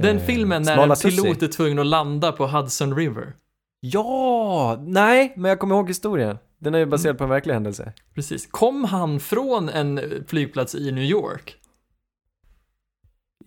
[0.01, 3.32] Den Eh, filmen när en pilot är tvungen att landa på Hudson River.
[3.81, 4.77] Ja!
[4.81, 6.39] Nej, men jag kommer ihåg historien.
[6.59, 7.19] Den är ju baserad Mm.
[7.19, 7.93] på en verklig händelse.
[8.14, 8.47] Precis.
[8.51, 11.55] Kom han från en flygplats i New York?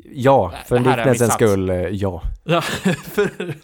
[0.04, 2.22] Ja, Det- för liknelsens skull, eh, ja.
[2.44, 3.56] Ja, för,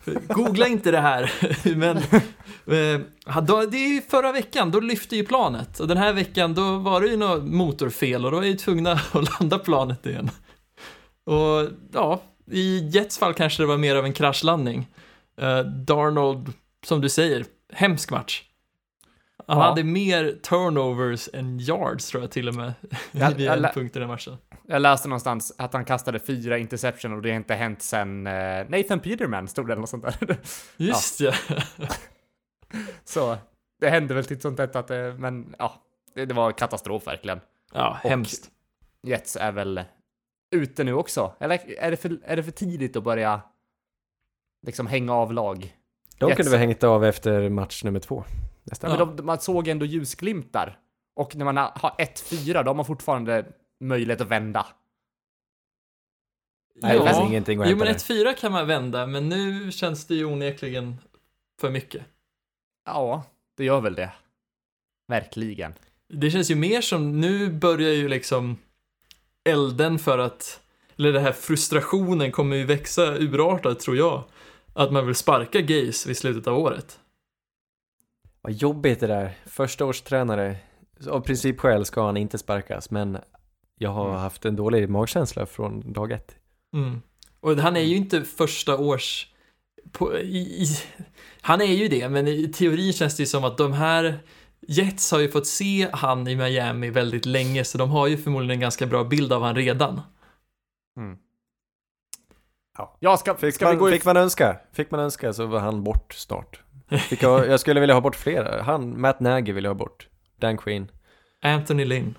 [0.00, 1.32] för, googla inte det här.
[1.76, 5.80] Men eh, det är ju förra veckan, då lyfte ju planet.
[5.80, 8.92] Och den här veckan, då var det ju något motorfel och då är ju tvungna
[9.12, 10.30] att landa planet igen.
[11.26, 12.20] Och ja,
[12.50, 14.86] i Jets fall kanske det var mer av en kraschlandning.
[15.40, 16.52] Eh, Darnold,
[16.86, 18.42] som du säger, hemsk match.
[19.48, 19.64] Han Ja.
[19.64, 22.72] hade mer turnovers än yards tror jag till och med.
[23.12, 24.36] Jag- vid en punkt i den matchen.
[24.68, 28.66] Jag läste någonstans att han kastade fyra interception och det har inte hänt sen eh,
[28.68, 30.36] Nathan Peterman stod det eller något sånt där.
[30.76, 31.32] Just ja.
[33.04, 33.36] Så
[33.80, 35.74] det hände väl till sånt där att det, men ja,
[36.14, 37.40] det, det var katastrof verkligen.
[37.72, 38.50] Ja, hemskt.
[39.02, 39.84] Jets är väl
[40.50, 41.34] ute nu också?
[41.40, 43.40] Eller är det för, är det för tidigt att börja
[44.66, 45.76] liksom hänga av lag?
[46.18, 46.36] De Jets.
[46.36, 48.24] kunde vi hängt av efter match nummer två.
[48.62, 48.90] Nästan.
[48.90, 49.06] Ja.
[49.06, 50.78] Men de, man såg ändå ljusglimtar.
[51.14, 53.46] Och när man har 1-4, då har man fortfarande
[53.80, 54.66] möjlighet att vända.
[56.82, 57.12] Nej, det Ja.
[57.14, 57.94] finns ingenting att Jo, men där.
[57.94, 60.96] 1-4 kan man vända, men nu känns det ju onekligen
[61.60, 62.02] för mycket.
[62.86, 63.22] Ja,
[63.56, 64.12] det gör väl det.
[65.08, 65.74] Verkligen.
[66.08, 68.56] Det känns ju mer som, nu börjar ju liksom
[69.46, 70.60] elden för att,
[70.98, 74.24] eller den här frustrationen kommer ju växa urartat tror jag.
[74.74, 76.98] Att man vill sparka Gaze vid slutet av året.
[78.42, 79.32] Vad jobbigt det där.
[79.46, 80.56] Första års tränare.
[81.10, 83.18] Av principskäl ska han inte sparkas, men
[83.78, 84.20] jag har Mm.
[84.20, 86.36] haft en dålig magkänsla från dag ett.
[86.74, 87.02] Mm.
[87.40, 89.26] Och han är ju inte första års...
[89.92, 90.66] På, i, i,
[91.40, 94.18] han är ju det, men i teorin känns det ju som att de här
[94.60, 98.56] Jets har ju fått se han i Miami väldigt länge, så de har ju förmodligen
[98.56, 100.00] en ganska bra bild av han redan.
[100.96, 101.18] Mm.
[102.78, 102.96] Ja.
[103.00, 103.92] Ja, ska, Fick, ska vi man, gå i...
[103.92, 106.62] fick man önska, fick man önska så var han bort snart.
[107.08, 108.62] Fick jag, jag skulle vilja ha bort flera.
[108.62, 110.08] Han, Matt Nagy vill jag ha bort.
[110.36, 110.90] Dan Quinn.
[111.42, 112.14] Anthony Lynn.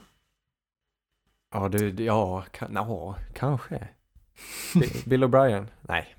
[1.53, 3.87] Ja, du, ja, kan, ja kanske.
[4.73, 5.65] Bi- Bill O'Brien?
[5.81, 6.15] Nej.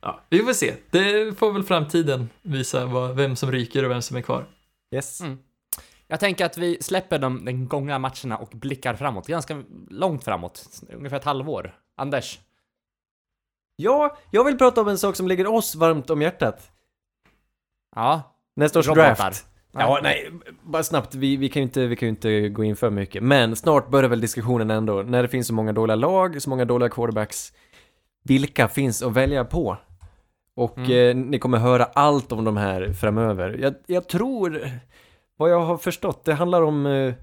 [0.00, 0.74] Ja, vi får se.
[0.90, 4.44] Det får väl framtiden visa vad, vem som ryker och vem som är kvar.
[4.94, 5.20] Yes.
[5.20, 5.38] Mm.
[6.06, 9.26] Jag tänker att vi släpper de, de gångna matcherna och blickar framåt.
[9.26, 10.82] Ganska långt framåt.
[10.92, 11.74] Ungefär ett halvår.
[11.96, 12.40] Anders?
[13.76, 16.70] Ja, jag vill prata om en sak som ligger oss varmt om hjärtat.
[17.96, 18.34] Ja?
[18.56, 19.14] Nästa års Robotar.
[19.16, 19.46] draft.
[19.72, 20.30] Ja, nej,
[20.62, 21.14] bara snabbt.
[21.14, 23.22] Vi, vi, kan ju inte, vi kan inte gå in för mycket.
[23.22, 25.02] Men snart börjar väl diskussionen ändå.
[25.02, 27.52] När det finns så många dåliga lag, så många dåliga quarterbacks.
[28.24, 29.76] Vilka finns att välja på?
[30.58, 31.18] Och Mm.
[31.18, 33.58] eh, ni kommer höra allt om de här framöver.
[33.62, 34.70] Jag, jag tror,
[35.36, 37.14] vad jag har förstått, det handlar om eh,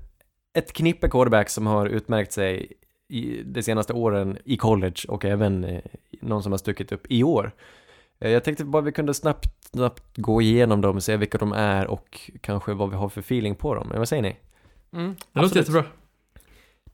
[0.57, 2.71] ett knippe quarterbacks som har utmärkt sig
[3.09, 5.81] i de senaste åren i college och även eh,
[6.21, 7.51] någon som har stuckit upp i år.
[8.19, 11.87] Eh, Jag tänkte bara vi kunde snabbt, snabbt gå igenom dem, se vilka de är
[11.87, 13.87] och kanske vad vi har för feeling på dem.
[13.89, 14.35] Men vad säger ni?
[14.93, 15.83] Mm, Det låter jättebra.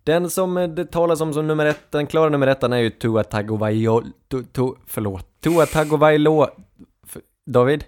[0.03, 2.89] Den som eh, det talas om som nummer ett, den klara nummer ettan är ju
[2.89, 6.49] Tua Tagovailoa, tu, tu, förlåt, Tua Tagovailoa,
[7.45, 7.83] David?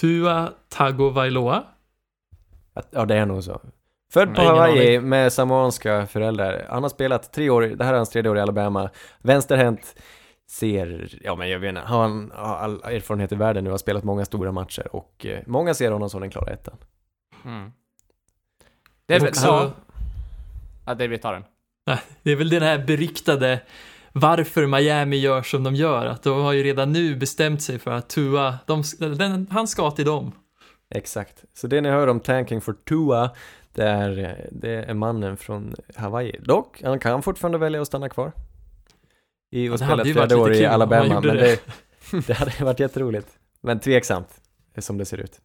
[0.00, 1.64] Tua Tagovailoa.
[2.90, 3.60] Ja, det är nog så.
[4.12, 6.66] Född på Hawaii med samoanska föräldrar.
[6.70, 8.90] Han har spelat tre år, det här är hans tredje år i Alabama.
[9.18, 9.94] Vänsterhänt,
[10.50, 14.04] ser, ja men jag vet inte, han har all erfarenhet i världen nu, har spelat
[14.04, 16.76] många stora matcher och eh, många ser honom som den klara ettan.
[17.44, 17.72] Mm.
[19.06, 19.72] Det är väl, Också- ja.
[20.86, 21.44] ja, David tar den.
[22.22, 23.60] Det är väl den här beryktade
[24.12, 26.06] varför Miami gör som de gör.
[26.06, 29.90] Att de har ju redan nu bestämt sig för att Tua, de, den, han ska
[29.90, 30.32] till dem.
[30.94, 31.44] Exakt.
[31.54, 33.30] Så det ni hör om tanking for Tua,
[33.74, 36.38] det är, det är mannen från Hawaii.
[36.40, 38.32] Dock, han kan fortfarande välja att stanna kvar.
[39.50, 41.60] i och ju varit fjärde år i Alabama, men det.
[42.26, 43.28] det, hade varit jätteroligt.
[43.60, 44.28] Men tveksamt,
[44.78, 45.40] som det ser ut.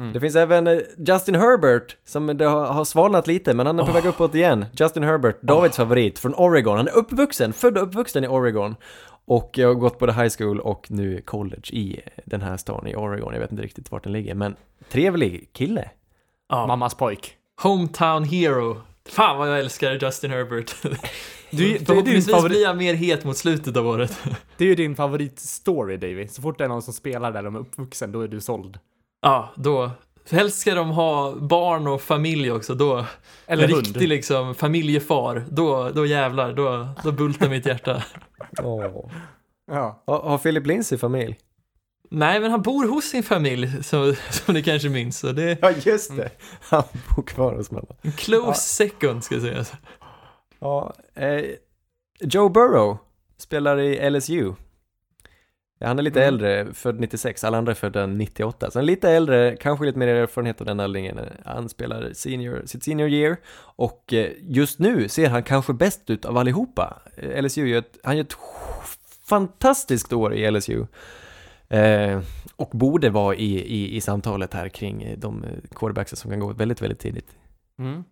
[0.00, 0.12] Mm.
[0.12, 3.82] Det finns även eh, Justin Herbert, som det har, har svalnat lite, men han är
[3.82, 3.94] på Åh.
[3.94, 4.64] väg uppåt igen.
[4.72, 6.76] Justin Herbert, Davids favorit, från Oregon.
[6.76, 8.76] Han är uppvuxen, född och uppvuxen i Oregon.
[9.24, 12.96] Och jag har gått både high school och nu college i den här stan i
[12.96, 13.32] Oregon.
[13.32, 14.56] Jag vet inte riktigt vart den ligger, men
[14.88, 15.90] trevlig kille.
[16.48, 16.66] Ja.
[16.66, 17.36] Mammas pojk.
[17.62, 18.76] Hometown hero.
[19.08, 20.74] Fan vad jag älskar Justin Herbert.
[21.52, 24.18] Du, det, är din Förhoppningsvis favorit, blir jag mer het mot slutet av året.
[24.56, 26.28] det är ju din favoritstory, Davy.
[26.28, 28.78] Så fort det är någon som spelar där de är uppvuxen, då är du såld.
[29.20, 29.90] Ja, då.
[30.30, 33.04] Helst ska de ha barn och familj också, då.
[33.46, 33.86] Eller en hund.
[33.86, 35.44] riktig liksom familjefar.
[35.50, 38.04] Då, då jävlar, då, då bultar mitt hjärta.
[38.62, 39.10] Åh.
[39.72, 40.02] Ja.
[40.06, 41.38] Har, har Philip Lindsay familj?
[42.10, 45.18] Nej, men han bor hos sin familj, så, som ni kanske minns.
[45.18, 46.30] Så det Ja, just det.
[46.60, 46.82] Han
[47.16, 47.86] bor kvar hos mamma.
[48.02, 48.54] en close Ja.
[48.54, 49.64] second, ska jag säga.
[50.58, 51.44] Ja, eh,
[52.20, 52.98] Joe Burrow
[53.38, 54.52] spelar i LSU.
[55.84, 56.34] Han är lite Mm.
[56.34, 58.70] äldre, född 96, alla andra är födda 98.
[58.70, 61.20] Så han är lite äldre, kanske lite mer erfarenhet av den anledningen.
[61.44, 66.24] Han spelar senior, sitt senior year och eh, just nu ser han kanske bäst ut
[66.24, 67.02] av allihopa.
[67.16, 68.36] Eh, LSU gör ett, han gör ett
[69.28, 70.86] fantastiskt år i LSU.
[71.68, 72.20] Eh,
[72.56, 76.52] och borde vara i, i, i samtalet här kring de eh, quarterbacks som kan gå
[76.52, 77.28] väldigt, väldigt tidigt.
[77.78, 78.04] Mm.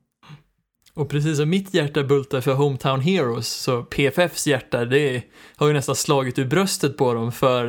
[0.98, 5.22] Och precis som mitt hjärta bultar för Hometown Heroes, så PFFs hjärta, det
[5.56, 7.66] har ju nästan slagit ur bröstet på dem för,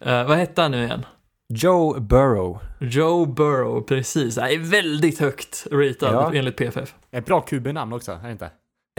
[0.00, 1.06] eh, vad hette han nu igen?
[1.48, 2.58] Joe Burrow.
[2.80, 4.36] Joe Burrow, precis.
[4.38, 6.32] Han är väldigt högt ratad Ja.
[6.34, 6.94] enligt PFF.
[7.10, 8.50] Ett bra QB-namn också, är det inte?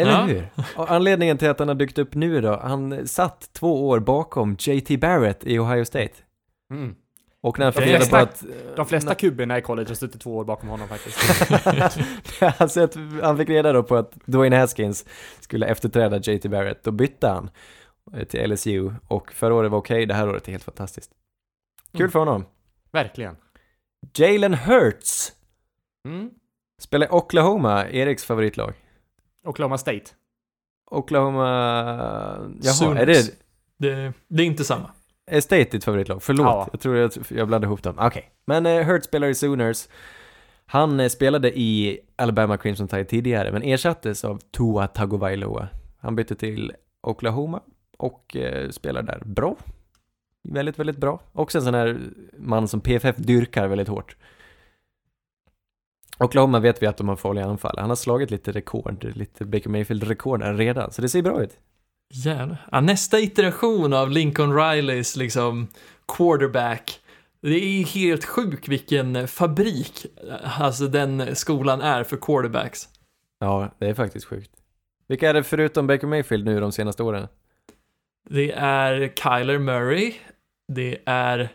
[0.01, 0.21] Eller Ja.
[0.25, 0.47] hur?
[0.75, 4.55] Och anledningen till att han har dykt upp nu då, han satt två år bakom
[4.59, 6.13] JT Barrett i Ohio State.
[6.71, 6.95] Mm.
[7.41, 8.75] Och när han fick De reda på flesta- att...
[8.75, 11.17] De flesta QB-na i college har suttit två år bakom honom faktiskt.
[12.61, 15.05] alltså att han fick reda då på att Dwayne Haskins
[15.39, 17.49] skulle efterträda JT Barrett, då bytte han
[18.13, 21.11] eh, till LSU och förra året var okej, det här året är helt fantastiskt.
[21.91, 22.11] Kul Mm.
[22.11, 22.45] för honom.
[22.91, 23.35] Verkligen.
[24.17, 25.31] Jalen Hurts
[26.05, 26.29] Mm.
[26.81, 28.73] spelar Oklahoma, Eriks favoritlag.
[29.43, 30.05] Oklahoma State.
[30.91, 31.43] Oklahoma...
[32.61, 33.01] Jaha, Sooners.
[33.01, 33.31] är det...
[33.79, 34.91] Det, det är inte samma.
[35.31, 36.23] Är State ditt favoritlag?
[36.23, 36.67] Förlåt, Ja.
[36.71, 37.95] jag tror jag, jag blandade ihop dem.
[37.99, 38.31] Okej.
[38.45, 39.87] Men eh, Hurt spelar i Sooners.
[40.65, 45.67] Han eh, spelade i Alabama Crimson Tide tidigare, men ersattes av Tua Tagovailoa.
[45.99, 47.61] Han bytte till Oklahoma
[47.97, 49.55] och eh, spelar där bra.
[50.49, 51.19] Väldigt, väldigt bra.
[51.33, 51.99] Också en sån här
[52.37, 54.15] man som PFF dyrkar väldigt hårt.
[56.19, 57.75] Oklahoma vet vi att de har farliga anfall.
[57.77, 61.59] Han har slagit lite rekord, lite Baker Mayfield-rekord redan, så det ser bra ut.
[62.13, 62.67] Jävlar.
[62.71, 65.67] Ja, nästa iteration av Lincoln Rileys liksom
[66.17, 66.99] quarterback.
[67.41, 70.05] Det är helt sjuk vilken fabrik
[70.43, 72.89] alltså den skolan är för quarterbacks.
[73.39, 74.51] Ja, det är faktiskt sjukt.
[75.07, 77.27] Vilka är det förutom Baker Mayfield nu de senaste åren?
[78.29, 80.13] Det är Kyler Murray.
[80.73, 81.49] Det är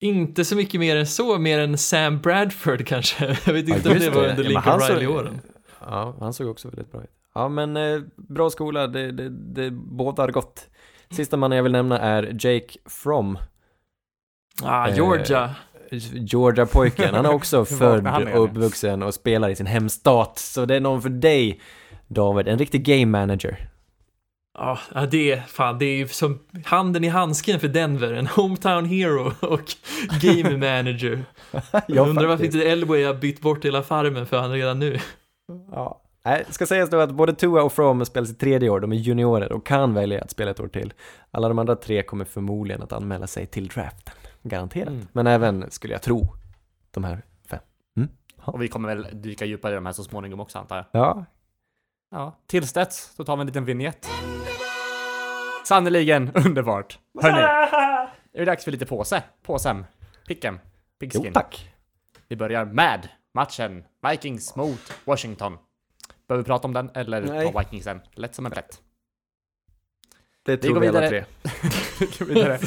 [0.00, 3.38] inte så mycket mer än så, mer än Sam Bradford kanske.
[3.46, 5.40] Jag vet inte om det var under Ja, Lincoln Riley-åren.
[5.80, 7.10] Ja, han såg också väldigt bra ut.
[7.34, 10.68] Ja, men eh, bra skola, det, det, det bådar gott.
[11.10, 13.38] Sista mannen jag vill nämna är Jake From,
[14.62, 15.54] Ah, Eh, Georgia.
[16.12, 17.14] Georgia-pojken.
[17.14, 20.38] Han är också född och uppvuxen och spelar i sin hemstat.
[20.38, 21.60] Så det är någon för dig,
[22.08, 23.68] David, en riktig game manager.
[24.58, 24.78] Ja,
[25.10, 28.12] det är fan, det är ju som handen i handsken för Denver.
[28.12, 29.60] En hometown hero och
[30.22, 31.24] game manager.
[31.86, 34.98] Jag undrar varför inte Elway har bytt bort hela farmen för han redan nu.
[35.72, 36.01] Ja.
[36.24, 38.92] Nej, det ska sägas då att både Tua och From spelar sitt tredje år, de
[38.92, 40.92] är juniorer och kan välja att spela ett år till.
[41.30, 44.88] Alla de andra tre kommer förmodligen att anmäla sig till draften, garanterat.
[44.88, 45.06] Mm.
[45.12, 46.26] Men även, skulle jag tro,
[46.90, 47.60] de här fem.
[48.44, 50.86] Och vi kommer väl dyka djupare i de här så småningom också antar jag.
[50.92, 51.24] Ja,
[52.12, 52.38] Ja.
[52.46, 54.08] Tills dess så tar vi en liten vignett.
[55.64, 56.98] Sannerligen underbart.
[57.22, 59.22] Hörni, är det dags för lite påse?
[59.42, 59.84] Påsem.
[60.26, 60.54] Picken.
[60.54, 60.58] jo
[60.98, 61.32] Pigskin.
[61.32, 61.74] tack.
[62.28, 65.58] Vi börjar med matchen Vikings mot Washington.
[66.32, 67.52] Behöver vi prata om den eller Nej.
[67.52, 68.00] ta Vikingsen?
[68.14, 68.80] Lätt som en plätt.
[70.42, 71.24] Det Vi tror går vi alla tre.
[72.00, 72.58] Vi går vidare.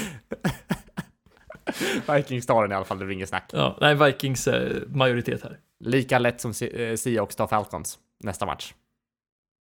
[2.16, 3.50] Vikings tar den i alla fall, det blir inget snack.
[3.54, 5.60] Ja, nej, Vikings eh, majoritet här.
[5.80, 8.74] Lika lätt som eh, Seahawks tar Falcons nästa match.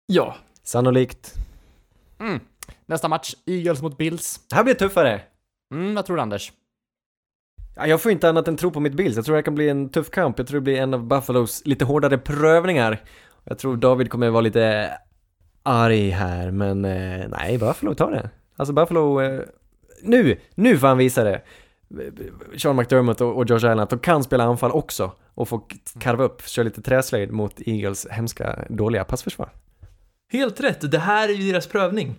[0.06, 1.34] Ja, Sannolikt.
[2.20, 2.40] Mm.
[2.86, 4.40] Nästa match, Eagles mot Bills.
[4.48, 5.20] Det här blir tuffare.
[5.74, 6.52] Mm, vad tror du Anders?
[7.76, 9.16] Ja, Jag får inte annat än tro på mitt Bills.
[9.16, 10.38] Jag tror det här kan bli en tuff kamp.
[10.38, 13.02] Jag tror det blir en av Buffalos lite hårdare prövningar.
[13.48, 14.90] Jag tror David kommer vara lite
[15.62, 18.30] arg här, men eh, nej, Buffalo tar det.
[18.56, 19.40] Alltså Buffalo, eh,
[20.02, 21.42] nu, nu får han visa det.
[22.56, 25.66] Sean McDermott och, och Josh Allen, att de kan spela anfall också och få
[26.00, 29.48] karva upp, köra lite träslöjd mot Eagles hemska, dåliga passförsvar.
[30.32, 30.90] helt rätt.
[30.90, 32.14] Det här är ju deras prövning.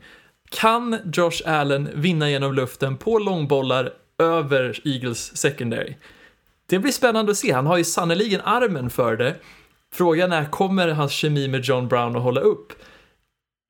[0.50, 5.96] Kan Josh Allen vinna genom luften på långbollar över Eagles secondary?
[6.66, 7.52] Det blir spännande att se.
[7.52, 9.36] Han har ju sannoliken armen för det.
[9.94, 12.74] Frågan är, kommer hans kemi med John Brown att hålla upp?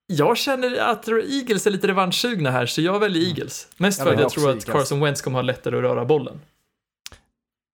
[0.08, 3.68] Jag känner att Eagles är lite revanschsugna här, så jag väljer Eagles.
[3.78, 4.66] Mest Jag för att jag tror att.
[4.66, 6.42] Carson Wentz kommer ha lättare att röra bollen.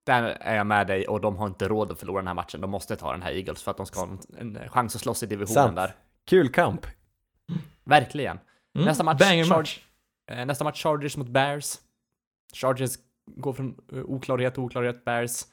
[0.05, 2.61] Där är jag med dig och de har inte råd att förlora den här matchen.
[2.61, 5.23] De måste ta den här Eagles för att de ska ha en, chans att slåss
[5.23, 5.76] i divisionen Sant.
[5.76, 5.95] där.
[6.26, 6.85] Kul kamp.
[7.84, 8.39] Verkligen.
[8.76, 9.80] Mm, Nästa match, Banger match.
[10.31, 11.77] Eh, nästa match Chargers mot Bears.
[12.53, 12.91] Chargers
[13.35, 15.05] går från eh, oklarhet till oklarhet.
[15.05, 15.45] Bears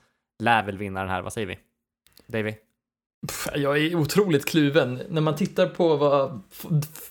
[0.42, 1.58] lär väl vinna den här, vad säger vi?
[2.26, 2.54] Davy?
[3.54, 5.00] Jag är otroligt kluven.
[5.08, 6.40] När man tittar på vad,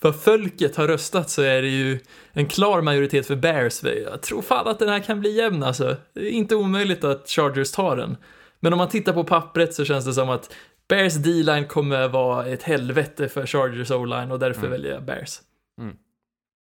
[0.00, 1.98] vad folket har röstat så är det ju
[2.32, 3.82] en klar majoritet för Bears.
[3.82, 5.96] Jag tror fan att den här kan bli jämn alltså.
[6.12, 8.16] Det är inte omöjligt att Chargers tar den.
[8.60, 10.54] Men om man tittar på pappret så känns det som att
[10.88, 14.70] Bears D-line kommer vara ett helvete för Chargers O-line och därför Mm.
[14.70, 15.40] väljer jag Bears.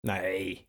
[0.03, 0.65] Nej.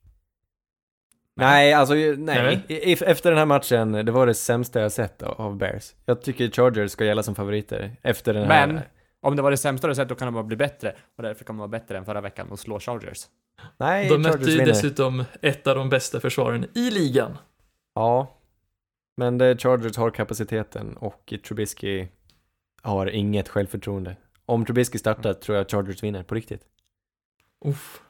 [1.36, 2.16] Nej, alltså nej.
[2.18, 2.64] Nej.
[2.68, 5.94] I- Efter den här matchen, det var det sämsta jag sett av- Bears.
[6.04, 8.66] Jag tycker Chargers ska gälla som favoriter efter den här.
[8.66, 8.80] Men
[9.20, 10.96] om det var det sämsta du sett, då kan de bara bli bättre.
[11.16, 13.26] Och därför kan de vara bättre än förra veckan och slå Chargers.
[13.76, 14.66] Nej, De mötte Chargers ju vinner.
[14.66, 17.38] dessutom ett av de bästa försvaren i ligan.
[17.94, 18.38] Ja.
[19.16, 22.08] Men det Chargers har kapaciteten och Trubisky
[22.82, 24.16] har inget självförtroende.
[24.46, 26.62] Om Trubisky startar tror jag Chargers vinner på riktigt.
[27.64, 28.00] Uff.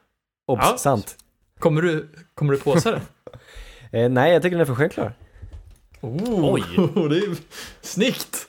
[0.47, 0.77] Obs, Ja.
[0.77, 1.17] sant.
[1.59, 3.01] Kommer du, kommer du påsa det?
[3.91, 5.13] Eh, nej, jag tycker den är för självklar.
[6.01, 6.63] Oh, Oj.
[7.09, 7.37] det är
[7.81, 8.47] snyggt!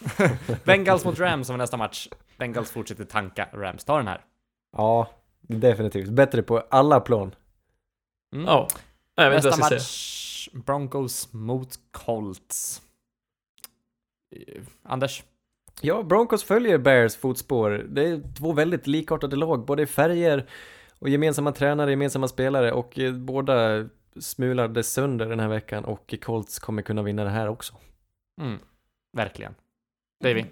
[0.64, 2.08] Bengals mot Rams som är nästa match.
[2.36, 3.48] Bengals fortsätter tanka.
[3.52, 4.24] Rams tar den här.
[4.76, 5.10] Ja,
[5.40, 6.08] definitivt.
[6.08, 7.34] Bättre på alla plan.
[8.34, 8.46] Mm.
[8.46, 8.68] Ja,
[9.14, 9.78] jag vet Nästa ska säga.
[9.78, 12.82] match, Broncos mot Colts.
[14.36, 15.24] Eh, Anders?
[15.80, 17.70] Ja, Broncos följer Bears fotspår.
[17.88, 20.46] Det är två väldigt likartade lag, både i färger
[20.98, 23.88] och gemensamma tränare, gemensamma spelare och eh, båda
[24.20, 27.74] smulade sönder den här veckan och Colts kommer kunna vinna det här också.
[28.40, 28.58] Mm.
[29.16, 29.54] Verkligen.
[30.24, 30.44] Davy?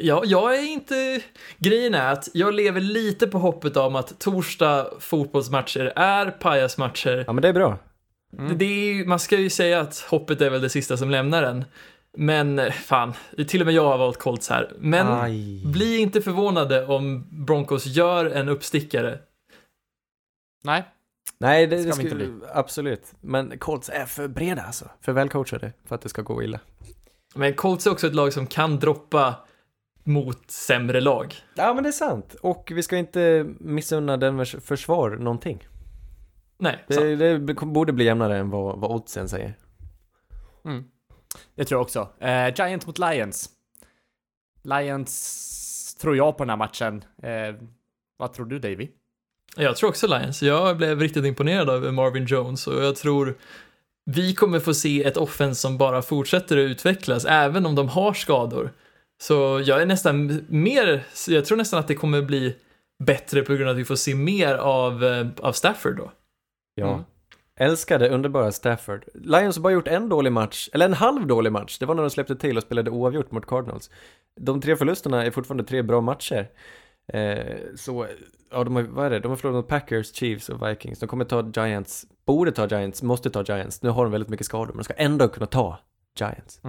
[0.00, 1.20] Ja, jag är inte...
[1.58, 7.24] Grejen är att jag lever lite på hoppet om att torsdag fotbollsmatcher är pajasmatcher.
[7.26, 7.78] Ja, men det är bra.
[8.38, 8.58] Mm.
[8.58, 11.64] Det är, man ska ju säga att hoppet är väl det sista som lämnar en.
[12.16, 13.14] Men eh, fan,
[13.48, 14.72] till och med jag har valt Colts här.
[14.78, 15.62] Men Aj.
[15.66, 19.18] bli inte förvånade om Broncos gör en uppstickare.
[20.64, 20.84] Nej?
[21.40, 23.14] Nej, det, Ska det vi inte skulle, absolut.
[23.20, 24.90] Men Colts är för breda alltså.
[25.00, 26.60] För välcoachade för att det ska gå illa.
[27.34, 29.34] Men Colts är också ett lag som kan droppa
[30.04, 31.34] mot sämre lag.
[31.54, 32.34] Ja, men det är sant.
[32.42, 35.68] Och vi ska inte missunna Denvers försvar någonting.
[36.58, 37.00] Nej, sant.
[37.00, 39.54] Det, det borde bli jämnare än vad, vad oddsen säger.
[40.64, 40.84] Mm.
[41.54, 42.08] Det tror jag också.
[42.18, 43.50] Eh, Giants mot Lions.
[44.62, 47.04] Lions tror jag på den här matchen.
[47.22, 47.54] Eh,
[48.16, 48.88] vad tror du Davy?
[49.56, 50.42] Jag tror också Lions.
[50.42, 53.34] Jag blev riktigt imponerad av Marvin Jones och jag tror
[54.10, 58.12] vi kommer få se ett offense som bara fortsätter att utvecklas även om de har
[58.12, 58.72] skador.
[59.22, 62.56] Så jag är nästan mer, jag tror nästan att det kommer bli
[63.04, 66.12] bättre på grund av att vi får se mer av, eh, av Stafford då.
[66.74, 66.92] Ja.
[66.92, 67.04] Mm.
[67.60, 69.04] Älskade underbara Stafford.
[69.14, 71.78] Lions har bara gjort en dålig match, eller en halv dålig match.
[71.78, 73.90] Det var när de släppte till och spelade oavgjort mot Cardinals.
[74.40, 76.48] De tre förlusterna är fortfarande tre bra matcher.
[77.08, 78.06] Eh, så,
[78.50, 79.18] ja, de har, vad är det?
[79.18, 80.98] De har förlorat mot Packers, Chiefs och Vikings.
[80.98, 83.82] De kommer ta Giants, borde ta Giants, måste ta Giants.
[83.82, 85.78] Nu har de väldigt mycket skador, men de ska ändå kunna ta
[86.20, 86.60] Giants.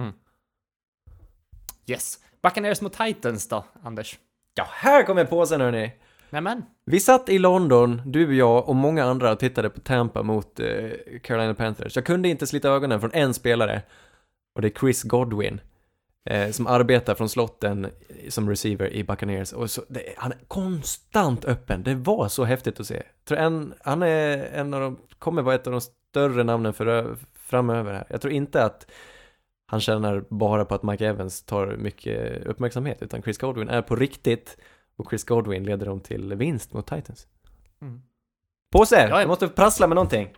[1.86, 2.18] Yes.
[2.42, 4.18] Buccaneers mot Titans då, Anders?
[4.54, 5.92] Ja, här kommer påsen hörni!
[6.30, 6.62] Nämen.
[6.84, 10.90] Vi satt i London, du, jag och många andra och tittade på Tampa mot eh,
[11.22, 11.96] Carolina Panthers.
[11.96, 13.82] Jag kunde inte slita ögonen från en spelare
[14.54, 15.60] och det är Chris Godwin
[16.24, 17.90] eh, som arbetar från slotten
[18.28, 21.82] som receiver i Buccaneers och så, det, han är konstant öppen.
[21.82, 22.94] Det var så häftigt att se.
[22.94, 26.72] Jag tror en, han är en av de, kommer vara ett av de större namnen
[26.72, 28.06] för, framöver här.
[28.10, 28.86] Jag tror inte att
[29.66, 33.96] han tjänar bara på att Mike Evans tar mycket uppmärksamhet utan Chris Godwin är på
[33.96, 34.56] riktigt
[34.96, 37.26] och Chris Godwin leder dem till vinst mot Titans.
[37.82, 38.02] Mm.
[38.72, 38.96] Påse!
[39.00, 40.34] Jag är- Jag måste prassla med någonting.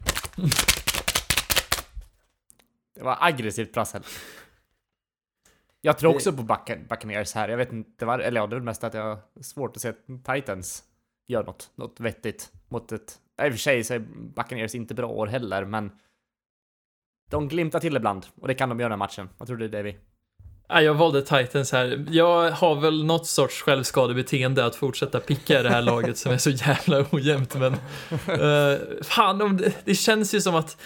[2.95, 4.03] Det var aggressivt prassel.
[5.85, 7.49] Jag tror Det- också på Bucca- Buccaneers här.
[7.49, 9.83] Jag vet inte vad, eller ja, det är väl mest att jag har svårt att
[9.83, 10.83] se att Titans
[11.29, 13.19] gör något, något vettigt mot ett...
[13.43, 13.99] I och för sig så är
[14.37, 15.93] Buccaneers inte bra år heller, men
[17.31, 19.29] de glimtar till ibland och det kan de göra i den här matchen.
[19.39, 19.95] Vad tror du Davy?
[20.69, 22.07] Ja, jag valde Titans här.
[22.11, 26.37] Jag har väl något sorts självskadebeteende att fortsätta picka i det här laget som är
[26.39, 30.81] så jävla ojämnt, men uh, fan, om det, det känns ju som att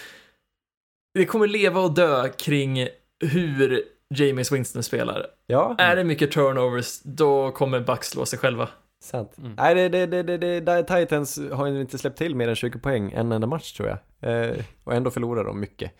[1.13, 2.87] det kommer leva och dö kring
[3.19, 3.83] hur
[4.15, 5.25] James Winston spelar.
[5.47, 5.75] Ja.
[5.77, 8.69] Är det mycket turnovers, då kommer Bucks slå sig själva.
[9.03, 9.37] Sant.
[9.37, 9.53] Mm.
[9.57, 12.55] Nej, det, det, det, det, det, det, Titans har ju inte släppt till mer än
[12.55, 13.99] 20 poäng en enda match tror jag.
[14.31, 15.91] Eh, och ändå förlorar de mycket.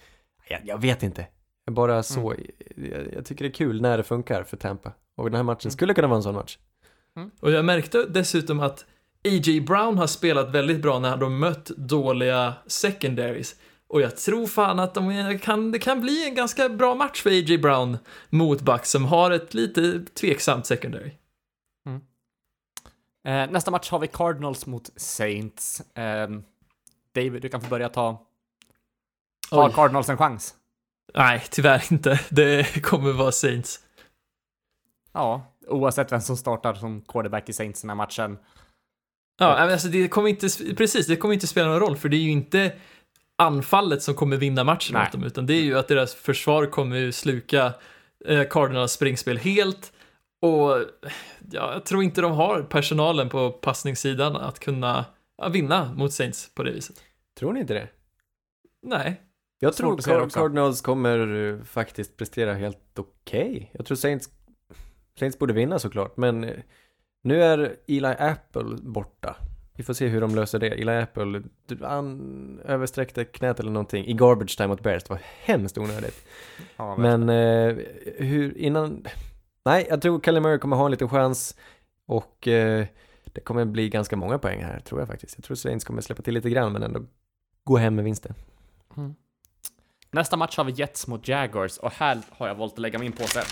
[0.50, 1.28] Jag, jag vet inte.
[1.66, 2.36] Jag Bara så,
[2.76, 4.92] jag, jag tycker det är kul när det funkar för Tampa.
[5.16, 6.58] Och den här matchen skulle kunna vara en sån match.
[7.40, 8.86] Och jag märkte dessutom att
[9.26, 9.62] A.J.
[9.62, 13.56] Brown har spelat väldigt bra när de mött dåliga secondaries.
[13.88, 17.30] Och jag tror fan att de kan, det kan bli en ganska bra match för
[17.30, 17.58] A.J.
[17.58, 17.98] Brown
[18.30, 21.12] mot Bucks som har ett lite tveksamt secondary.
[23.28, 25.82] Eh, nästa match har vi Cardinals mot Saints.
[25.98, 26.30] Eh,
[27.16, 28.26] David, du kan få börja ta...
[29.52, 29.70] Har.
[29.70, 30.56] Cardinals en chans?
[31.14, 32.20] Nej, tyvärr inte.
[32.30, 33.80] Det kommer vara Saints.
[35.14, 38.38] Ja, oavsett vem som startar som quarterback i Saints den här matchen.
[39.40, 42.18] Ja, men alltså det kommer inte, precis, det kommer inte spela någon roll för det
[42.18, 42.74] är ju inte
[43.38, 45.06] anfallet som kommer vinna matchen Nej.
[45.06, 47.74] åt dem, utan det är ju att deras försvar kommer sluka
[48.26, 49.94] eh, Cardinals springspel helt
[50.42, 50.72] och
[51.52, 55.06] ja, jag tror inte de har personalen på passningssidan att kunna
[55.52, 57.02] vinna mot Saints på det viset.
[57.40, 57.88] Tror ni inte det?
[58.82, 59.22] Nej,
[59.60, 60.30] Jag Svårt tror.
[60.30, 63.72] Cardinals kommer eh, faktiskt prestera helt okej.
[63.74, 64.30] Jag tror Saints,
[65.20, 66.56] Saints borde vinna såklart, men eh,
[67.24, 69.36] nu är Eli Apple borta.
[69.78, 70.68] Vi får se hur de löser det.
[70.68, 75.04] Eli Apple, du- han översträckte knät eller någonting i garbage time mot Bears.
[75.04, 76.28] Det var hemskt onödigt.
[76.78, 76.96] Ja.
[76.98, 77.76] Men eh,
[78.18, 79.06] hur, innan...
[79.66, 81.56] Nej, jag tror Kalle Murray kommer ha en liten chans
[82.06, 82.86] och eh,
[83.34, 85.36] det kommer bli ganska många poäng här, tror jag faktiskt.
[85.38, 87.02] Jag tror Saints kommer släppa till lite grann, men ändå
[87.64, 88.34] gå hem med vinsten.
[90.12, 93.12] Nästa match har vi Jets mot Jaguars och här har jag valt att lägga min
[93.12, 93.44] påse.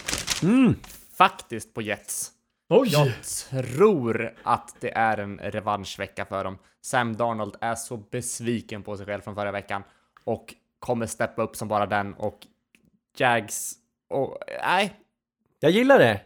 [0.44, 0.76] Mm.
[1.18, 2.32] Faktiskt på Jets.
[2.70, 2.90] Oj!
[2.92, 6.58] Jag tror att det är en revanschvecka för dem.
[6.82, 9.84] Sam Darnold är så besviken på sig själv från förra veckan
[10.24, 12.48] och kommer steppa upp som bara den och
[13.18, 13.74] Jags
[14.10, 14.94] och nej,
[15.60, 16.22] Jag gillar det!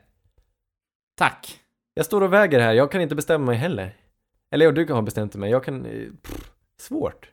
[1.15, 1.59] tack.
[1.93, 3.95] Jag står och väger här, jag kan inte bestämma mig heller.
[4.51, 5.85] Eller ja, du kan ha bestämt men jag kan...
[5.85, 7.31] eh, Pff, svårt.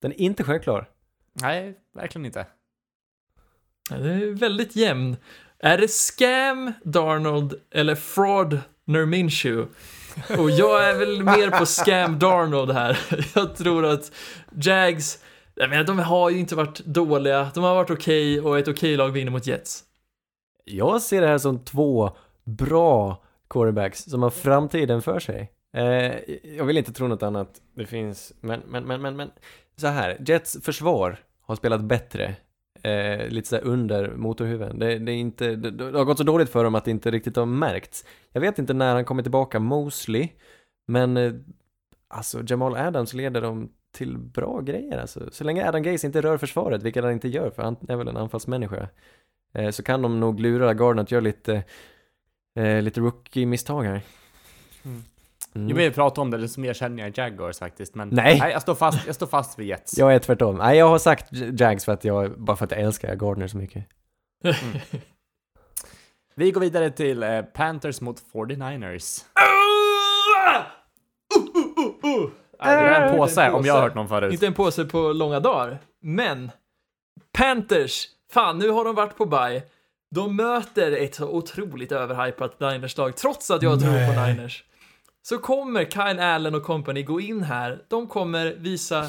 [0.00, 0.90] Den är inte självklar.
[1.32, 2.46] Nej, verkligen inte.
[3.90, 5.16] Det är väldigt jämn.
[5.60, 9.68] Är det scam Darnold eller fraud Nerminshew?
[10.38, 12.98] Och jag är väl mer på scam Darnold här.
[13.34, 14.12] Jag tror att
[14.62, 15.18] Jags,
[15.54, 18.96] jag menar, de har ju inte varit dåliga, de har varit okej och ett okej
[18.96, 19.84] lag vinner mot Jets.
[20.64, 22.10] Jag ser det här som två
[22.44, 25.52] bra quarterbacks som har framtiden för sig.
[25.76, 27.60] Eh, jag vill inte tro något annat.
[27.76, 29.30] Det finns, men, men, men, men, men.
[29.76, 32.34] Så här, Jets försvar har spelat bättre.
[32.82, 34.78] Eh, lite sådär under motorhuven.
[34.78, 37.10] Det, det, är inte, det, det har gått så dåligt för dem att det inte
[37.10, 38.04] riktigt har märkts.
[38.32, 40.28] Jag vet inte när han kommer tillbaka, Mosley.
[40.86, 41.32] Men eh,
[42.08, 45.30] alltså Jamal Adams leder dem till bra grejer alltså.
[45.30, 48.08] Så länge Adam Gaze inte rör försvaret, vilket han inte gör för han är väl
[48.08, 48.88] en anfallsmänniska.
[49.52, 51.64] Eh, så kan de nog lura Garden att göra lite,
[52.54, 54.02] eh, lite rookie-misstag här.
[54.84, 55.02] Mm.
[55.54, 55.68] Mm.
[55.68, 57.94] Ju mer vi pratar om det, desto mer känner jag Jaguars faktiskt.
[57.94, 58.38] Men Nej.
[58.38, 59.98] jag, står fast, jag står fast vid Jets.
[59.98, 60.56] Jag är tvärtom.
[60.56, 61.26] Nej, jag har sagt
[61.60, 63.84] Jags för att jag, bara för att jag älskar Gardner så mycket.
[66.34, 69.24] Vi går vidare till eh, Panthers mot 49ers.
[72.58, 74.32] Det är en påse, om jag har hört någon förut.
[74.32, 76.50] Inte en påse på långa dagar, men
[77.32, 79.62] Panthers, fan nu har de varit på bye.
[80.10, 84.64] De möter ett så otroligt överhypat Niners-lag, trots att jag tror på Niners.
[85.22, 87.84] Så kommer Kyle Allen och company gå in här.
[87.88, 89.06] De kommer visa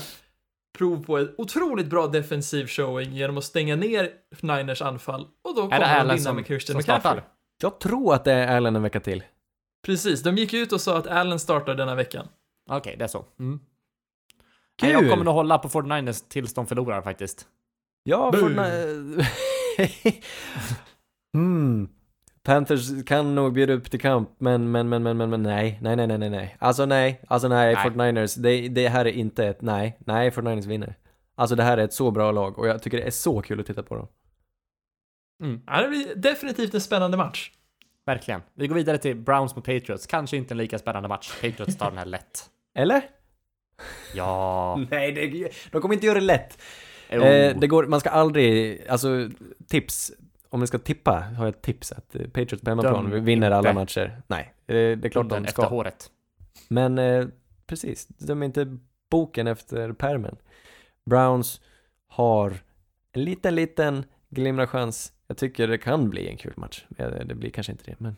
[0.78, 4.12] prov på ett otroligt bra defensiv showing genom att stänga ner
[4.42, 5.28] Niners anfall.
[5.42, 7.22] Och då Är det kommer de Allen vinna som, med Christian som McCaffrey.
[7.62, 9.24] Jag tror att det är Allen en vecka till.
[9.86, 12.28] Precis, de gick ut och sa att Allen startar denna veckan.
[12.70, 13.26] Okej, det är så.
[13.40, 13.60] Mm.
[14.80, 14.90] Kul!
[14.90, 17.48] Nej, Jag kommer nog hålla på 49ers tills de förlorar faktiskt.
[18.04, 18.40] Ja, Boo.
[18.40, 19.28] Fortnite...
[21.34, 21.90] mm.
[22.44, 25.96] Panthers kan nog bjuda upp till kamp, men, men, men, men, men, men nej, nej,
[25.96, 26.56] nej, nej, nej, nej.
[26.60, 27.86] Alltså nej, alltså nej, Nej.
[27.90, 30.96] 49ers, det, det här är inte ett nej, nej, 49ers vinner.
[31.36, 33.60] Alltså det här är ett så bra lag och jag tycker det är så kul
[33.60, 34.08] att titta på dem.
[35.44, 37.52] Mm, Ja, det blir definitivt en spännande match.
[38.06, 38.42] verkligen.
[38.54, 40.08] Vi går vidare till Browns mot Patriots.
[40.08, 41.32] Kanske inte en lika spännande match.
[41.42, 42.50] Patriots tar den här lätt.
[42.76, 43.02] Eller?
[44.16, 44.76] Ja.
[44.92, 46.62] Nej, det, de kommer inte göra det lätt.
[47.12, 47.16] Oh.
[47.28, 49.30] Eh, det går, man ska aldrig, alltså
[49.68, 50.12] tips,
[50.50, 53.70] om man ska tippa har jag ett tips att eh, Patriots på hemmaplan vinner alla
[53.70, 53.80] inte.
[53.82, 54.22] matcher.
[54.28, 55.68] Nej, eh, det är klart de efter ska.
[55.68, 56.12] håret.
[56.68, 57.28] Men eh,
[57.68, 58.78] precis, de är inte
[59.12, 60.36] boken efter permen.
[61.06, 61.62] Browns
[62.08, 62.54] har
[63.12, 65.14] en liten, liten glimra chans.
[65.28, 66.86] Jag tycker det kan bli en kul match.
[66.98, 68.16] Eh, Det blir kanske inte det, men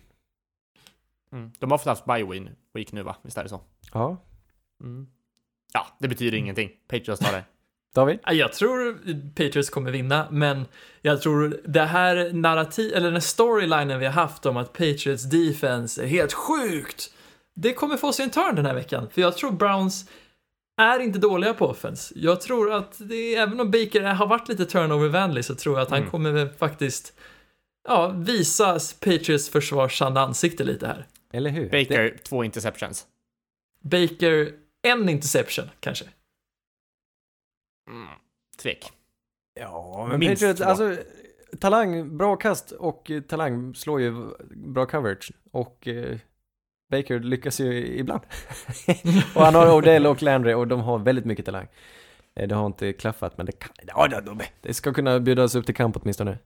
[1.34, 1.52] Mm.
[1.60, 3.16] De har fått haft bye week nu va?
[3.22, 3.62] Visst är det så?
[3.94, 4.18] ja.
[4.84, 5.08] Mm.
[5.74, 6.70] Ja, det betyder ingenting.
[6.88, 7.44] Patriots tar det.
[7.95, 8.19] David?
[8.23, 8.93] Ja, Jag tror
[9.35, 10.65] Patriots kommer vinna, men
[11.01, 16.03] jag tror det här narrativ, eller den storylinen vi har haft om att Patriots defense
[16.03, 17.11] är helt sjukt
[17.55, 19.09] det kommer få sig en turn den här veckan.
[19.13, 20.09] För jag tror Browns
[20.81, 22.13] är inte dåliga på offense.
[22.18, 25.89] Jag tror att det, även om Baker har varit lite turnover-vänlig så tror jag att
[25.89, 26.11] han Mm.
[26.11, 27.13] kommer faktiskt
[27.88, 31.05] ja, visa Patriots försvarssanna ansikte lite här.
[31.34, 31.65] Eller hur?
[31.69, 33.05] Baker, två interceptions.
[33.84, 34.51] Baker,
[34.81, 36.05] en interception kanske.
[37.91, 38.07] Mm.
[38.61, 38.91] Tvek.
[39.59, 40.68] Ja, men Minst Patriots, två.
[40.69, 40.97] alltså
[41.59, 44.13] talang, bra kast och eh, talang slår ju
[44.55, 46.18] bra coverage och eh,
[46.91, 48.22] Baker lyckas ju ibland.
[49.35, 51.68] och han har Odell och Landry och de har väldigt mycket talang.
[52.35, 55.55] Eh, Det har inte klaffat men det kan, ja, det, de, det ska kunna bjudas
[55.55, 56.38] upp till kamp åtminstone.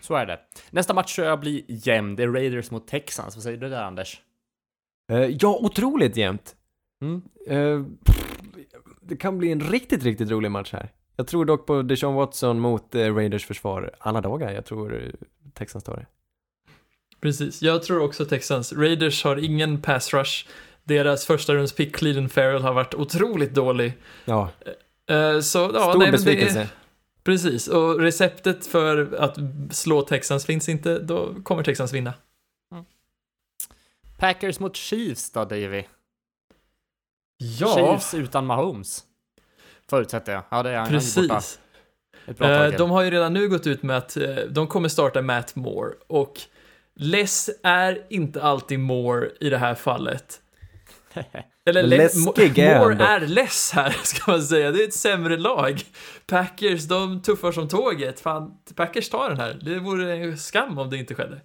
[0.00, 0.40] Så är det.
[0.70, 2.16] Nästa match tror jag blir jämn.
[2.16, 3.36] Det är Raiders mot Texans.
[3.36, 4.22] Vad säger du där, Anders?
[5.12, 6.56] Eh, Ja, otroligt jämnt.
[7.02, 7.22] Mm.
[9.12, 10.92] Det kan bli en riktigt, riktigt rolig match här.
[11.16, 14.52] Jag tror dock på Deshaun Watson mot eh, Raiders försvar alla dagar.
[14.52, 15.10] Jag tror eh,
[15.54, 16.06] Texans tar det.
[17.20, 18.72] Precis, jag tror också Texans.
[18.72, 20.46] Raiders har ingen pass rush.
[20.84, 23.92] Deras första runds pick, Cleveland Farrell, har varit otroligt dålig.
[24.24, 24.50] Ja,
[25.06, 26.60] Eh, så, ja, stor nej, besvikelse.
[26.60, 26.68] är,
[27.24, 29.38] Precis, och receptet för att
[29.70, 32.14] slå Texans finns inte, då kommer Texans vinna.
[34.18, 35.82] Packers mot Chiefs då, Davy?
[37.58, 39.04] Ja, Chiefs utan Mahomes.
[39.90, 40.42] Förutsätter jag.
[40.50, 40.88] Ja, det är han.
[40.88, 41.58] Precis.
[42.38, 45.56] Eh, de har ju redan nu gått ut med att eh, de kommer starta Matt
[45.56, 46.40] Moore och
[46.94, 50.40] Less är inte alltid Moore i det här fallet.
[51.66, 54.70] Eller Men Le- läskig är Moore är less här, ska man säga.
[54.70, 55.82] Det är ett sämre lag.
[56.26, 58.20] Packers, de tuffar som tåget.
[58.20, 59.58] Fan, Packers tar den här.
[59.62, 61.40] Det vore en skam om det inte skedde.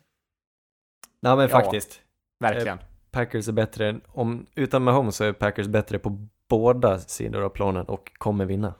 [1.21, 1.47] Nej men Ja.
[1.61, 2.01] faktiskt.
[2.39, 2.77] Verkligen.
[3.11, 7.85] Packers är bättre, om, utan Mahomes så är Packers bättre på båda sidor av planen
[7.85, 8.73] och kommer vinna.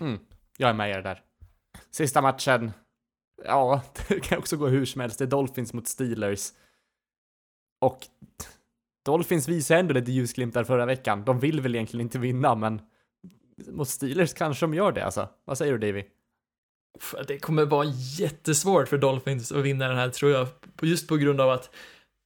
[0.00, 0.18] Mm.
[0.56, 1.22] Jag är med er där.
[1.90, 2.72] Sista matchen.
[3.44, 5.18] Ja, det kan också gå hur som helst.
[5.18, 6.52] Det är Dolphins mot Steelers.
[7.80, 7.98] Och
[9.04, 11.24] Dolphins visade ändå lite ljusglimtar förra veckan.
[11.24, 12.80] De vill väl egentligen inte vinna, men
[13.68, 15.28] mot Steelers kanske de gör det alltså.
[15.44, 16.04] Vad säger du Davy?
[17.26, 17.86] Det kommer vara
[18.18, 20.48] jättesvårt för Dolphins att vinna den här tror jag.
[20.82, 21.70] Just på grund av att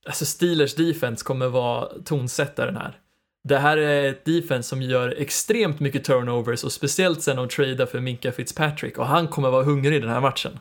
[0.06, 2.98] alltså Steelers defense kommer vara tonsättaren här.
[3.44, 7.86] Det här är ett defense som gör extremt mycket turnovers och speciellt sen de tradar
[7.86, 10.58] för Minka Fitzpatrick och han kommer vara hungrig i den här matchen.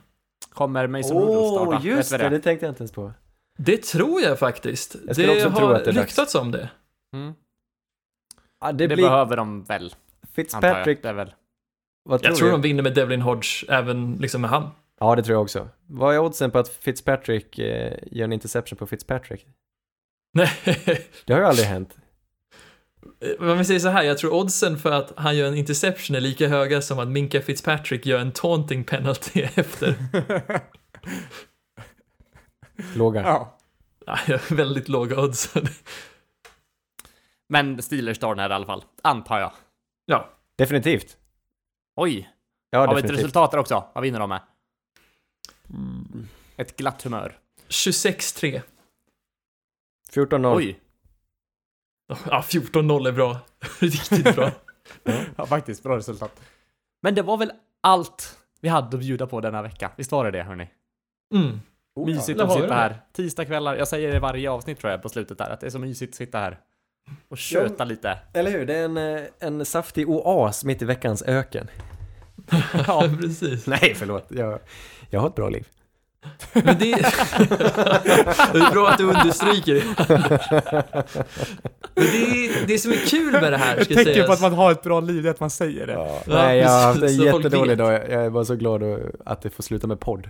[0.49, 1.88] Kommer Mason Rudolph starta?
[1.88, 3.14] just Vet det, det tänkte jag inte ens på.
[3.57, 4.95] Det tror jag faktiskt.
[5.07, 6.70] Jag det också tro har att det ryktats om det.
[7.14, 7.34] Mm.
[8.61, 10.30] Ja, det, Det, blir behöver de väl, jag.
[10.34, 11.34] Fitzpatrick, Det väl.
[12.03, 14.72] vad tror Jag tror de vinner med Devlin Hodge även liksom med han.
[14.99, 15.69] Ja, det tror jag också.
[15.88, 19.47] Vad är oddsen på att Fitzpatrick eh, gör en interception på Fitzpatrick?
[20.34, 20.49] Nej,
[21.26, 21.97] Det har ju aldrig hänt.
[23.39, 26.21] Om vi säger så här, jag tror oddsen för att han gör en interception är
[26.21, 29.95] lika höga som att Minka Fitzpatrick gör en taunting penalty efter.
[32.95, 33.21] Låga.
[33.21, 33.57] Ja.
[34.05, 35.53] Ja, väldigt låga odds.
[37.49, 39.51] Men Steelers tar den här i alla fall, antar jag.
[40.05, 41.17] Ja, Definitivt.
[41.95, 42.30] Oj,
[42.71, 43.84] Ja, har vi ett resultat där också?
[43.93, 44.41] Vad vinner de med?
[45.74, 46.28] Mm.
[46.58, 47.38] Ett glatt humör.
[47.70, 48.62] 26-3.
[50.12, 50.56] 14-0.
[50.56, 50.80] Oj,
[52.08, 53.38] Ja, 14-0 är bra.
[53.80, 54.52] Riktigt bra.
[55.36, 56.41] ja faktiskt, bra resultat.
[57.02, 57.52] Men det var väl
[57.82, 59.91] allt vi hade att bjuda på denna vecka.
[59.98, 60.68] Visst var det det, hörni?
[61.36, 61.60] Mm.
[62.06, 63.02] Mysigt det att sitta här.
[63.14, 65.72] Tisdagskvällar, jag säger det i varje avsnitt tror jag på slutet där, att det är
[65.72, 66.60] så mysigt att sitta här
[67.28, 68.20] och köta lite.
[68.34, 68.66] Eller hur?
[68.66, 71.68] Det är en, eh, en saftig oas mitt i veckans öken.
[72.88, 73.67] Ja, precis.
[73.67, 74.26] Nej, förlåt.
[74.30, 74.59] Jag,
[75.09, 75.67] jag har ett bra liv.
[76.53, 76.91] Men det,
[78.53, 79.84] det är bra att du understryker det.
[81.95, 84.41] Men det, är, det som är kul med det här, ska sägas.
[84.41, 85.93] har ett bra liv, det är att man säger det.
[85.93, 87.77] Ja, nej, jag har haft en precis, så folk jättedålig vet.
[87.77, 87.93] dag.
[87.93, 88.84] Jag är bara så glad
[89.26, 90.30] att det får sluta med podd.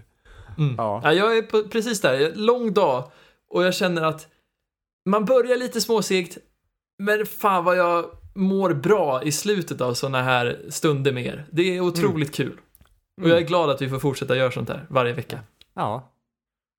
[0.58, 0.76] Mm.
[0.78, 1.02] Ja.
[1.04, 1.14] Ja.
[1.14, 3.12] jag är på, precis där, lång dag
[3.50, 4.28] och jag känner att
[5.06, 6.38] man börjar lite småsegt,
[7.00, 8.06] men fan vad jag
[8.40, 11.46] mår bra i slutet av sådana här stunder med er.
[11.52, 12.60] Det är otroligt kul.
[13.22, 15.40] Och jag är glad att vi får fortsätta göra sånt här varje vecka.
[15.76, 16.14] Ja.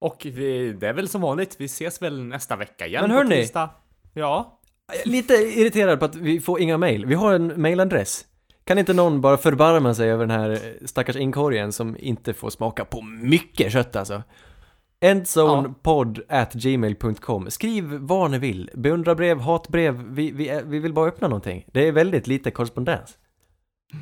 [0.00, 3.48] Och vi, det är väl som vanligt, vi ses väl nästa vecka igen Men hörni.
[4.14, 4.60] Ja.
[4.86, 7.06] Jag är lite irriterad på att vi får inga mail.
[7.06, 8.24] Vi har en mailadress.
[8.64, 12.84] Kan inte någon bara förbarma sig över den här stackars inkorgen som inte får smaka
[12.84, 14.22] på mycket kött alltså?
[15.00, 18.70] Endzonepod at gmail.com Skriv vad ni vill.
[18.74, 19.94] Beundrarbrev, hatbrev.
[19.94, 21.64] Vi, vi, vi vill bara öppna någonting.
[21.72, 23.18] Det är väldigt lite korrespondens.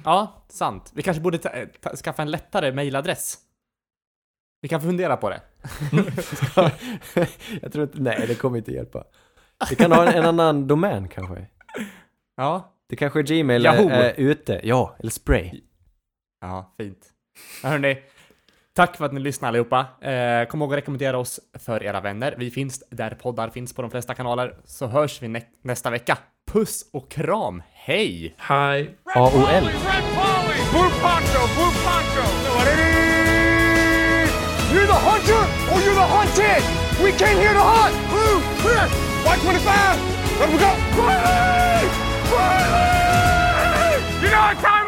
[0.05, 0.93] Ja, sant.
[0.95, 1.51] Vi kanske borde ta,
[1.81, 3.39] ta, skaffa en lättare mailadress.
[4.61, 5.41] Vi kan fundera på det.
[7.63, 9.05] Jag tror inte, nej det kommer inte hjälpa.
[9.71, 11.47] Vi kan ha en, en annan domän kanske.
[12.37, 12.75] Ja.
[12.89, 13.89] Det kanske är Gmail Yahoo.
[13.89, 14.61] är, är ute.
[14.65, 15.61] Ja, eller Spray.
[16.41, 17.07] Ja, fint.
[17.63, 18.03] Ja, hörni.
[18.79, 19.87] Tack för att ni lyssnar allihopa.
[20.01, 22.35] Eh, kom ihåg att rekommendera oss för era vänner.
[22.39, 24.55] Vi finns där poddar finns på de flesta kanaler.
[24.65, 26.19] Så hörs vi nä nästa vecka.
[26.53, 27.63] Puss och kram.
[27.73, 28.35] Hej!
[28.49, 28.91] Hi.
[29.15, 29.65] AOL.
[34.73, 35.43] You're the hunter
[35.73, 36.63] or you're the hunted!
[37.05, 37.95] We came here to hunt!
[38.11, 38.41] Blue!
[38.63, 38.87] Clear!
[39.25, 39.99] White 25!
[40.41, 40.71] Let we go!
[41.03, 41.89] Riley!
[42.33, 44.03] Riley!
[44.23, 44.88] You know what time